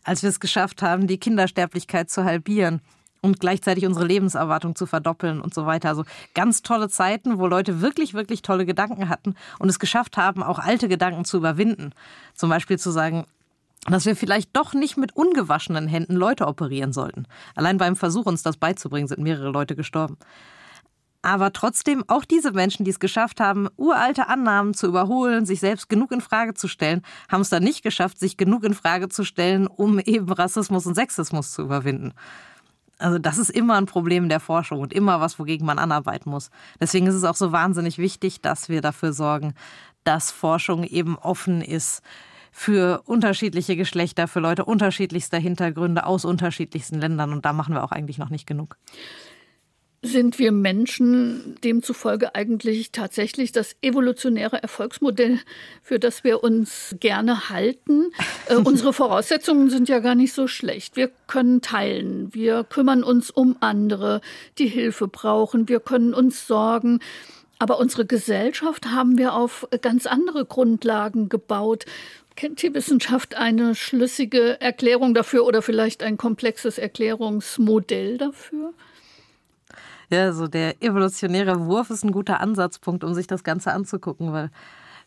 als 0.03 0.21
wir 0.21 0.29
es 0.29 0.39
geschafft 0.39 0.81
haben, 0.81 1.07
die 1.07 1.17
Kindersterblichkeit 1.17 2.09
zu 2.09 2.25
halbieren 2.25 2.81
und 3.21 3.39
gleichzeitig 3.39 3.85
unsere 3.85 4.05
Lebenserwartung 4.05 4.75
zu 4.75 4.85
verdoppeln 4.85 5.41
und 5.41 5.53
so 5.53 5.65
weiter. 5.65 5.89
Also 5.89 6.03
ganz 6.33 6.63
tolle 6.63 6.89
Zeiten, 6.89 7.39
wo 7.39 7.47
Leute 7.47 7.81
wirklich, 7.81 8.13
wirklich 8.13 8.41
tolle 8.41 8.65
Gedanken 8.65 9.09
hatten 9.09 9.35
und 9.59 9.69
es 9.69 9.79
geschafft 9.79 10.17
haben, 10.17 10.43
auch 10.43 10.59
alte 10.59 10.87
Gedanken 10.87 11.25
zu 11.25 11.37
überwinden. 11.37 11.93
Zum 12.33 12.49
Beispiel 12.49 12.79
zu 12.79 12.91
sagen, 12.91 13.25
dass 13.85 14.05
wir 14.05 14.15
vielleicht 14.15 14.55
doch 14.55 14.73
nicht 14.73 14.97
mit 14.97 15.15
ungewaschenen 15.15 15.87
Händen 15.87 16.15
Leute 16.15 16.47
operieren 16.47 16.93
sollten. 16.93 17.25
Allein 17.55 17.77
beim 17.77 17.95
Versuch, 17.95 18.25
uns 18.25 18.43
das 18.43 18.57
beizubringen, 18.57 19.07
sind 19.07 19.21
mehrere 19.21 19.49
Leute 19.49 19.75
gestorben. 19.75 20.17
Aber 21.23 21.53
trotzdem, 21.53 22.03
auch 22.07 22.25
diese 22.25 22.51
Menschen, 22.51 22.83
die 22.83 22.89
es 22.91 22.99
geschafft 22.99 23.39
haben, 23.39 23.67
uralte 23.77 24.27
Annahmen 24.27 24.73
zu 24.73 24.87
überholen, 24.87 25.45
sich 25.45 25.59
selbst 25.59 25.87
genug 25.87 26.11
in 26.11 26.21
Frage 26.21 26.55
zu 26.55 26.67
stellen, 26.67 27.03
haben 27.31 27.41
es 27.41 27.49
dann 27.49 27.63
nicht 27.63 27.83
geschafft, 27.83 28.19
sich 28.19 28.37
genug 28.37 28.63
in 28.63 28.73
Frage 28.73 29.07
zu 29.07 29.23
stellen, 29.23 29.67
um 29.67 29.99
eben 29.99 30.31
Rassismus 30.31 30.87
und 30.87 30.95
Sexismus 30.95 31.51
zu 31.51 31.61
überwinden. 31.61 32.13
Also 33.01 33.17
das 33.17 33.37
ist 33.37 33.49
immer 33.49 33.75
ein 33.75 33.85
Problem 33.85 34.29
der 34.29 34.39
Forschung 34.39 34.79
und 34.79 34.93
immer 34.93 35.19
was, 35.19 35.39
wogegen 35.39 35.65
man 35.65 35.79
anarbeiten 35.79 36.29
muss. 36.29 36.51
Deswegen 36.79 37.07
ist 37.07 37.15
es 37.15 37.23
auch 37.23 37.35
so 37.35 37.51
wahnsinnig 37.51 37.97
wichtig, 37.97 38.41
dass 38.41 38.69
wir 38.69 38.81
dafür 38.81 39.13
sorgen, 39.13 39.53
dass 40.03 40.31
Forschung 40.31 40.83
eben 40.83 41.17
offen 41.17 41.61
ist 41.61 42.01
für 42.51 43.01
unterschiedliche 43.05 43.75
Geschlechter, 43.75 44.27
für 44.27 44.39
Leute 44.39 44.65
unterschiedlichster 44.65 45.37
Hintergründe 45.37 46.05
aus 46.05 46.25
unterschiedlichsten 46.25 46.99
Ländern. 46.99 47.31
Und 47.31 47.45
da 47.45 47.53
machen 47.53 47.73
wir 47.73 47.83
auch 47.83 47.91
eigentlich 47.91 48.17
noch 48.17 48.29
nicht 48.29 48.45
genug 48.45 48.77
sind 50.03 50.39
wir 50.39 50.51
Menschen 50.51 51.55
demzufolge 51.63 52.33
eigentlich 52.33 52.91
tatsächlich 52.91 53.51
das 53.51 53.75
evolutionäre 53.83 54.61
Erfolgsmodell, 54.61 55.39
für 55.83 55.99
das 55.99 56.23
wir 56.23 56.43
uns 56.43 56.95
gerne 56.99 57.49
halten. 57.49 58.11
Äh, 58.47 58.55
unsere 58.63 58.93
Voraussetzungen 58.93 59.69
sind 59.69 59.89
ja 59.89 59.99
gar 59.99 60.15
nicht 60.15 60.33
so 60.33 60.47
schlecht. 60.47 60.95
Wir 60.95 61.11
können 61.27 61.61
teilen, 61.61 62.33
wir 62.33 62.63
kümmern 62.63 63.03
uns 63.03 63.29
um 63.29 63.57
andere, 63.59 64.21
die 64.57 64.67
Hilfe 64.67 65.07
brauchen, 65.07 65.69
wir 65.69 65.79
können 65.79 66.13
uns 66.13 66.47
sorgen. 66.47 66.99
Aber 67.59 67.79
unsere 67.79 68.07
Gesellschaft 68.07 68.87
haben 68.87 69.19
wir 69.19 69.35
auf 69.35 69.67
ganz 69.83 70.07
andere 70.07 70.45
Grundlagen 70.45 71.29
gebaut. 71.29 71.85
Kennt 72.35 72.63
die 72.63 72.73
Wissenschaft 72.73 73.35
eine 73.35 73.75
schlüssige 73.75 74.59
Erklärung 74.59 75.13
dafür 75.13 75.45
oder 75.45 75.61
vielleicht 75.61 76.01
ein 76.01 76.17
komplexes 76.17 76.79
Erklärungsmodell 76.79 78.17
dafür? 78.17 78.73
Ja, 80.11 80.33
so 80.33 80.47
der 80.47 80.83
evolutionäre 80.83 81.65
Wurf 81.65 81.89
ist 81.89 82.03
ein 82.03 82.11
guter 82.11 82.41
Ansatzpunkt, 82.41 83.03
um 83.03 83.13
sich 83.13 83.27
das 83.27 83.43
Ganze 83.43 83.71
anzugucken, 83.71 84.33
weil 84.33 84.49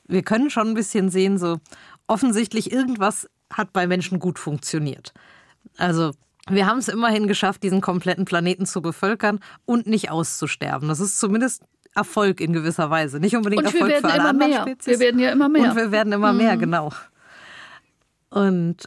wir 0.06 0.22
können 0.22 0.50
schon 0.50 0.68
ein 0.68 0.74
bisschen 0.74 1.10
sehen, 1.10 1.38
so 1.38 1.58
offensichtlich 2.06 2.72
irgendwas 2.72 3.28
hat 3.52 3.72
bei 3.72 3.86
Menschen 3.86 4.18
gut 4.18 4.38
funktioniert. 4.38 5.12
Also 5.76 6.12
wir 6.48 6.66
haben 6.66 6.78
es 6.78 6.88
immerhin 6.88 7.26
geschafft, 7.26 7.62
diesen 7.62 7.80
kompletten 7.80 8.24
Planeten 8.24 8.66
zu 8.66 8.82
bevölkern 8.82 9.40
und 9.64 9.86
nicht 9.86 10.10
auszusterben. 10.10 10.88
Das 10.88 11.00
ist 11.00 11.20
zumindest 11.20 11.62
Erfolg 11.94 12.40
in 12.40 12.52
gewisser 12.52 12.90
Weise. 12.90 13.20
Nicht 13.20 13.36
unbedingt 13.36 13.64
Erfolg 13.64 13.98
für 13.98 14.04
alle 14.10 14.24
anderen 14.24 14.50
mehr. 14.50 14.62
Spezies. 14.62 14.86
Wir 14.86 15.00
werden 15.00 15.20
ja 15.20 15.32
immer 15.32 15.48
mehr. 15.48 15.70
Und 15.70 15.76
wir 15.76 15.92
werden 15.92 16.12
immer 16.12 16.32
mhm. 16.32 16.38
mehr, 16.38 16.56
genau. 16.56 16.90
Und 18.30 18.84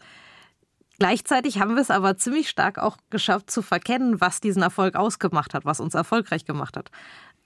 Gleichzeitig 0.99 1.59
haben 1.59 1.75
wir 1.75 1.81
es 1.81 1.91
aber 1.91 2.17
ziemlich 2.17 2.49
stark 2.49 2.79
auch 2.79 2.97
geschafft 3.09 3.51
zu 3.51 3.61
verkennen, 3.61 4.19
was 4.19 4.41
diesen 4.41 4.63
Erfolg 4.63 4.95
ausgemacht 4.95 5.53
hat, 5.53 5.65
was 5.65 5.79
uns 5.79 5.93
erfolgreich 5.93 6.45
gemacht 6.45 6.75
hat. 6.75 6.89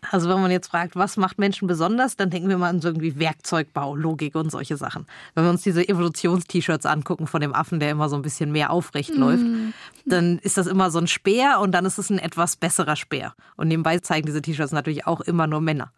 Also 0.09 0.29
wenn 0.29 0.41
man 0.41 0.49
jetzt 0.49 0.67
fragt, 0.67 0.95
was 0.95 1.15
macht 1.15 1.37
Menschen 1.37 1.67
besonders, 1.67 2.15
dann 2.15 2.31
denken 2.31 2.49
wir 2.49 2.57
mal 2.57 2.69
an 2.69 2.81
so 2.81 2.87
irgendwie 2.87 3.19
Werkzeugbau, 3.19 3.95
Logik 3.95 4.33
und 4.35 4.49
solche 4.49 4.75
Sachen. 4.75 5.05
Wenn 5.35 5.43
wir 5.43 5.51
uns 5.51 5.61
diese 5.61 5.87
Evolutions-T-Shirts 5.87 6.87
angucken 6.87 7.27
von 7.27 7.39
dem 7.39 7.53
Affen, 7.53 7.79
der 7.79 7.91
immer 7.91 8.09
so 8.09 8.15
ein 8.15 8.23
bisschen 8.23 8.51
mehr 8.51 8.71
aufrecht 8.71 9.13
läuft, 9.15 9.43
mm. 9.43 9.73
dann 10.05 10.39
ist 10.39 10.57
das 10.57 10.65
immer 10.65 10.89
so 10.89 10.97
ein 10.97 11.07
Speer 11.07 11.59
und 11.59 11.71
dann 11.73 11.85
ist 11.85 11.99
es 11.99 12.09
ein 12.09 12.17
etwas 12.17 12.55
besserer 12.55 12.95
Speer. 12.95 13.35
Und 13.57 13.67
nebenbei 13.67 13.99
zeigen 13.99 14.25
diese 14.25 14.41
T-Shirts 14.41 14.71
natürlich 14.71 15.05
auch 15.05 15.21
immer 15.21 15.45
nur 15.45 15.61
Männer. 15.61 15.91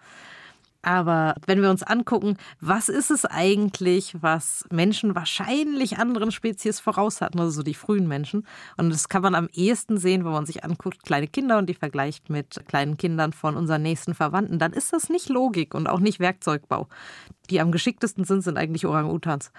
Aber 0.85 1.35
wenn 1.45 1.61
wir 1.61 1.69
uns 1.69 1.81
angucken, 1.81 2.35
was 2.59 2.89
ist 2.89 3.09
es 3.09 3.23
eigentlich, 3.23 4.17
was 4.19 4.65
Menschen 4.69 5.15
wahrscheinlich 5.15 5.97
anderen 5.97 6.29
Spezies 6.29 6.81
voraus 6.81 7.21
hatten, 7.21 7.39
also 7.39 7.51
so 7.51 7.63
die 7.63 7.73
frühen 7.73 8.05
Menschen. 8.05 8.45
Und 8.75 8.89
das 8.89 9.07
kann 9.07 9.21
man 9.21 9.33
am 9.33 9.47
ehesten 9.53 9.97
sehen, 9.97 10.25
wenn 10.25 10.33
man 10.33 10.45
sich 10.45 10.65
anguckt, 10.65 11.03
kleine 11.03 11.27
Kinder 11.27 11.57
und 11.57 11.67
die 11.67 11.73
vergleicht 11.73 12.29
mit 12.29 12.67
kleinen 12.67 12.97
Kindern 12.97 13.31
von 13.31 13.55
unseren 13.55 13.81
nächsten 13.81 14.13
Verwandten. 14.13 14.59
Dann 14.59 14.73
ist 14.73 14.91
das 14.91 15.07
nicht 15.07 15.29
Logik 15.29 15.73
und 15.73 15.87
auch 15.87 16.01
nicht 16.01 16.19
Werkzeugbau. 16.19 16.89
Die 17.49 17.61
am 17.61 17.71
geschicktesten 17.71 18.25
sind, 18.25 18.41
sind 18.41 18.57
eigentlich 18.57 18.85
Orang-Utans. 18.85 19.53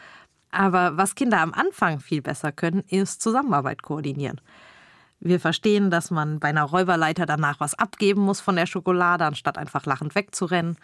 Aber 0.51 0.99
was 0.99 1.15
Kinder 1.15 1.41
am 1.41 1.55
Anfang 1.55 2.01
viel 2.01 2.21
besser 2.21 2.53
können, 2.53 2.85
ist 2.89 3.23
Zusammenarbeit 3.23 3.83
koordinieren. 3.83 4.43
Wir 5.21 5.41
verstehen, 5.41 5.91
dass 5.91 6.11
man 6.11 6.39
bei 6.39 6.49
einer 6.49 6.65
Räuberleiter 6.65 7.25
danach 7.25 7.61
was 7.61 7.75
abgeben 7.75 8.21
muss 8.21 8.43
von 8.43 8.57
der 8.57 8.67
Schokolade, 8.67 9.25
anstatt 9.25 9.57
einfach 9.57 9.87
lachend 9.87 10.15
wegzurennen. 10.15 10.77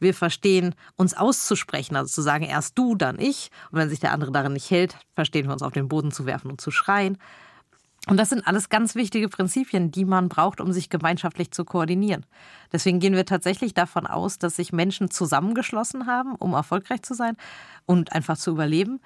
Wir 0.00 0.14
verstehen, 0.14 0.74
uns 0.96 1.14
auszusprechen, 1.14 1.94
also 1.94 2.10
zu 2.10 2.22
sagen, 2.22 2.44
erst 2.44 2.76
du, 2.76 2.96
dann 2.96 3.20
ich. 3.20 3.50
Und 3.70 3.78
wenn 3.78 3.88
sich 3.88 4.00
der 4.00 4.12
andere 4.12 4.32
darin 4.32 4.54
nicht 4.54 4.70
hält, 4.70 4.96
verstehen 5.14 5.46
wir 5.46 5.52
uns 5.52 5.62
auf 5.62 5.72
den 5.72 5.88
Boden 5.88 6.10
zu 6.10 6.26
werfen 6.26 6.50
und 6.50 6.60
zu 6.60 6.70
schreien. 6.70 7.18
Und 8.08 8.16
das 8.16 8.30
sind 8.30 8.46
alles 8.46 8.70
ganz 8.70 8.94
wichtige 8.94 9.28
Prinzipien, 9.28 9.90
die 9.90 10.06
man 10.06 10.30
braucht, 10.30 10.60
um 10.60 10.72
sich 10.72 10.88
gemeinschaftlich 10.88 11.50
zu 11.50 11.66
koordinieren. 11.66 12.24
Deswegen 12.72 12.98
gehen 12.98 13.14
wir 13.14 13.26
tatsächlich 13.26 13.74
davon 13.74 14.06
aus, 14.06 14.38
dass 14.38 14.56
sich 14.56 14.72
Menschen 14.72 15.10
zusammengeschlossen 15.10 16.06
haben, 16.06 16.34
um 16.34 16.54
erfolgreich 16.54 17.02
zu 17.02 17.14
sein 17.14 17.36
und 17.84 18.12
einfach 18.12 18.38
zu 18.38 18.52
überleben. 18.52 19.00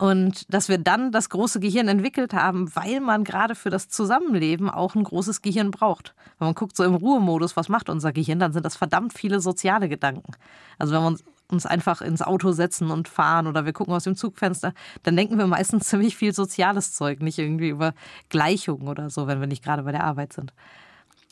Und 0.00 0.54
dass 0.54 0.70
wir 0.70 0.78
dann 0.78 1.12
das 1.12 1.28
große 1.28 1.60
Gehirn 1.60 1.86
entwickelt 1.86 2.32
haben, 2.32 2.74
weil 2.74 3.00
man 3.00 3.22
gerade 3.22 3.54
für 3.54 3.68
das 3.68 3.90
Zusammenleben 3.90 4.70
auch 4.70 4.94
ein 4.94 5.04
großes 5.04 5.42
Gehirn 5.42 5.70
braucht. 5.70 6.14
Wenn 6.38 6.46
man 6.46 6.54
guckt 6.54 6.74
so 6.74 6.84
im 6.84 6.94
Ruhemodus, 6.94 7.54
was 7.54 7.68
macht 7.68 7.90
unser 7.90 8.10
Gehirn, 8.10 8.38
dann 8.38 8.54
sind 8.54 8.64
das 8.64 8.76
verdammt 8.76 9.12
viele 9.12 9.40
soziale 9.40 9.90
Gedanken. 9.90 10.32
Also 10.78 10.94
wenn 10.94 11.02
wir 11.02 11.18
uns 11.48 11.66
einfach 11.66 12.00
ins 12.00 12.22
Auto 12.22 12.52
setzen 12.52 12.90
und 12.90 13.08
fahren 13.08 13.46
oder 13.46 13.66
wir 13.66 13.74
gucken 13.74 13.92
aus 13.92 14.04
dem 14.04 14.16
Zugfenster, 14.16 14.72
dann 15.02 15.16
denken 15.16 15.36
wir 15.36 15.46
meistens 15.46 15.84
ziemlich 15.90 16.16
viel 16.16 16.32
soziales 16.32 16.94
Zeug, 16.94 17.20
nicht 17.20 17.38
irgendwie 17.38 17.68
über 17.68 17.92
Gleichungen 18.30 18.88
oder 18.88 19.10
so, 19.10 19.26
wenn 19.26 19.40
wir 19.40 19.48
nicht 19.48 19.62
gerade 19.62 19.82
bei 19.82 19.92
der 19.92 20.04
Arbeit 20.04 20.32
sind. 20.32 20.54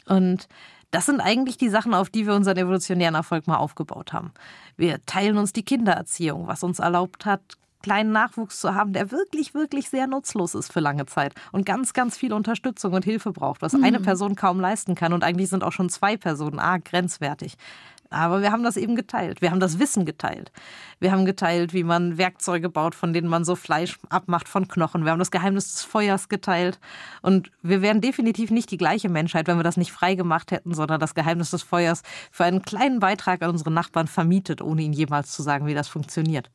Und 0.04 0.46
das 0.90 1.06
sind 1.06 1.22
eigentlich 1.22 1.56
die 1.56 1.70
Sachen, 1.70 1.94
auf 1.94 2.10
die 2.10 2.26
wir 2.26 2.34
unseren 2.34 2.58
evolutionären 2.58 3.14
Erfolg 3.14 3.46
mal 3.46 3.56
aufgebaut 3.56 4.12
haben. 4.12 4.30
Wir 4.76 5.02
teilen 5.06 5.38
uns 5.38 5.54
die 5.54 5.64
Kindererziehung, 5.64 6.48
was 6.48 6.62
uns 6.62 6.80
erlaubt 6.80 7.24
hat, 7.24 7.56
kleinen 7.82 8.12
Nachwuchs 8.12 8.60
zu 8.60 8.74
haben, 8.74 8.92
der 8.92 9.10
wirklich, 9.10 9.54
wirklich 9.54 9.88
sehr 9.88 10.06
nutzlos 10.06 10.54
ist 10.54 10.72
für 10.72 10.80
lange 10.80 11.06
Zeit 11.06 11.34
und 11.52 11.66
ganz, 11.66 11.92
ganz 11.92 12.16
viel 12.16 12.32
Unterstützung 12.32 12.92
und 12.92 13.04
Hilfe 13.04 13.32
braucht, 13.32 13.62
was 13.62 13.72
mhm. 13.72 13.84
eine 13.84 14.00
Person 14.00 14.34
kaum 14.34 14.60
leisten 14.60 14.94
kann. 14.94 15.12
Und 15.12 15.24
eigentlich 15.24 15.50
sind 15.50 15.64
auch 15.64 15.72
schon 15.72 15.88
zwei 15.88 16.16
Personen 16.16 16.58
arg 16.58 16.84
grenzwertig. 16.84 17.56
Aber 18.10 18.40
wir 18.40 18.52
haben 18.52 18.62
das 18.62 18.76
eben 18.76 18.96
geteilt. 18.96 19.42
Wir 19.42 19.50
haben 19.50 19.60
das 19.60 19.78
Wissen 19.78 20.06
geteilt. 20.06 20.50
Wir 20.98 21.12
haben 21.12 21.26
geteilt, 21.26 21.74
wie 21.74 21.84
man 21.84 22.16
Werkzeuge 22.16 22.70
baut, 22.70 22.94
von 22.94 23.12
denen 23.12 23.28
man 23.28 23.44
so 23.44 23.54
Fleisch 23.54 23.98
abmacht 24.08 24.48
von 24.48 24.66
Knochen. 24.66 25.04
Wir 25.04 25.12
haben 25.12 25.18
das 25.18 25.30
Geheimnis 25.30 25.72
des 25.72 25.84
Feuers 25.84 26.28
geteilt. 26.28 26.78
Und 27.20 27.50
wir 27.62 27.82
wären 27.82 28.00
definitiv 28.00 28.50
nicht 28.50 28.70
die 28.70 28.78
gleiche 28.78 29.10
Menschheit, 29.10 29.46
wenn 29.46 29.58
wir 29.58 29.62
das 29.62 29.76
nicht 29.76 29.92
frei 29.92 30.14
gemacht 30.14 30.52
hätten, 30.52 30.72
sondern 30.72 31.00
das 31.00 31.14
Geheimnis 31.14 31.50
des 31.50 31.62
Feuers 31.62 32.02
für 32.30 32.44
einen 32.44 32.62
kleinen 32.62 32.98
Beitrag 32.98 33.42
an 33.42 33.50
unsere 33.50 33.70
Nachbarn 33.70 34.08
vermietet, 34.08 34.62
ohne 34.62 34.82
ihnen 34.82 34.94
jemals 34.94 35.32
zu 35.32 35.42
sagen, 35.42 35.66
wie 35.66 35.74
das 35.74 35.88
funktioniert. 35.88 36.50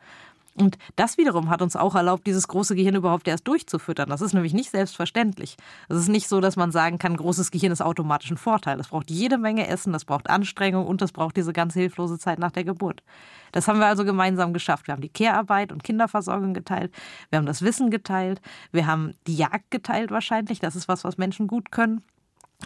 Und 0.56 0.78
das 0.96 1.18
wiederum 1.18 1.50
hat 1.50 1.62
uns 1.62 1.76
auch 1.76 1.96
erlaubt, 1.96 2.28
dieses 2.28 2.48
große 2.48 2.76
Gehirn 2.76 2.96
überhaupt 2.96 3.28
erst 3.28 3.48
durchzufüttern. 3.48 4.10
Das 4.10 4.22
ist 4.22 4.34
nämlich 4.34 4.54
nicht 4.54 4.70
selbstverständlich. 4.70 5.58
Es 5.90 5.98
ist 5.98 6.10
nicht 6.10 6.28
so, 6.28 6.42
dass 6.42 6.56
man 6.56 6.72
sagen 6.72 7.00
kann, 7.00 7.18
großes 7.18 7.50
Gehirn 7.50 7.72
ist 7.72 7.82
automatisch 7.82 8.30
ein 8.30 8.38
Vorteil. 8.38 8.80
Es 8.80 8.90
braucht 8.90 9.10
jede 9.10 9.38
Menge 9.38 9.68
Essen, 9.68 9.94
das 9.94 10.06
braucht 10.06 10.30
Anstrengung 10.30 10.86
und 10.86 11.02
das 11.02 11.12
braucht 11.12 11.38
diese 11.38 11.54
ganz 11.54 11.74
hilflose 11.74 12.20
Zeit 12.20 12.38
nach 12.38 12.52
der 12.52 12.64
Geburt. 12.64 13.02
Das 13.52 13.68
haben 13.68 13.80
wir 13.80 13.88
also 13.88 14.06
gemeinsam 14.06 14.54
geschafft. 14.54 14.88
Wir 14.88 14.94
haben 14.94 15.02
die 15.02 15.10
Care-Arbeit 15.10 15.72
und 15.72 15.84
Kinderversorgung 15.84 16.54
geteilt. 16.54 16.94
Wir 17.30 17.38
haben 17.38 17.46
das 17.46 17.64
Wissen 17.64 17.90
geteilt. 17.90 18.42
Wir 18.72 18.86
haben 18.86 19.14
die 19.26 19.36
Jagd 19.36 19.72
geteilt 19.72 20.12
wahrscheinlich. 20.12 20.60
Das 20.60 20.76
ist 20.76 20.88
was, 20.88 21.04
was 21.04 21.18
Menschen 21.18 21.48
gut 21.48 21.72
können 21.72 22.04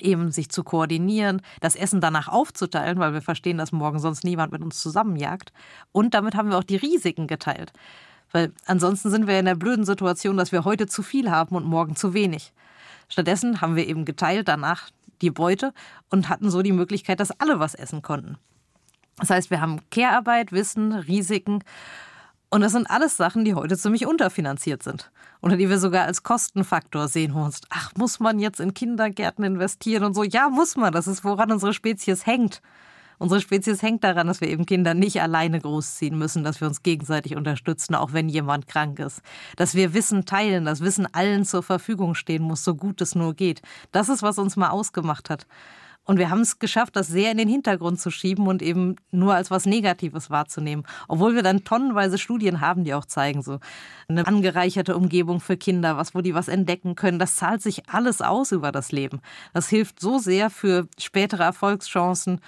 eben 0.01 0.31
sich 0.31 0.49
zu 0.49 0.63
koordinieren, 0.63 1.41
das 1.61 1.75
Essen 1.75 2.01
danach 2.01 2.27
aufzuteilen, 2.27 2.99
weil 2.99 3.13
wir 3.13 3.21
verstehen, 3.21 3.57
dass 3.57 3.71
morgen 3.71 3.99
sonst 3.99 4.23
niemand 4.23 4.51
mit 4.51 4.61
uns 4.61 4.81
zusammenjagt. 4.81 5.51
Und 5.91 6.13
damit 6.13 6.35
haben 6.35 6.49
wir 6.49 6.57
auch 6.57 6.63
die 6.63 6.75
Risiken 6.75 7.27
geteilt. 7.27 7.73
Weil 8.31 8.51
ansonsten 8.65 9.09
sind 9.09 9.27
wir 9.27 9.39
in 9.39 9.45
der 9.45 9.55
blöden 9.55 9.85
Situation, 9.85 10.37
dass 10.37 10.51
wir 10.51 10.65
heute 10.65 10.87
zu 10.87 11.01
viel 11.01 11.31
haben 11.31 11.55
und 11.55 11.65
morgen 11.65 11.95
zu 11.95 12.13
wenig. 12.13 12.53
Stattdessen 13.09 13.61
haben 13.61 13.75
wir 13.75 13.87
eben 13.87 14.05
geteilt 14.05 14.47
danach 14.47 14.89
die 15.21 15.31
Beute 15.31 15.73
und 16.09 16.29
hatten 16.29 16.49
so 16.49 16.61
die 16.61 16.73
Möglichkeit, 16.73 17.19
dass 17.19 17.39
alle 17.39 17.59
was 17.59 17.73
essen 17.73 18.01
konnten. 18.01 18.37
Das 19.17 19.29
heißt, 19.29 19.49
wir 19.49 19.61
haben 19.61 19.79
Care-Arbeit, 19.89 20.51
Wissen, 20.51 20.91
Risiken 20.93 21.63
und 22.49 22.61
das 22.61 22.71
sind 22.71 22.89
alles 22.89 23.17
Sachen, 23.17 23.43
die 23.43 23.55
heute 23.55 23.77
ziemlich 23.77 24.05
unterfinanziert 24.05 24.81
sind. 24.81 25.11
Oder 25.41 25.57
die 25.57 25.69
wir 25.69 25.79
sogar 25.79 26.05
als 26.05 26.23
Kostenfaktor 26.23 27.07
sehen, 27.07 27.33
wo 27.33 27.43
uns, 27.43 27.61
ach, 27.69 27.91
muss 27.97 28.19
man 28.19 28.39
jetzt 28.39 28.59
in 28.59 28.73
Kindergärten 28.73 29.43
investieren 29.43 30.03
und 30.03 30.13
so? 30.13 30.23
Ja, 30.23 30.49
muss 30.49 30.75
man. 30.75 30.93
Das 30.93 31.07
ist, 31.07 31.23
woran 31.23 31.51
unsere 31.51 31.73
Spezies 31.73 32.25
hängt. 32.25 32.61
Unsere 33.19 33.41
Spezies 33.41 33.81
hängt 33.81 34.03
daran, 34.03 34.27
dass 34.27 34.41
wir 34.41 34.47
eben 34.47 34.65
Kinder 34.65 34.93
nicht 34.93 35.21
alleine 35.21 35.59
großziehen 35.59 36.17
müssen, 36.17 36.43
dass 36.43 36.61
wir 36.61 36.67
uns 36.67 36.83
gegenseitig 36.83 37.35
unterstützen, 37.35 37.95
auch 37.95 38.13
wenn 38.13 38.29
jemand 38.29 38.67
krank 38.67 38.99
ist. 38.99 39.21
Dass 39.55 39.73
wir 39.73 39.93
Wissen 39.93 40.25
teilen, 40.25 40.65
dass 40.65 40.81
Wissen 40.81 41.07
allen 41.13 41.43
zur 41.43 41.63
Verfügung 41.63 42.13
stehen 42.13 42.43
muss, 42.43 42.63
so 42.63 42.75
gut 42.75 43.01
es 43.01 43.15
nur 43.15 43.33
geht. 43.33 43.61
Das 43.91 44.07
ist, 44.07 44.21
was 44.21 44.37
uns 44.37 44.55
mal 44.55 44.69
ausgemacht 44.69 45.29
hat. 45.31 45.47
Und 46.07 46.17
wir 46.19 46.29
haben 46.29 46.39
es 46.39 46.57
geschafft, 46.57 46.95
das 46.95 47.07
sehr 47.07 47.31
in 47.31 47.37
den 47.37 47.49
Hintergrund 47.49 47.99
zu 47.99 48.11
schieben 48.11 48.47
und 48.47 48.61
eben 48.61 48.95
nur 49.11 49.35
als 49.35 49.51
was 49.51 49.65
Negatives 49.65 50.29
wahrzunehmen. 50.29 50.85
Obwohl 51.09 51.35
wir 51.35 51.43
dann 51.43 51.65
tonnenweise 51.65 52.17
Studien 52.17 52.61
haben, 52.61 52.85
die 52.85 52.93
auch 52.93 53.05
zeigen, 53.05 53.41
so 53.41 53.59
eine 54.07 54.25
angereicherte 54.25 54.95
Umgebung 54.95 55.41
für 55.41 55.57
Kinder, 55.57 55.97
was, 55.97 56.15
wo 56.15 56.21
die 56.21 56.33
was 56.33 56.47
entdecken 56.47 56.95
können. 56.95 57.19
Das 57.19 57.35
zahlt 57.35 57.61
sich 57.61 57.89
alles 57.89 58.21
aus 58.21 58.53
über 58.53 58.71
das 58.71 58.93
Leben. 58.93 59.19
Das 59.53 59.67
hilft 59.67 59.99
so 59.99 60.17
sehr 60.17 60.49
für 60.49 60.87
spätere 60.97 61.43
Erfolgschancen 61.43 62.39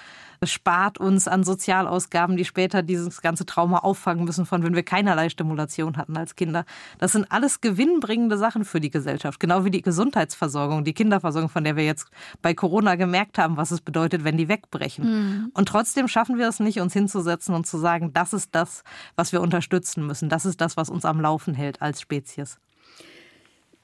spart 0.44 0.98
uns 0.98 1.28
an 1.28 1.44
Sozialausgaben, 1.44 2.38
die 2.38 2.46
später 2.46 2.82
dieses 2.82 3.22
ganze 3.22 3.46
Trauma 3.46 3.80
auffangen 3.80 4.26
müssen, 4.26 4.46
von 4.46 4.64
wenn 4.64 4.76
wir 4.76 4.84
keinerlei 4.84 5.30
Stimulation 5.30 5.98
hatten 5.98 6.18
als 6.18 6.36
Kinder. 6.36 6.66
Das 6.98 7.12
sind 7.12 7.32
alles 7.32 7.62
gewinnbringende 7.62 8.38
Sachen 8.38 8.66
für 8.66 8.80
die 8.80 8.90
Gesellschaft. 8.90 9.40
Genau 9.40 9.66
wie 9.66 9.72
die 9.72 9.82
Gesundheitsversorgung, 9.82 10.84
die 10.84 10.94
Kinderversorgung, 10.94 11.50
von 11.50 11.64
der 11.64 11.76
wir 11.76 11.86
jetzt 11.86 12.08
bei 12.42 12.54
Corona 12.54 12.96
gemerkt 12.96 13.38
haben, 13.38 13.58
was 13.58 13.72
es 13.72 13.82
bedeutet, 13.82 14.24
wenn 14.24 14.38
die 14.38 14.48
wegbrechen. 14.48 15.06
Mhm. 15.06 15.52
Und 15.54 15.68
trotzdem 15.68 16.08
schaffen 16.08 16.38
wir 16.38 16.48
es 16.48 16.60
nicht, 16.60 16.80
uns 16.80 16.94
hinzusetzen 16.94 17.54
und 17.56 17.68
zu 17.68 17.78
sagen, 17.78 18.14
das 18.14 18.34
ist 18.34 18.56
das, 18.56 18.84
was 19.16 19.32
wir 19.32 19.42
unterstützen 19.42 20.06
müssen. 20.06 20.30
Das 20.30 20.46
ist 20.46 20.62
das, 20.62 20.78
was 20.78 20.90
uns 20.90 21.06
am 21.06 21.20
Laufen 21.20 21.54
hält 21.54 21.82
als 21.82 22.02
Spezies. 22.02 22.60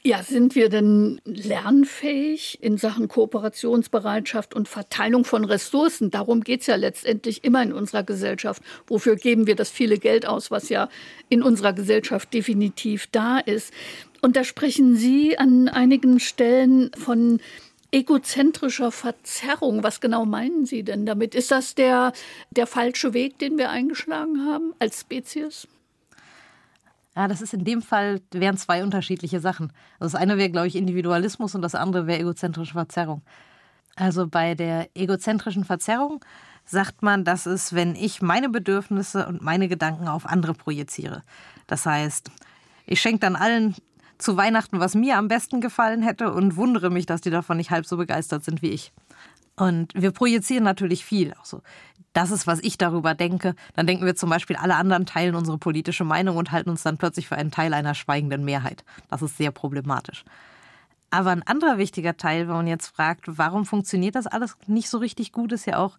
Ja, 0.08 0.22
sind 0.22 0.54
wir 0.54 0.70
denn 0.70 1.20
lernfähig 1.26 2.60
in 2.62 2.78
Sachen 2.78 3.08
Kooperationsbereitschaft 3.08 4.54
und 4.54 4.68
Verteilung 4.68 5.26
von 5.26 5.44
Ressourcen? 5.44 6.12
Darum 6.12 6.42
geht 6.42 6.62
es 6.62 6.68
ja 6.68 6.76
letztendlich 6.76 7.44
immer 7.44 7.64
in 7.64 7.74
unserer 7.74 8.04
Gesellschaft. 8.04 8.62
Wofür 8.86 9.16
geben 9.16 9.48
wir 9.48 9.56
das 9.56 9.72
viele 9.72 9.98
Geld 9.98 10.28
aus, 10.28 10.52
was 10.52 10.70
ja 10.70 10.90
in 11.30 11.42
unserer 11.42 11.74
Gesellschaft 11.74 12.32
definitiv 12.36 13.08
da 13.08 13.40
ist? 13.40 13.74
Und 14.22 14.36
da 14.36 14.44
sprechen 14.44 14.96
Sie 14.96 15.40
an 15.40 15.70
einigen 15.70 16.20
Stellen 16.20 16.92
von 16.96 17.40
egozentrischer 17.90 18.92
Verzerrung. 18.92 19.82
Was 19.82 20.02
genau 20.02 20.24
meinen 20.24 20.68
Sie 20.68 20.84
denn 20.84 21.08
damit? 21.08 21.34
Ist 21.34 21.50
das 21.50 21.74
der, 21.74 22.14
der 22.52 22.68
falsche 22.68 23.16
Weg, 23.16 23.40
den 23.40 23.58
wir 23.58 23.72
eingeschlagen 23.72 24.46
haben 24.46 24.76
als 24.78 25.02
Spezies? 25.02 25.68
Ja, 27.16 27.28
das 27.28 27.42
ist 27.42 27.54
in 27.54 27.64
dem 27.64 27.82
Fall, 27.82 28.22
wären 28.32 28.58
zwei 28.58 28.84
unterschiedliche 28.84 29.40
Sachen. 29.40 29.72
Also 30.00 30.14
das 30.14 30.22
eine 30.22 30.38
wäre, 30.38 30.50
glaube 30.50 30.68
ich, 30.68 30.76
Individualismus 30.76 31.56
und 31.56 31.62
das 31.62 31.76
andere 31.76 32.08
wäre 32.08 32.20
egozentrische 32.20 32.74
Verzerrung. 32.74 33.22
Also 33.96 34.28
bei 34.28 34.56
der 34.56 34.90
egozentrischen 34.96 35.64
Verzerrung 35.64 36.24
sagt 36.66 37.04
man, 37.04 37.24
dass 37.24 37.46
es, 37.46 37.74
wenn 37.74 37.96
ich 37.96 38.22
meine 38.22 38.50
Bedürfnisse 38.50 39.28
und 39.28 39.42
meine 39.42 39.70
Gedanken 39.70 40.10
auf 40.10 40.26
andere 40.26 40.54
projiziere. 40.54 41.24
Das 41.68 41.86
heißt, 41.86 42.30
ich 42.86 43.00
schenke 43.00 43.20
dann 43.20 43.38
allen 43.38 43.76
zu 44.18 44.36
Weihnachten, 44.36 44.80
was 44.80 44.96
mir 44.96 45.18
am 45.18 45.28
besten 45.28 45.62
gefallen 45.62 46.02
hätte 46.02 46.34
und 46.34 46.58
wundere 46.58 46.90
mich, 46.90 47.06
dass 47.06 47.22
die 47.22 47.30
davon 47.30 47.58
nicht 47.58 47.72
halb 47.72 47.86
so 47.86 47.96
begeistert 47.98 48.44
sind 48.44 48.62
wie 48.62 48.70
ich. 48.70 48.92
Und 49.56 49.94
wir 49.96 50.12
projizieren 50.12 50.66
natürlich 50.66 51.06
viel. 51.06 51.34
Auch 51.40 51.46
so, 51.46 51.62
das 52.16 52.32
ist, 52.32 52.48
was 52.48 52.60
ich 52.62 52.78
darüber 52.78 53.14
denke. 53.14 53.56
Dann 53.76 53.88
denken 53.88 54.06
wir 54.06 54.16
zum 54.16 54.30
Beispiel, 54.30 54.56
alle 54.56 54.76
anderen 54.76 55.06
teilen 55.06 55.36
unsere 55.36 55.58
politische 55.58 56.06
Meinung 56.06 56.38
und 56.38 56.52
halten 56.52 56.70
uns 56.70 56.82
dann 56.82 56.98
plötzlich 56.98 57.28
für 57.28 57.36
einen 57.36 57.52
Teil 57.52 57.74
einer 57.74 57.94
schweigenden 57.94 58.46
Mehrheit. 58.46 58.86
Das 59.10 59.22
ist 59.22 59.36
sehr 59.38 59.52
problematisch. 59.52 60.24
Aber 61.12 61.32
ein 61.32 61.44
anderer 61.44 61.78
wichtiger 61.78 62.16
Teil, 62.16 62.48
wenn 62.48 62.56
man 62.56 62.68
jetzt 62.68 62.88
fragt, 62.88 63.26
warum 63.28 63.66
funktioniert 63.66 64.16
das 64.16 64.28
alles 64.28 64.56
nicht 64.66 64.90
so 64.90 64.98
richtig 64.98 65.34
gut, 65.34 65.52
ist 65.52 65.66
ja 65.66 65.78
auch, 65.78 65.98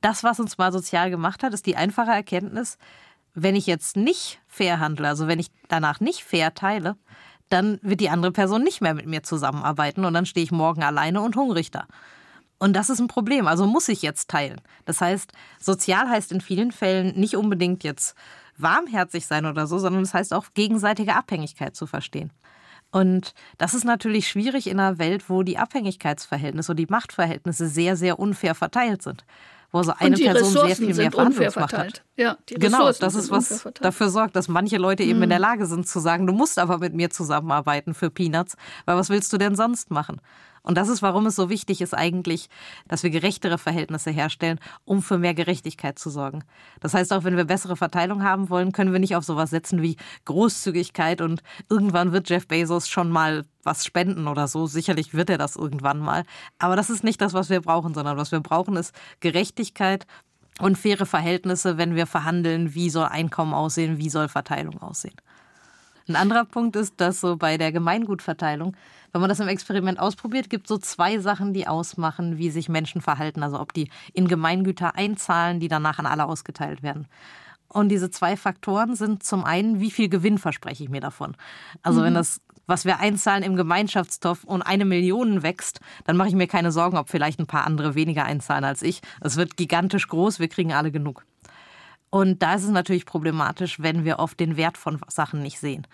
das, 0.00 0.24
was 0.24 0.40
uns 0.40 0.58
mal 0.58 0.72
sozial 0.72 1.10
gemacht 1.10 1.42
hat, 1.42 1.54
ist 1.54 1.66
die 1.66 1.76
einfache 1.76 2.10
Erkenntnis, 2.10 2.78
wenn 3.34 3.56
ich 3.56 3.66
jetzt 3.66 3.96
nicht 3.96 4.40
fair 4.46 4.78
handle, 4.78 5.08
also 5.08 5.26
wenn 5.26 5.38
ich 5.38 5.50
danach 5.68 6.00
nicht 6.00 6.22
fair 6.24 6.54
teile, 6.54 6.96
dann 7.48 7.78
wird 7.82 8.00
die 8.00 8.10
andere 8.10 8.32
Person 8.32 8.62
nicht 8.62 8.80
mehr 8.80 8.94
mit 8.94 9.06
mir 9.06 9.22
zusammenarbeiten 9.22 10.04
und 10.04 10.14
dann 10.14 10.26
stehe 10.26 10.44
ich 10.44 10.52
morgen 10.52 10.82
alleine 10.82 11.20
und 11.20 11.36
hungrig 11.36 11.70
da. 11.70 11.86
Und 12.62 12.74
das 12.74 12.90
ist 12.90 13.00
ein 13.00 13.08
Problem. 13.08 13.48
Also 13.48 13.66
muss 13.66 13.88
ich 13.88 14.02
jetzt 14.02 14.30
teilen. 14.30 14.60
Das 14.84 15.00
heißt, 15.00 15.32
sozial 15.58 16.08
heißt 16.08 16.30
in 16.30 16.40
vielen 16.40 16.70
Fällen 16.70 17.18
nicht 17.18 17.34
unbedingt 17.34 17.82
jetzt 17.82 18.14
warmherzig 18.56 19.26
sein 19.26 19.46
oder 19.46 19.66
so, 19.66 19.78
sondern 19.78 20.02
es 20.02 20.10
das 20.10 20.20
heißt 20.20 20.34
auch 20.34 20.44
gegenseitige 20.54 21.16
Abhängigkeit 21.16 21.74
zu 21.74 21.88
verstehen. 21.88 22.30
Und 22.92 23.34
das 23.58 23.74
ist 23.74 23.84
natürlich 23.84 24.28
schwierig 24.28 24.68
in 24.68 24.78
einer 24.78 24.98
Welt, 24.98 25.28
wo 25.28 25.42
die 25.42 25.58
Abhängigkeitsverhältnisse 25.58 26.70
und 26.70 26.76
die 26.76 26.86
Machtverhältnisse 26.86 27.66
sehr, 27.66 27.96
sehr 27.96 28.20
unfair 28.20 28.54
verteilt 28.54 29.02
sind. 29.02 29.24
Wo 29.72 29.82
so 29.82 29.94
eine 29.98 30.16
Person 30.16 30.36
Ressourcen 30.36 30.66
sehr 30.66 30.76
viel 30.76 30.94
mehr 30.94 31.10
Verhandlungsmacht 31.10 31.76
hat. 31.76 32.04
Ja, 32.16 32.36
genau, 32.46 32.92
das 32.92 33.16
ist 33.16 33.32
was 33.32 33.66
dafür 33.80 34.08
sorgt, 34.08 34.36
dass 34.36 34.46
manche 34.46 34.76
Leute 34.76 35.02
eben 35.02 35.16
mhm. 35.16 35.24
in 35.24 35.30
der 35.30 35.40
Lage 35.40 35.66
sind 35.66 35.88
zu 35.88 35.98
sagen, 35.98 36.28
du 36.28 36.32
musst 36.32 36.60
aber 36.60 36.78
mit 36.78 36.94
mir 36.94 37.10
zusammenarbeiten 37.10 37.92
für 37.92 38.08
Peanuts, 38.08 38.54
weil 38.84 38.96
was 38.96 39.08
willst 39.08 39.32
du 39.32 39.38
denn 39.38 39.56
sonst 39.56 39.90
machen? 39.90 40.20
Und 40.62 40.76
das 40.76 40.88
ist, 40.88 41.02
warum 41.02 41.26
es 41.26 41.36
so 41.36 41.50
wichtig 41.50 41.80
ist 41.80 41.92
eigentlich, 41.92 42.48
dass 42.86 43.02
wir 43.02 43.10
gerechtere 43.10 43.58
Verhältnisse 43.58 44.10
herstellen, 44.10 44.60
um 44.84 45.02
für 45.02 45.18
mehr 45.18 45.34
Gerechtigkeit 45.34 45.98
zu 45.98 46.08
sorgen. 46.08 46.44
Das 46.80 46.94
heißt, 46.94 47.12
auch 47.12 47.24
wenn 47.24 47.36
wir 47.36 47.44
bessere 47.44 47.76
Verteilung 47.76 48.22
haben 48.22 48.48
wollen, 48.48 48.72
können 48.72 48.92
wir 48.92 49.00
nicht 49.00 49.16
auf 49.16 49.24
sowas 49.24 49.50
setzen 49.50 49.82
wie 49.82 49.96
Großzügigkeit 50.24 51.20
und 51.20 51.42
irgendwann 51.68 52.12
wird 52.12 52.30
Jeff 52.30 52.46
Bezos 52.46 52.88
schon 52.88 53.10
mal 53.10 53.44
was 53.64 53.84
spenden 53.84 54.28
oder 54.28 54.46
so. 54.46 54.66
Sicherlich 54.66 55.14
wird 55.14 55.30
er 55.30 55.38
das 55.38 55.56
irgendwann 55.56 55.98
mal. 55.98 56.24
Aber 56.58 56.76
das 56.76 56.90
ist 56.90 57.04
nicht 57.04 57.20
das, 57.20 57.32
was 57.32 57.50
wir 57.50 57.60
brauchen, 57.60 57.94
sondern 57.94 58.16
was 58.16 58.32
wir 58.32 58.40
brauchen, 58.40 58.76
ist 58.76 58.94
Gerechtigkeit 59.20 60.06
und 60.60 60.78
faire 60.78 61.06
Verhältnisse, 61.06 61.78
wenn 61.78 61.94
wir 61.94 62.06
verhandeln, 62.06 62.74
wie 62.74 62.90
soll 62.90 63.06
Einkommen 63.06 63.54
aussehen, 63.54 63.98
wie 63.98 64.10
soll 64.10 64.28
Verteilung 64.28 64.80
aussehen. 64.80 65.16
Ein 66.08 66.16
anderer 66.16 66.44
Punkt 66.44 66.76
ist, 66.76 67.00
dass 67.00 67.20
so 67.20 67.36
bei 67.36 67.58
der 67.58 67.72
Gemeingutverteilung 67.72 68.76
wenn 69.12 69.20
man 69.20 69.28
das 69.28 69.40
im 69.40 69.48
Experiment 69.48 70.00
ausprobiert, 70.00 70.48
gibt 70.48 70.64
es 70.64 70.68
so 70.68 70.78
zwei 70.78 71.18
Sachen, 71.18 71.52
die 71.52 71.68
ausmachen, 71.68 72.38
wie 72.38 72.50
sich 72.50 72.68
Menschen 72.68 73.02
verhalten. 73.02 73.42
Also 73.42 73.60
ob 73.60 73.74
die 73.74 73.90
in 74.14 74.26
Gemeingüter 74.26 74.96
einzahlen, 74.96 75.60
die 75.60 75.68
danach 75.68 75.98
an 75.98 76.06
alle 76.06 76.24
ausgeteilt 76.24 76.82
werden. 76.82 77.06
Und 77.68 77.90
diese 77.90 78.10
zwei 78.10 78.36
Faktoren 78.36 78.96
sind 78.96 79.22
zum 79.22 79.44
einen, 79.44 79.80
wie 79.80 79.90
viel 79.90 80.08
Gewinn 80.08 80.38
verspreche 80.38 80.84
ich 80.84 80.90
mir 80.90 81.00
davon. 81.00 81.36
Also 81.82 82.00
mhm. 82.00 82.04
wenn 82.04 82.14
das, 82.14 82.40
was 82.66 82.84
wir 82.84 83.00
einzahlen 83.00 83.42
im 83.42 83.56
Gemeinschaftstopf 83.56 84.44
und 84.44 84.62
eine 84.62 84.84
Million 84.84 85.42
wächst, 85.42 85.80
dann 86.04 86.16
mache 86.16 86.28
ich 86.28 86.34
mir 86.34 86.46
keine 86.46 86.72
Sorgen, 86.72 86.96
ob 86.96 87.08
vielleicht 87.10 87.38
ein 87.38 87.46
paar 87.46 87.66
andere 87.66 87.94
weniger 87.94 88.24
einzahlen 88.24 88.64
als 88.64 88.82
ich. 88.82 89.00
Es 89.20 89.36
wird 89.36 89.56
gigantisch 89.56 90.08
groß, 90.08 90.38
wir 90.38 90.48
kriegen 90.48 90.72
alle 90.72 90.90
genug. 90.90 91.24
Und 92.12 92.42
da 92.42 92.56
ist 92.56 92.64
es 92.64 92.70
natürlich 92.70 93.06
problematisch, 93.06 93.80
wenn 93.80 94.04
wir 94.04 94.18
oft 94.18 94.38
den 94.38 94.58
Wert 94.58 94.76
von 94.76 95.00
Sachen 95.08 95.40
nicht 95.42 95.58
sehen. 95.58 95.86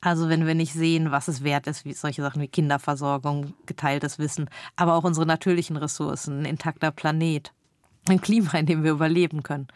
Also 0.00 0.28
wenn 0.28 0.44
wir 0.44 0.56
nicht 0.56 0.72
sehen, 0.72 1.12
was 1.12 1.28
es 1.28 1.44
wert 1.44 1.68
ist, 1.68 1.84
wie 1.84 1.92
solche 1.92 2.22
Sachen 2.22 2.42
wie 2.42 2.48
Kinderversorgung, 2.48 3.54
geteiltes 3.66 4.18
Wissen, 4.18 4.50
aber 4.74 4.94
auch 4.94 5.04
unsere 5.04 5.26
natürlichen 5.26 5.76
Ressourcen, 5.76 6.40
ein 6.40 6.44
intakter 6.44 6.90
Planet. 6.90 7.52
ein 8.08 8.20
Klima, 8.20 8.52
in 8.58 8.66
dem 8.66 8.82
wir 8.82 8.90
überleben 8.90 9.44
können. 9.44 9.68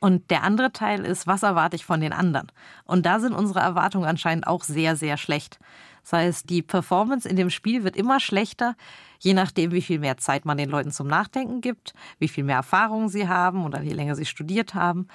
Und 0.00 0.30
der 0.30 0.42
andere 0.42 0.72
Teil 0.72 1.04
ist, 1.04 1.26
was 1.26 1.42
erwarte 1.42 1.76
ich 1.76 1.84
von 1.84 2.00
den 2.00 2.14
anderen? 2.14 2.50
Und 2.84 3.04
da 3.04 3.20
sind 3.20 3.34
unsere 3.34 3.60
Erwartungen 3.60 4.08
anscheinend 4.08 4.46
auch 4.46 4.62
sehr, 4.64 4.96
sehr 4.96 5.18
schlecht. 5.18 5.58
Das 6.06 6.12
heißt, 6.12 6.50
die 6.50 6.62
Performance 6.62 7.28
in 7.28 7.34
dem 7.34 7.50
Spiel 7.50 7.82
wird 7.82 7.96
immer 7.96 8.20
schlechter, 8.20 8.76
je 9.18 9.34
nachdem, 9.34 9.72
wie 9.72 9.82
viel 9.82 9.98
mehr 9.98 10.16
Zeit 10.18 10.44
man 10.44 10.56
den 10.56 10.70
Leuten 10.70 10.92
zum 10.92 11.08
Nachdenken 11.08 11.60
gibt, 11.60 11.94
wie 12.20 12.28
viel 12.28 12.44
mehr 12.44 12.58
Erfahrung 12.58 13.08
sie 13.08 13.26
haben 13.26 13.64
oder 13.64 13.82
je 13.82 13.92
länger 13.92 14.14
sie 14.14 14.24
studiert 14.24 14.74
haben. 14.74 15.08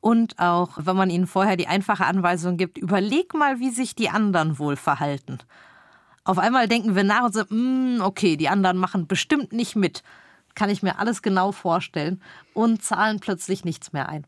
Und 0.00 0.40
auch, 0.40 0.70
wenn 0.78 0.96
man 0.96 1.10
ihnen 1.10 1.28
vorher 1.28 1.56
die 1.56 1.68
einfache 1.68 2.06
Anweisung 2.06 2.56
gibt, 2.56 2.76
überleg 2.76 3.34
mal, 3.34 3.60
wie 3.60 3.70
sich 3.70 3.94
die 3.94 4.08
anderen 4.08 4.58
wohl 4.58 4.74
verhalten. 4.74 5.38
Auf 6.24 6.40
einmal 6.40 6.66
denken 6.66 6.96
wir 6.96 7.04
nach 7.04 7.22
und 7.22 7.34
sagen, 7.34 7.98
mm, 7.98 8.00
okay, 8.00 8.36
die 8.36 8.48
anderen 8.48 8.78
machen 8.78 9.06
bestimmt 9.06 9.52
nicht 9.52 9.76
mit 9.76 10.02
kann 10.54 10.70
ich 10.70 10.82
mir 10.82 10.98
alles 10.98 11.22
genau 11.22 11.52
vorstellen 11.52 12.20
und 12.54 12.82
zahlen 12.82 13.20
plötzlich 13.20 13.64
nichts 13.64 13.92
mehr 13.92 14.08
ein. 14.08 14.26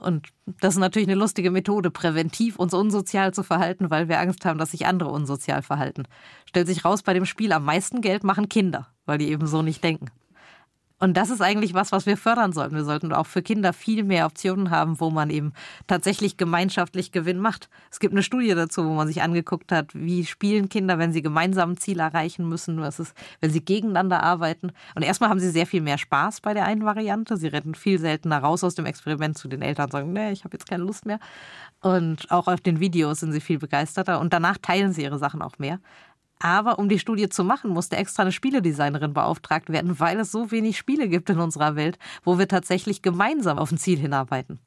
Und 0.00 0.28
das 0.60 0.74
ist 0.74 0.80
natürlich 0.80 1.08
eine 1.08 1.18
lustige 1.18 1.50
Methode, 1.50 1.90
präventiv 1.90 2.56
uns 2.56 2.72
unsozial 2.72 3.34
zu 3.34 3.42
verhalten, 3.42 3.90
weil 3.90 4.08
wir 4.08 4.18
Angst 4.18 4.44
haben, 4.44 4.58
dass 4.58 4.70
sich 4.70 4.86
andere 4.86 5.10
unsozial 5.10 5.62
verhalten. 5.62 6.04
Stellt 6.46 6.66
sich 6.66 6.84
raus, 6.84 7.02
bei 7.02 7.12
dem 7.12 7.26
Spiel 7.26 7.52
am 7.52 7.64
meisten 7.64 8.00
Geld 8.00 8.24
machen 8.24 8.48
Kinder, 8.48 8.88
weil 9.04 9.18
die 9.18 9.28
eben 9.28 9.46
so 9.46 9.62
nicht 9.62 9.84
denken. 9.84 10.06
Und 11.02 11.16
das 11.16 11.30
ist 11.30 11.40
eigentlich 11.40 11.72
was, 11.72 11.92
was 11.92 12.04
wir 12.04 12.18
fördern 12.18 12.52
sollten. 12.52 12.76
Wir 12.76 12.84
sollten 12.84 13.12
auch 13.14 13.26
für 13.26 13.40
Kinder 13.40 13.72
viel 13.72 14.04
mehr 14.04 14.26
Optionen 14.26 14.70
haben, 14.70 15.00
wo 15.00 15.08
man 15.08 15.30
eben 15.30 15.54
tatsächlich 15.86 16.36
gemeinschaftlich 16.36 17.10
Gewinn 17.10 17.38
macht. 17.38 17.70
Es 17.90 18.00
gibt 18.00 18.12
eine 18.12 18.22
Studie 18.22 18.54
dazu, 18.54 18.84
wo 18.84 18.92
man 18.92 19.08
sich 19.08 19.22
angeguckt 19.22 19.72
hat, 19.72 19.94
wie 19.94 20.26
spielen 20.26 20.68
Kinder, 20.68 20.98
wenn 20.98 21.12
sie 21.12 21.22
gemeinsam 21.22 21.70
ein 21.70 21.76
Ziel 21.78 22.00
erreichen 22.00 22.46
müssen, 22.46 22.80
was 22.82 23.00
ist, 23.00 23.14
wenn 23.40 23.50
sie 23.50 23.64
gegeneinander 23.64 24.22
arbeiten. 24.22 24.72
Und 24.94 25.02
erstmal 25.02 25.30
haben 25.30 25.40
sie 25.40 25.48
sehr 25.48 25.66
viel 25.66 25.80
mehr 25.80 25.96
Spaß 25.96 26.42
bei 26.42 26.52
der 26.52 26.66
einen 26.66 26.84
Variante. 26.84 27.38
Sie 27.38 27.48
rennen 27.48 27.74
viel 27.74 27.98
seltener 27.98 28.38
raus 28.38 28.62
aus 28.62 28.74
dem 28.74 28.84
Experiment 28.84 29.38
zu 29.38 29.48
den 29.48 29.62
Eltern 29.62 29.86
und 29.86 29.92
sagen, 29.92 30.12
nee, 30.12 30.32
ich 30.32 30.44
habe 30.44 30.54
jetzt 30.54 30.68
keine 30.68 30.84
Lust 30.84 31.06
mehr. 31.06 31.18
Und 31.80 32.30
auch 32.30 32.46
auf 32.46 32.60
den 32.60 32.78
Videos 32.78 33.20
sind 33.20 33.32
sie 33.32 33.40
viel 33.40 33.58
begeisterter. 33.58 34.20
Und 34.20 34.34
danach 34.34 34.58
teilen 34.58 34.92
sie 34.92 35.02
ihre 35.02 35.18
Sachen 35.18 35.40
auch 35.40 35.58
mehr. 35.58 35.80
Aber 36.42 36.78
um 36.78 36.88
die 36.88 36.98
Studie 36.98 37.28
zu 37.28 37.44
machen, 37.44 37.70
musste 37.70 37.96
extra 37.96 38.22
eine 38.22 38.32
Spieledesignerin 38.32 39.12
beauftragt 39.12 39.68
werden, 39.68 40.00
weil 40.00 40.18
es 40.18 40.32
so 40.32 40.50
wenig 40.50 40.78
Spiele 40.78 41.06
gibt 41.06 41.28
in 41.28 41.38
unserer 41.38 41.76
Welt, 41.76 41.98
wo 42.24 42.38
wir 42.38 42.48
tatsächlich 42.48 43.02
gemeinsam 43.02 43.58
auf 43.58 43.70
ein 43.70 43.78
Ziel 43.78 43.98
hinarbeiten. 43.98 44.58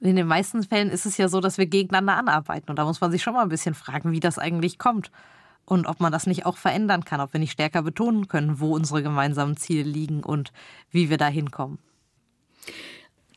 In 0.00 0.16
den 0.16 0.26
meisten 0.26 0.62
Fällen 0.62 0.88
ist 0.88 1.04
es 1.04 1.18
ja 1.18 1.28
so, 1.28 1.40
dass 1.40 1.58
wir 1.58 1.66
gegeneinander 1.66 2.16
anarbeiten. 2.16 2.70
Und 2.70 2.78
da 2.78 2.86
muss 2.86 3.02
man 3.02 3.10
sich 3.10 3.22
schon 3.22 3.34
mal 3.34 3.42
ein 3.42 3.50
bisschen 3.50 3.74
fragen, 3.74 4.12
wie 4.12 4.20
das 4.20 4.38
eigentlich 4.38 4.78
kommt. 4.78 5.10
Und 5.66 5.86
ob 5.86 6.00
man 6.00 6.10
das 6.10 6.26
nicht 6.26 6.46
auch 6.46 6.56
verändern 6.56 7.04
kann, 7.04 7.20
ob 7.20 7.34
wir 7.34 7.38
nicht 7.38 7.52
stärker 7.52 7.82
betonen 7.82 8.26
können, 8.26 8.58
wo 8.58 8.74
unsere 8.74 9.02
gemeinsamen 9.02 9.58
Ziele 9.58 9.88
liegen 9.88 10.22
und 10.24 10.52
wie 10.90 11.10
wir 11.10 11.18
da 11.18 11.26
hinkommen. 11.26 11.78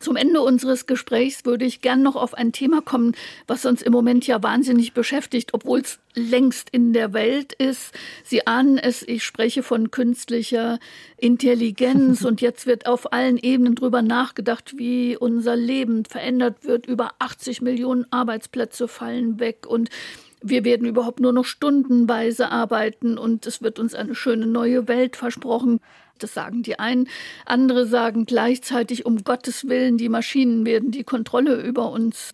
Zum 0.04 0.18
Ende 0.18 0.41
unseres 0.41 0.86
Gesprächs 0.86 1.45
würde 1.45 1.64
ich 1.64 1.80
gern 1.80 2.01
noch 2.01 2.18
auf 2.18 2.34
ein 2.34 2.51
Thema 2.51 2.82
kommen, 2.82 3.16
was 3.47 3.66
uns 3.66 3.82
im 3.82 3.93
Moment 3.93 4.28
ja 4.28 4.43
wahnsinnig 4.43 4.91
beschäftigt, 4.91 5.54
obwohl 5.54 5.80
es 5.80 5.99
längst 6.14 6.70
in 6.72 6.91
der 6.91 7.14
Welt 7.14 7.54
ist. 7.54 7.93
Sie 8.26 8.45
ahnen 8.45 8.78
es, 8.78 9.01
ich 9.01 9.24
spreche 9.24 9.64
von 9.64 9.91
künstlicher 9.91 10.80
Intelligenz 11.16 12.22
und 12.26 12.41
jetzt 12.41 12.68
wird 12.68 12.86
auf 12.86 13.14
allen 13.14 13.38
Ebenen 13.38 13.76
drüber 13.76 14.01
nachgedacht, 14.01 14.78
wie 14.78 15.16
unser 15.16 15.56
Leben 15.56 16.04
verändert 16.04 16.66
wird. 16.66 16.86
Über 16.86 17.12
80 17.20 17.62
Millionen 17.62 18.06
Arbeitsplätze 18.12 18.89
fallen 18.89 19.39
weg 19.39 19.66
und 19.66 19.89
wir 20.41 20.66
werden 20.66 20.86
überhaupt 20.86 21.22
nur 21.22 21.32
noch 21.32 21.45
stundenweise 21.45 22.51
arbeiten 22.51 23.18
und 23.18 23.45
es 23.47 23.62
wird 23.62 23.80
uns 23.80 23.95
eine 23.95 24.16
schöne 24.16 24.47
neue 24.47 24.89
Welt 24.89 25.16
versprochen. 25.16 25.80
Das 26.20 26.34
sagen 26.34 26.64
die 26.64 26.80
einen. 26.80 27.07
Andere 27.45 27.86
sagen 27.86 28.26
gleichzeitig, 28.26 29.05
um 29.05 29.24
Gottes 29.24 29.68
Willen, 29.68 29.97
die 29.97 30.09
Maschinen 30.09 30.66
werden 30.66 30.91
die 30.91 31.03
Kontrolle 31.03 31.61
über 31.61 31.91
uns 31.91 32.34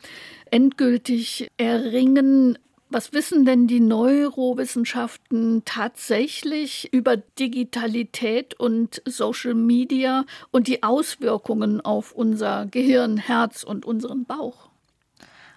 endgültig 0.51 1.47
erringen. 1.57 2.57
Was 2.91 3.13
wissen 3.13 3.45
denn 3.45 3.67
die 3.67 3.79
Neurowissenschaften 3.79 5.61
tatsächlich 5.63 6.91
über 6.91 7.17
Digitalität 7.17 8.59
und 8.59 9.03
Social 9.05 9.53
Media 9.53 10.25
und 10.49 10.67
die 10.67 10.81
Auswirkungen 10.81 11.81
auf 11.81 12.13
unser 12.13 12.65
Gehirn, 12.65 13.17
Herz 13.17 13.63
und 13.63 13.85
unseren 13.85 14.25
Bauch? 14.25 14.69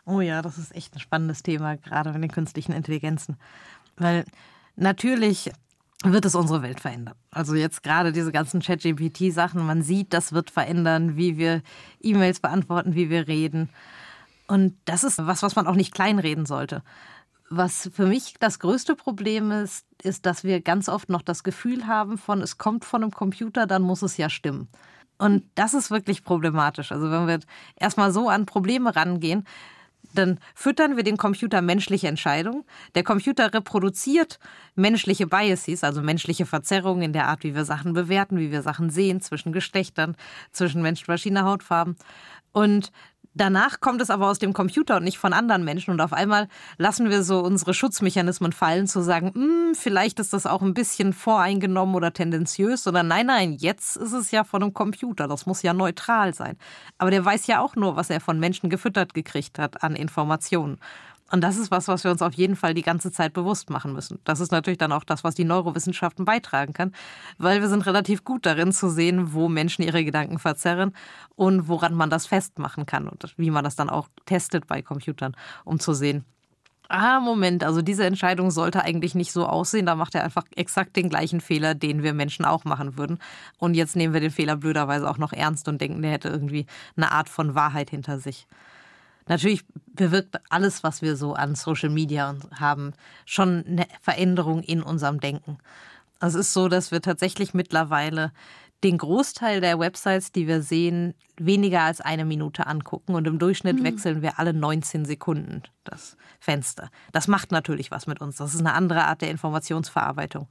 Oh 0.05 0.21
ja, 0.21 0.43
das 0.43 0.59
ist 0.59 0.75
echt 0.75 0.95
ein 0.95 1.01
spannendes 1.01 1.43
Thema, 1.43 1.77
gerade 1.77 2.13
mit 2.13 2.23
den 2.23 2.31
künstlichen 2.31 2.73
Intelligenzen. 2.73 3.39
Weil 3.97 4.27
natürlich 4.77 5.53
wird 6.05 6.25
es 6.25 6.35
unsere 6.35 6.63
Welt 6.63 6.81
verändern. 6.81 7.15
Also 7.31 7.55
jetzt 7.55 7.83
gerade 7.83 8.13
diese 8.13 8.33
ganzen 8.33 8.61
Chat-GPT-Sachen, 8.61 9.65
man 9.65 9.83
sieht, 9.83 10.13
das 10.13 10.33
wird 10.33 10.51
verändern, 10.51 11.17
wie 11.17 11.37
wir 11.37 11.63
E-Mails 12.01 12.41
beantworten, 12.41 12.95
wie 12.95 13.11
wir 13.11 13.29
reden. 13.29 13.69
Und 14.49 14.75
das 14.85 15.05
ist 15.05 15.19
was, 15.27 15.43
was 15.43 15.57
man 15.57 15.67
auch 15.67 15.77
nicht 15.77 15.95
kleinreden 15.95 16.47
sollte. 16.47 16.83
Was 17.49 17.91
für 17.93 18.07
mich 18.07 18.35
das 18.41 18.59
größte 18.59 18.97
Problem 18.97 19.51
ist, 19.51 19.87
ist, 20.03 20.27
dass 20.27 20.43
wir 20.43 20.61
ganz 20.61 20.89
oft 20.89 21.09
noch 21.09 21.23
das 21.23 21.45
Gefühl 21.45 21.87
haben 21.87 22.19
von, 22.19 22.41
es 22.41 22.59
kommt 22.59 22.85
von 22.85 23.03
einem 23.03 23.13
Computer, 23.13 23.67
dann 23.67 23.83
muss 23.83 24.03
es 24.03 24.17
ja 24.17 24.31
stimmen. 24.31 24.69
Und 25.19 25.45
das 25.55 25.75
ist 25.75 25.91
wirklich 25.91 26.25
problematisch. 26.25 26.91
Also 26.91 27.11
wenn 27.11 27.29
wir 27.29 27.41
erstmal 27.77 28.11
so 28.13 28.29
an 28.29 28.47
Probleme 28.47 28.97
rangehen, 28.97 29.47
dann 30.15 30.39
füttern 30.55 30.97
wir 30.97 31.05
den 31.05 31.17
Computer 31.17 31.63
menschliche 31.63 32.09
Entscheidungen. 32.09 32.65
Der 32.95 33.03
Computer 33.03 33.53
reproduziert 33.53 34.39
menschliche 34.75 35.27
Biases, 35.27 35.85
also 35.85 36.03
menschliche 36.03 36.47
Verzerrungen 36.47 37.03
in 37.03 37.13
der 37.13 37.29
Art, 37.29 37.45
wie 37.45 37.55
wir 37.55 37.65
Sachen 37.65 37.93
bewerten, 37.93 38.39
wie 38.39 38.51
wir 38.51 38.63
Sachen 38.63 38.91
sehen, 38.91 39.21
zwischen 39.21 39.53
Geschlechtern, 39.53 40.17
zwischen 40.51 40.83
Mensch, 40.83 41.07
Maschine, 41.09 41.45
Hautfarben. 41.45 41.97
Und 42.53 42.93
Danach 43.35 43.81
kommt 43.81 44.03
es 44.03 44.11
aber 44.11 44.29
aus 44.29 44.39
dem 44.39 44.53
Computer 44.53 44.97
und 44.97 45.05
nicht 45.05 45.19
von 45.19 45.33
anderen 45.33 45.65
Menschen. 45.65 45.93
Und 45.93 46.01
auf 46.01 46.13
einmal 46.13 46.49
lassen 46.77 47.09
wir 47.09 47.23
so 47.23 47.41
unsere 47.41 47.73
Schutzmechanismen 47.73 48.53
fallen, 48.53 48.87
zu 48.87 49.01
sagen, 49.01 49.33
hm, 49.35 49.75
vielleicht 49.75 50.21
ist 50.21 50.35
das 50.35 50.45
auch 50.45 50.61
ein 50.61 50.75
bisschen 50.75 51.15
voreingenommen 51.15 51.95
oder 51.95 52.13
tendenziös. 52.13 52.85
Sondern 52.85 53.09
nein, 53.09 53.27
nein, 53.27 53.53
jetzt 53.53 53.97
ist 53.97 54.13
es 54.13 54.31
ja 54.33 54.45
von 54.45 54.63
einem 54.63 54.75
Computer. 54.75 55.29
Das 55.29 55.47
muss 55.47 55.63
ja 55.63 55.73
neutral 55.73 56.35
sein. 56.35 56.59
Aber 56.99 57.11
der 57.11 57.25
weiß 57.25 57.47
ja 57.47 57.61
auch 57.61 57.75
nur, 57.75 57.97
was 57.97 58.11
er 58.11 58.21
von 58.21 58.39
Menschen 58.39 58.69
gefüttert 58.69 59.15
gekriegt 59.15 59.59
hat 59.59 59.83
an 59.83 59.97
Informationen. 59.97 60.79
Und 61.33 61.41
das 61.41 61.57
ist 61.57 61.71
was, 61.71 61.89
was 61.89 62.05
wir 62.05 62.11
uns 62.11 62.21
auf 62.21 62.35
jeden 62.35 62.57
Fall 62.57 62.75
die 62.75 62.83
ganze 62.83 63.11
Zeit 63.11 63.33
bewusst 63.33 63.71
machen 63.71 63.95
müssen. 63.95 64.19
Das 64.25 64.39
ist 64.39 64.53
natürlich 64.53 64.79
dann 64.79 64.93
auch 64.93 65.03
das, 65.03 65.25
was 65.25 65.35
die 65.35 65.45
Neurowissenschaften 65.45 66.27
beitragen 66.27 66.75
kann, 66.75 66.93
weil 67.39 67.63
wir 67.63 67.69
sind 67.69 67.87
relativ 67.87 68.23
gut 68.23 68.45
darin 68.45 68.71
zu 68.71 68.91
sehen, 68.91 69.33
wo 69.33 69.49
Menschen 69.49 69.83
ihre 69.83 70.05
Gedanken 70.05 70.39
verzerren 70.39 70.93
und 71.35 71.69
woran 71.69 71.95
man 71.95 72.11
das 72.11 72.27
festmachen 72.27 72.85
kann 72.85 73.09
und 73.09 73.35
wie 73.39 73.51
man 73.51 73.65
das 73.65 73.77
dann 73.77 73.89
auch 73.89 74.09
testet 74.27 74.67
bei 74.67 74.83
Computern, 74.83 75.35
um 75.65 75.81
zu 75.81 75.95
sehen, 75.95 76.27
ah, 76.91 77.21
Moment, 77.21 77.65
also 77.65 77.81
diese 77.81 78.05
Entscheidung 78.05 78.51
sollte 78.51 78.85
eigentlich 78.85 79.15
nicht 79.15 79.33
so 79.33 79.47
aussehen. 79.47 79.87
Da 79.87 79.95
macht 79.95 80.15
er 80.15 80.25
einfach 80.25 80.45
exakt 80.55 80.97
den 80.97 81.09
gleichen 81.09 81.41
Fehler, 81.41 81.75
den 81.75 82.03
wir 82.03 82.13
Menschen 82.13 82.45
auch 82.45 82.65
machen 82.65 82.99
würden. 82.99 83.19
Und 83.59 83.73
jetzt 83.73 83.97
nehmen 83.97 84.13
wir 84.13 84.21
den 84.21 84.31
Fehler 84.31 84.57
blöderweise 84.57 85.09
auch 85.09 85.17
noch 85.17 85.33
ernst 85.33 85.67
und 85.69 85.81
denken, 85.81 86.03
der 86.03 86.11
hätte 86.11 86.29
irgendwie 86.29 86.67
eine 86.95 87.11
Art 87.11 87.31
von 87.31 87.55
Wahrheit 87.55 87.89
hinter 87.89 88.19
sich. 88.19 88.47
Natürlich 89.29 89.65
bewirkt 89.87 90.41
alles, 90.51 90.83
was 90.83 91.03
wir 91.03 91.17
so 91.17 91.35
an 91.35 91.55
Social 91.55 91.91
Media 91.91 92.35
haben, 92.55 92.93
schon 93.25 93.65
eine 93.67 93.87
Veränderung 94.01 94.63
in 94.63 94.83
unserem 94.83 95.21
Denken. 95.21 95.59
Es 96.21 96.35
ist 96.35 96.53
so, 96.53 96.69
dass 96.69 96.91
wir 96.91 97.03
tatsächlich 97.03 97.55
mittlerweile 97.55 98.33
den 98.85 98.99
Großteil 98.99 99.61
der 99.61 99.79
Websites, 99.79 100.33
die 100.33 100.49
wir 100.49 100.63
sehen, 100.63 101.15
weniger 101.37 101.83
als 101.83 102.01
eine 102.01 102.25
Minute 102.25 102.67
angucken 102.67 103.15
und 103.15 103.27
im 103.27 103.39
Durchschnitt 103.39 103.79
mhm. 103.79 103.85
wechseln 103.85 104.23
wir 104.23 104.39
alle 104.39 104.53
19 104.53 105.05
Sekunden 105.05 105.63
das 105.85 106.17
Fenster. 106.41 106.91
Das 107.13 107.29
macht 107.29 107.53
natürlich 107.53 107.91
was 107.91 108.07
mit 108.07 108.21
uns. 108.21 108.37
Das 108.37 108.55
ist 108.55 108.61
eine 108.61 108.75
andere 108.75 109.05
Art 109.05 109.23
der 109.23 109.31
Informationsverarbeitung. 109.31 110.49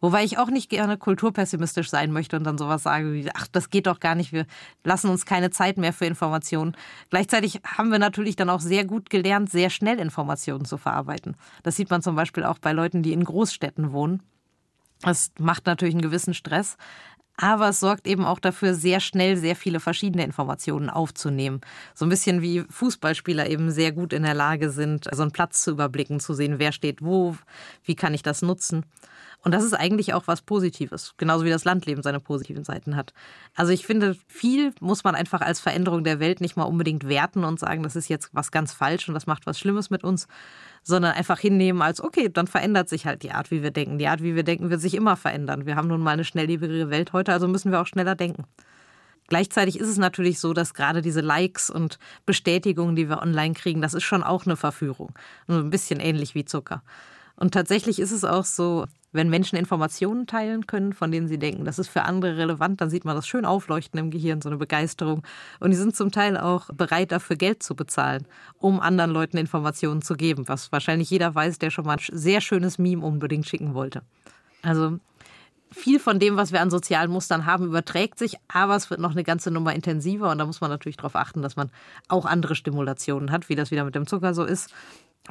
Wobei 0.00 0.24
ich 0.24 0.38
auch 0.38 0.50
nicht 0.50 0.68
gerne 0.68 0.98
kulturpessimistisch 0.98 1.88
sein 1.88 2.12
möchte 2.12 2.36
und 2.36 2.44
dann 2.44 2.58
sowas 2.58 2.82
sage 2.82 3.12
wie, 3.14 3.28
ach, 3.34 3.46
das 3.50 3.70
geht 3.70 3.86
doch 3.86 3.98
gar 3.98 4.14
nicht, 4.14 4.32
wir 4.32 4.46
lassen 4.84 5.08
uns 5.08 5.24
keine 5.24 5.50
Zeit 5.50 5.78
mehr 5.78 5.92
für 5.92 6.04
Informationen. 6.04 6.76
Gleichzeitig 7.10 7.60
haben 7.64 7.90
wir 7.90 7.98
natürlich 7.98 8.36
dann 8.36 8.50
auch 8.50 8.60
sehr 8.60 8.84
gut 8.84 9.08
gelernt, 9.08 9.50
sehr 9.50 9.70
schnell 9.70 9.98
Informationen 9.98 10.66
zu 10.66 10.76
verarbeiten. 10.76 11.36
Das 11.62 11.76
sieht 11.76 11.90
man 11.90 12.02
zum 12.02 12.14
Beispiel 12.14 12.44
auch 12.44 12.58
bei 12.58 12.72
Leuten, 12.72 13.02
die 13.02 13.12
in 13.12 13.24
Großstädten 13.24 13.92
wohnen. 13.92 14.22
Das 15.00 15.30
macht 15.38 15.66
natürlich 15.66 15.94
einen 15.94 16.02
gewissen 16.02 16.34
Stress, 16.34 16.76
aber 17.36 17.68
es 17.68 17.80
sorgt 17.80 18.06
eben 18.06 18.24
auch 18.24 18.38
dafür, 18.38 18.74
sehr 18.74 19.00
schnell 19.00 19.36
sehr 19.36 19.56
viele 19.56 19.78
verschiedene 19.78 20.24
Informationen 20.24 20.88
aufzunehmen. 20.88 21.60
So 21.94 22.06
ein 22.06 22.08
bisschen 22.08 22.40
wie 22.40 22.64
Fußballspieler 22.70 23.48
eben 23.48 23.70
sehr 23.70 23.92
gut 23.92 24.12
in 24.12 24.22
der 24.22 24.34
Lage 24.34 24.70
sind, 24.70 25.06
so 25.12 25.22
einen 25.22 25.32
Platz 25.32 25.62
zu 25.62 25.72
überblicken, 25.72 26.18
zu 26.18 26.32
sehen, 26.32 26.58
wer 26.58 26.72
steht 26.72 27.02
wo, 27.02 27.36
wie 27.84 27.94
kann 27.94 28.14
ich 28.14 28.22
das 28.22 28.40
nutzen. 28.40 28.86
Und 29.42 29.52
das 29.52 29.62
ist 29.62 29.74
eigentlich 29.74 30.12
auch 30.12 30.26
was 30.26 30.42
Positives, 30.42 31.14
genauso 31.18 31.44
wie 31.44 31.50
das 31.50 31.64
Landleben 31.64 32.02
seine 32.02 32.18
positiven 32.18 32.64
Seiten 32.64 32.96
hat. 32.96 33.12
Also 33.54 33.72
ich 33.72 33.86
finde, 33.86 34.16
viel 34.26 34.72
muss 34.80 35.04
man 35.04 35.14
einfach 35.14 35.40
als 35.40 35.60
Veränderung 35.60 36.02
der 36.02 36.18
Welt 36.18 36.40
nicht 36.40 36.56
mal 36.56 36.64
unbedingt 36.64 37.08
werten 37.08 37.44
und 37.44 37.60
sagen, 37.60 37.82
das 37.82 37.94
ist 37.94 38.08
jetzt 38.08 38.30
was 38.32 38.50
ganz 38.50 38.72
falsch 38.72 39.06
und 39.08 39.14
das 39.14 39.26
macht 39.26 39.46
was 39.46 39.58
Schlimmes 39.58 39.88
mit 39.88 40.02
uns, 40.02 40.26
sondern 40.82 41.12
einfach 41.12 41.38
hinnehmen 41.38 41.80
als, 41.82 42.00
okay, 42.00 42.28
dann 42.28 42.46
verändert 42.46 42.88
sich 42.88 43.06
halt 43.06 43.22
die 43.22 43.30
Art, 43.30 43.50
wie 43.50 43.62
wir 43.62 43.70
denken. 43.70 43.98
Die 43.98 44.08
Art, 44.08 44.22
wie 44.22 44.34
wir 44.34 44.42
denken, 44.42 44.70
wird 44.70 44.80
sich 44.80 44.94
immer 44.94 45.16
verändern. 45.16 45.66
Wir 45.66 45.76
haben 45.76 45.88
nun 45.88 46.00
mal 46.00 46.12
eine 46.12 46.24
schnelllebigere 46.24 46.90
Welt 46.90 47.12
heute, 47.12 47.32
also 47.32 47.46
müssen 47.46 47.70
wir 47.70 47.80
auch 47.80 47.86
schneller 47.86 48.16
denken. 48.16 48.44
Gleichzeitig 49.28 49.80
ist 49.80 49.88
es 49.88 49.98
natürlich 49.98 50.38
so, 50.38 50.52
dass 50.52 50.74
gerade 50.74 51.02
diese 51.02 51.20
Likes 51.20 51.70
und 51.70 51.98
Bestätigungen, 52.26 52.94
die 52.94 53.08
wir 53.08 53.22
online 53.22 53.54
kriegen, 53.54 53.80
das 53.80 53.94
ist 53.94 54.04
schon 54.04 54.22
auch 54.22 54.46
eine 54.46 54.56
Verführung. 54.56 55.12
Nur 55.46 55.58
ein 55.58 55.70
bisschen 55.70 55.98
ähnlich 55.98 56.34
wie 56.34 56.44
Zucker. 56.44 56.82
Und 57.36 57.52
tatsächlich 57.52 57.98
ist 57.98 58.12
es 58.12 58.24
auch 58.24 58.44
so, 58.44 58.86
wenn 59.12 59.28
Menschen 59.28 59.56
Informationen 59.56 60.26
teilen 60.26 60.66
können, 60.66 60.92
von 60.92 61.10
denen 61.10 61.28
sie 61.28 61.38
denken, 61.38 61.64
das 61.64 61.78
ist 61.78 61.88
für 61.88 62.02
andere 62.02 62.36
relevant, 62.36 62.80
dann 62.80 62.90
sieht 62.90 63.04
man 63.04 63.16
das 63.16 63.26
schön 63.26 63.44
aufleuchten 63.44 63.98
im 63.98 64.10
Gehirn, 64.10 64.40
so 64.40 64.48
eine 64.48 64.58
Begeisterung. 64.58 65.22
Und 65.60 65.70
die 65.70 65.76
sind 65.76 65.96
zum 65.96 66.12
Teil 66.12 66.36
auch 66.36 66.68
bereit, 66.72 67.12
dafür 67.12 67.36
Geld 67.36 67.62
zu 67.62 67.74
bezahlen, 67.74 68.26
um 68.58 68.80
anderen 68.80 69.10
Leuten 69.10 69.36
Informationen 69.38 70.02
zu 70.02 70.14
geben, 70.14 70.48
was 70.48 70.72
wahrscheinlich 70.72 71.10
jeder 71.10 71.34
weiß, 71.34 71.58
der 71.58 71.70
schon 71.70 71.86
mal 71.86 71.96
ein 71.96 72.18
sehr 72.18 72.40
schönes 72.40 72.78
Meme 72.78 73.04
unbedingt 73.04 73.46
schicken 73.46 73.74
wollte. 73.74 74.02
Also 74.62 74.98
viel 75.72 75.98
von 75.98 76.18
dem, 76.18 76.36
was 76.36 76.52
wir 76.52 76.60
an 76.60 76.70
sozialen 76.70 77.10
Mustern 77.10 77.44
haben, 77.44 77.66
überträgt 77.66 78.18
sich, 78.18 78.36
aber 78.48 78.76
es 78.76 78.88
wird 78.88 79.00
noch 79.00 79.12
eine 79.12 79.24
ganze 79.24 79.50
Nummer 79.50 79.74
intensiver 79.74 80.30
und 80.30 80.38
da 80.38 80.46
muss 80.46 80.60
man 80.60 80.70
natürlich 80.70 80.96
darauf 80.96 81.16
achten, 81.16 81.42
dass 81.42 81.56
man 81.56 81.70
auch 82.08 82.24
andere 82.24 82.54
Stimulationen 82.54 83.30
hat, 83.30 83.48
wie 83.48 83.56
das 83.56 83.70
wieder 83.70 83.84
mit 83.84 83.94
dem 83.94 84.06
Zucker 84.06 84.32
so 84.32 84.44
ist 84.44 84.72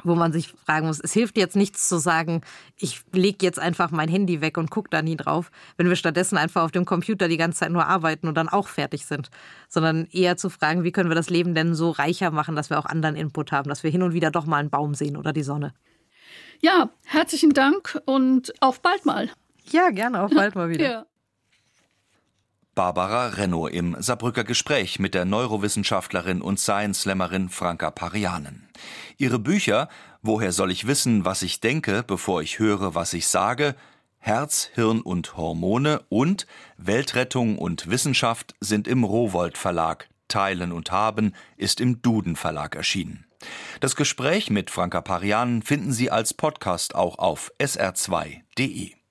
wo 0.04 0.14
man 0.14 0.32
sich 0.32 0.52
fragen 0.64 0.86
muss, 0.86 1.00
es 1.00 1.12
hilft 1.12 1.36
jetzt 1.36 1.56
nichts 1.56 1.88
zu 1.88 1.98
sagen, 1.98 2.42
ich 2.78 3.02
lege 3.12 3.44
jetzt 3.44 3.58
einfach 3.58 3.90
mein 3.90 4.08
Handy 4.08 4.40
weg 4.40 4.58
und 4.58 4.70
gucke 4.70 4.90
da 4.90 5.02
nie 5.02 5.16
drauf, 5.16 5.50
wenn 5.76 5.88
wir 5.88 5.96
stattdessen 5.96 6.38
einfach 6.38 6.64
auf 6.64 6.72
dem 6.72 6.84
Computer 6.84 7.28
die 7.28 7.36
ganze 7.36 7.60
Zeit 7.60 7.70
nur 7.70 7.86
arbeiten 7.86 8.28
und 8.28 8.36
dann 8.36 8.48
auch 8.48 8.68
fertig 8.68 9.06
sind, 9.06 9.30
sondern 9.68 10.06
eher 10.12 10.36
zu 10.36 10.50
fragen, 10.50 10.84
wie 10.84 10.92
können 10.92 11.10
wir 11.10 11.16
das 11.16 11.30
Leben 11.30 11.54
denn 11.54 11.74
so 11.74 11.90
reicher 11.90 12.30
machen, 12.30 12.56
dass 12.56 12.70
wir 12.70 12.78
auch 12.78 12.86
anderen 12.86 13.16
Input 13.16 13.52
haben, 13.52 13.68
dass 13.68 13.82
wir 13.82 13.90
hin 13.90 14.02
und 14.02 14.12
wieder 14.12 14.30
doch 14.30 14.46
mal 14.46 14.58
einen 14.58 14.70
Baum 14.70 14.94
sehen 14.94 15.16
oder 15.16 15.32
die 15.32 15.42
Sonne. 15.42 15.74
Ja, 16.60 16.90
herzlichen 17.04 17.50
Dank 17.50 18.00
und 18.06 18.52
auf 18.60 18.80
bald 18.80 19.04
mal. 19.04 19.30
Ja, 19.70 19.90
gerne, 19.90 20.22
auf 20.22 20.30
bald 20.32 20.54
mal 20.54 20.68
wieder. 20.68 20.90
ja. 20.90 21.06
Barbara 22.76 23.30
Renno 23.30 23.66
im 23.66 23.96
Saarbrücker 23.98 24.44
Gespräch 24.44 25.00
mit 25.00 25.14
der 25.14 25.24
Neurowissenschaftlerin 25.24 26.40
und 26.40 26.60
Science-Slammerin 26.60 27.48
Franka 27.48 27.90
Parianen. 27.90 28.68
Ihre 29.16 29.40
Bücher 29.40 29.88
Woher 30.26 30.50
soll 30.50 30.72
ich 30.72 30.88
wissen, 30.88 31.24
was 31.24 31.42
ich 31.42 31.60
denke, 31.60 32.02
bevor 32.04 32.42
ich 32.42 32.58
höre, 32.58 32.96
was 32.96 33.12
ich 33.12 33.28
sage, 33.28 33.76
Herz, 34.18 34.70
Hirn 34.74 35.00
und 35.00 35.36
Hormone 35.36 36.02
und 36.08 36.48
Weltrettung 36.78 37.58
und 37.58 37.88
Wissenschaft 37.88 38.56
sind 38.58 38.88
im 38.88 39.04
Rowold 39.04 39.56
Verlag. 39.56 40.08
Teilen 40.26 40.72
und 40.72 40.90
haben 40.90 41.32
ist 41.56 41.80
im 41.80 42.02
Duden 42.02 42.34
Verlag 42.34 42.74
erschienen. 42.74 43.24
Das 43.78 43.94
Gespräch 43.94 44.50
mit 44.50 44.68
Franka 44.68 45.00
Parianen 45.00 45.62
finden 45.62 45.92
Sie 45.92 46.10
als 46.10 46.34
Podcast 46.34 46.96
auch 46.96 47.20
auf 47.20 47.52
sr2.de. 47.60 48.95